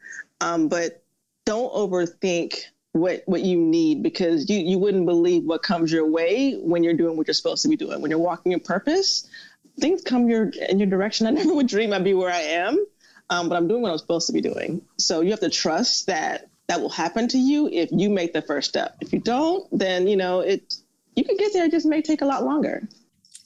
um, 0.40 0.68
but 0.68 1.02
don't 1.44 1.72
overthink 1.72 2.58
what 2.92 3.22
what 3.24 3.40
you 3.40 3.56
need 3.56 4.02
because 4.02 4.50
you 4.50 4.58
you 4.58 4.78
wouldn't 4.78 5.06
believe 5.06 5.44
what 5.44 5.62
comes 5.62 5.90
your 5.90 6.06
way 6.06 6.54
when 6.54 6.84
you're 6.84 6.92
doing 6.92 7.16
what 7.16 7.26
you're 7.26 7.34
supposed 7.34 7.62
to 7.62 7.68
be 7.68 7.76
doing 7.76 8.02
when 8.02 8.10
you're 8.10 8.20
walking 8.20 8.52
in 8.52 8.60
purpose 8.60 9.26
things 9.80 10.02
come 10.02 10.28
your 10.28 10.50
in 10.68 10.78
your 10.78 10.88
direction. 10.88 11.26
I 11.28 11.30
never 11.30 11.54
would 11.54 11.68
dream 11.68 11.92
I'd 11.92 12.04
be 12.04 12.14
where 12.14 12.32
I 12.32 12.40
am, 12.40 12.84
um, 13.30 13.48
but 13.48 13.56
I'm 13.56 13.68
doing 13.68 13.82
what 13.82 13.90
I'm 13.90 13.98
supposed 13.98 14.26
to 14.28 14.32
be 14.32 14.40
doing. 14.40 14.82
So 14.98 15.20
you 15.20 15.30
have 15.30 15.40
to 15.40 15.50
trust 15.50 16.06
that 16.06 16.48
that 16.68 16.80
will 16.80 16.90
happen 16.90 17.28
to 17.28 17.38
you 17.38 17.68
if 17.68 17.90
you 17.92 18.08
make 18.08 18.32
the 18.32 18.42
first 18.42 18.68
step. 18.68 18.96
If 19.00 19.12
you 19.12 19.18
don't, 19.18 19.66
then 19.76 20.06
you 20.06 20.16
know 20.16 20.40
it. 20.40 20.74
You 21.14 21.24
can 21.24 21.36
get 21.36 21.52
there. 21.52 21.66
It 21.66 21.70
just 21.70 21.86
may 21.86 22.00
take 22.00 22.22
a 22.22 22.26
lot 22.26 22.44
longer. 22.44 22.88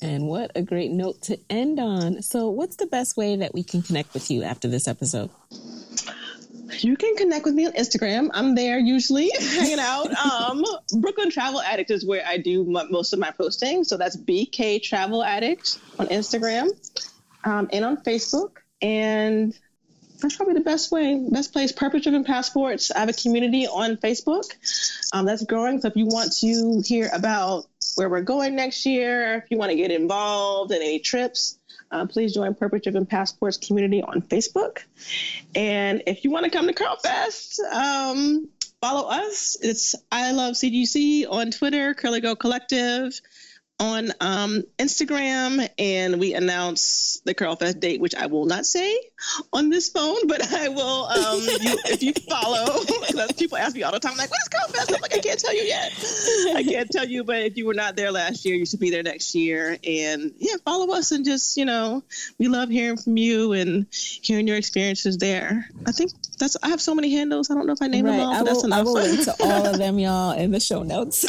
And 0.03 0.29
what 0.29 0.53
a 0.55 0.63
great 0.63 0.91
note 0.91 1.23
to 1.23 1.39
end 1.49 1.81
on. 1.81 2.23
So, 2.23 2.51
what's 2.51 2.77
the 2.77 2.87
best 2.87 3.17
way 3.17 3.37
that 3.37 3.55
we 3.55 3.65
can 3.65 3.83
connect 3.83 4.13
with 4.13 4.31
you 4.31 4.43
after 4.43 4.69
this 4.69 4.87
episode? 4.87 5.31
You 6.81 6.97
can 6.97 7.17
connect 7.17 7.45
with 7.45 7.55
me 7.55 7.67
on 7.67 7.73
Instagram. 7.73 8.31
I'm 8.33 8.55
there 8.55 8.79
usually 8.79 9.31
hanging 9.39 9.79
out. 9.79 10.13
Um, 10.15 10.65
Brooklyn 11.01 11.31
Travel 11.31 11.61
Addict 11.61 11.91
is 11.91 12.05
where 12.05 12.25
I 12.27 12.39
do 12.39 12.63
m- 12.63 12.91
most 12.91 13.13
of 13.13 13.19
my 13.19 13.31
posting. 13.31 13.85
So 13.85 13.97
that's 13.97 14.17
BK 14.17 14.83
Travel 14.83 15.23
Addict 15.23 15.79
on 15.99 16.09
Instagram 16.09 16.69
um, 17.45 17.69
and 17.73 17.85
on 17.85 17.99
Facebook. 17.99 18.59
And 18.83 19.59
that's 20.21 20.37
probably 20.37 20.55
the 20.55 20.61
best 20.61 20.91
way, 20.91 21.27
best 21.31 21.53
place. 21.53 21.73
Purpose 21.73 22.03
Driven 22.03 22.25
Passports. 22.25 22.91
I 22.91 23.01
have 23.01 23.09
a 23.09 23.13
community 23.13 23.67
on 23.67 23.97
Facebook 23.97 24.45
um, 25.13 25.27
that's 25.27 25.45
growing. 25.45 25.81
So 25.81 25.89
if 25.89 25.97
you 25.97 26.07
want 26.07 26.33
to 26.41 26.83
hear 26.85 27.11
about 27.13 27.67
where 27.97 28.09
we're 28.09 28.23
going 28.23 28.57
next 28.57 28.87
year, 28.87 29.37
if 29.37 29.51
you 29.51 29.59
want 29.59 29.71
to 29.71 29.77
get 29.77 29.91
involved 29.91 30.73
in 30.73 30.79
any 30.79 30.99
trips, 30.99 31.56
uh, 31.91 32.07
please 32.07 32.35
join 32.35 32.55
Purpose 32.55 32.83
Driven 32.83 33.07
Passports 33.07 33.57
community 33.57 34.03
on 34.03 34.23
Facebook. 34.23 34.79
And 35.55 36.03
if 36.07 36.25
you 36.25 36.31
want 36.31 36.45
to 36.45 36.51
come 36.51 36.67
to 36.67 36.75
Curlfest, 36.75 37.61
um, 37.73 38.49
follow 38.81 39.09
us. 39.09 39.57
It's 39.61 39.95
I 40.11 40.33
Love 40.33 40.55
CGC 40.55 41.31
on 41.31 41.51
Twitter, 41.51 41.95
Curly 41.95 42.21
Girl 42.21 42.37
Collective 42.37 43.21
on 43.79 44.11
um, 44.21 44.63
Instagram, 44.79 45.69
and 45.79 46.19
we 46.19 46.35
announce 46.35 47.21
the 47.25 47.35
Curlfest 47.35 47.79
date, 47.81 48.01
which 48.01 48.15
I 48.15 48.27
will 48.27 48.47
not 48.47 48.65
say 48.65 48.99
on 49.53 49.69
this 49.69 49.91
phone, 49.91 50.27
but 50.27 50.51
I 50.53 50.69
will. 50.69 51.05
Um, 51.07 51.41
you, 51.41 51.79
if 51.87 52.03
you 52.03 52.15
follow, 52.29 52.85
because 53.07 53.33
people 53.33 53.59
ask 53.59 53.75
me 53.75 53.83
all 53.83 53.93
the 53.93 54.01
time, 54.01 54.17
like, 54.17 54.31
"What's 54.31 54.49
Curlfest?" 54.49 54.95
I'm 54.95 55.03
like, 55.03 55.15
"I 55.15 55.19
can't 55.19 55.39
tell 55.39 55.55
you 55.55 55.63
yet. 55.63 55.93
I 56.55 56.63
can't 56.63 56.91
tell 56.91 57.07
you." 57.07 57.25
But 57.25 57.43
if 57.43 57.57
you 57.57 57.67
were 57.67 57.75
not 57.75 57.97
there 57.97 58.11
last 58.11 58.45
year, 58.45 58.55
you 58.55 58.65
should 58.65 58.81
be 58.81 58.91
there 58.91 59.03
next 59.03 59.35
year. 59.35 59.77
And 59.85 60.33
yeah, 60.39 60.57
follow 60.65 60.95
us 60.95 61.13
and 61.13 61.25
just 61.25 61.57
you 61.57 61.67
know, 61.67 62.03
we 62.39 62.49
love 62.49 62.71
hearing 62.71 62.97
from 62.97 63.17
you 63.17 63.53
and 63.53 63.87
hearing 63.93 64.47
your 64.47 64.57
experiences 64.57 65.19
there. 65.19 65.69
I 65.87 65.93
think 65.93 66.13
that's. 66.39 66.57
I 66.63 66.69
have 66.69 66.81
so 66.81 66.95
many 66.95 67.11
handles. 67.11 67.51
I 67.51 67.55
don't 67.55 67.67
know 67.67 67.75
if 67.75 67.83
I 67.83 67.89
name 67.89 68.07
right. 68.07 68.13
them 68.13 68.21
all. 68.21 68.35
I 68.35 68.39
will, 68.39 68.47
that's 68.47 68.65
enough. 68.65 68.79
I 68.79 68.83
will 68.83 68.95
link 68.95 69.25
to 69.25 69.35
all 69.41 69.67
of 69.67 69.77
them, 69.77 69.99
y'all, 69.99 70.33
in 70.33 70.51
the 70.51 70.61
show 70.61 70.83
notes. 70.83 71.25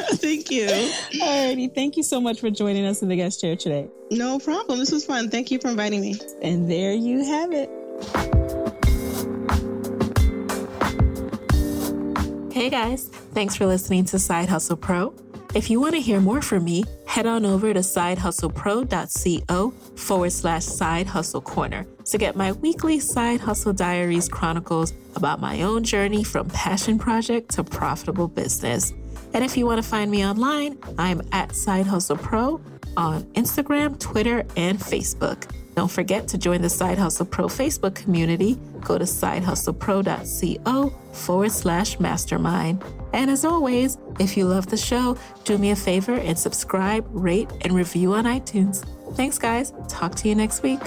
Thank 0.26 0.50
you. 0.50 0.66
Alrighty. 0.66 1.72
Thank 1.72 1.96
you 1.96 2.02
so 2.02 2.20
much 2.20 2.40
for 2.40 2.50
joining 2.50 2.84
us 2.84 3.00
in 3.00 3.08
the 3.08 3.14
guest 3.14 3.40
chair 3.40 3.54
today. 3.54 3.88
No 4.10 4.40
problem. 4.40 4.80
This 4.80 4.90
was 4.90 5.04
fun. 5.04 5.30
Thank 5.30 5.52
you 5.52 5.60
for 5.60 5.68
inviting 5.68 6.00
me. 6.00 6.18
And 6.42 6.68
there 6.68 6.92
you 6.92 7.24
have 7.24 7.52
it. 7.52 7.70
Hey 12.52 12.70
guys, 12.70 13.04
thanks 13.34 13.54
for 13.54 13.66
listening 13.66 14.04
to 14.06 14.18
Side 14.18 14.48
Hustle 14.48 14.76
Pro. 14.76 15.14
If 15.54 15.70
you 15.70 15.78
want 15.78 15.94
to 15.94 16.00
hear 16.00 16.20
more 16.20 16.42
from 16.42 16.64
me, 16.64 16.82
head 17.06 17.26
on 17.26 17.46
over 17.46 17.72
to 17.72 17.80
sidehustlepro.co 17.80 19.70
forward 19.70 20.32
slash 20.32 20.64
side 20.64 21.06
hustle 21.06 21.40
corner 21.40 21.86
to 22.06 22.18
get 22.18 22.34
my 22.34 22.50
weekly 22.50 22.98
side 22.98 23.40
hustle 23.40 23.72
diaries 23.72 24.28
chronicles 24.28 24.92
about 25.14 25.40
my 25.40 25.62
own 25.62 25.84
journey 25.84 26.24
from 26.24 26.50
passion 26.50 26.98
project 26.98 27.52
to 27.52 27.62
profitable 27.62 28.26
business. 28.26 28.92
And 29.34 29.44
if 29.44 29.56
you 29.56 29.66
want 29.66 29.82
to 29.82 29.88
find 29.88 30.10
me 30.10 30.24
online, 30.24 30.78
I'm 30.98 31.22
at 31.32 31.54
Side 31.54 31.86
Hustle 31.86 32.16
Pro 32.16 32.60
on 32.96 33.22
Instagram, 33.34 33.98
Twitter, 33.98 34.44
and 34.56 34.78
Facebook. 34.78 35.50
Don't 35.76 35.90
forget 35.90 36.26
to 36.28 36.38
join 36.38 36.62
the 36.62 36.70
Side 36.70 36.96
Hustle 36.96 37.26
Pro 37.26 37.48
Facebook 37.48 37.94
community. 37.94 38.58
Go 38.80 38.96
to 38.96 39.04
sidehustlepro.co 39.04 40.88
forward 41.12 41.52
slash 41.52 42.00
mastermind. 42.00 42.82
And 43.12 43.30
as 43.30 43.44
always, 43.44 43.98
if 44.18 44.38
you 44.38 44.46
love 44.46 44.68
the 44.68 44.78
show, 44.78 45.18
do 45.44 45.58
me 45.58 45.72
a 45.72 45.76
favor 45.76 46.14
and 46.14 46.38
subscribe, 46.38 47.06
rate, 47.10 47.50
and 47.60 47.74
review 47.74 48.14
on 48.14 48.24
iTunes. 48.24 48.86
Thanks, 49.16 49.38
guys. 49.38 49.74
Talk 49.88 50.14
to 50.16 50.28
you 50.28 50.34
next 50.34 50.62
week. 50.62 50.80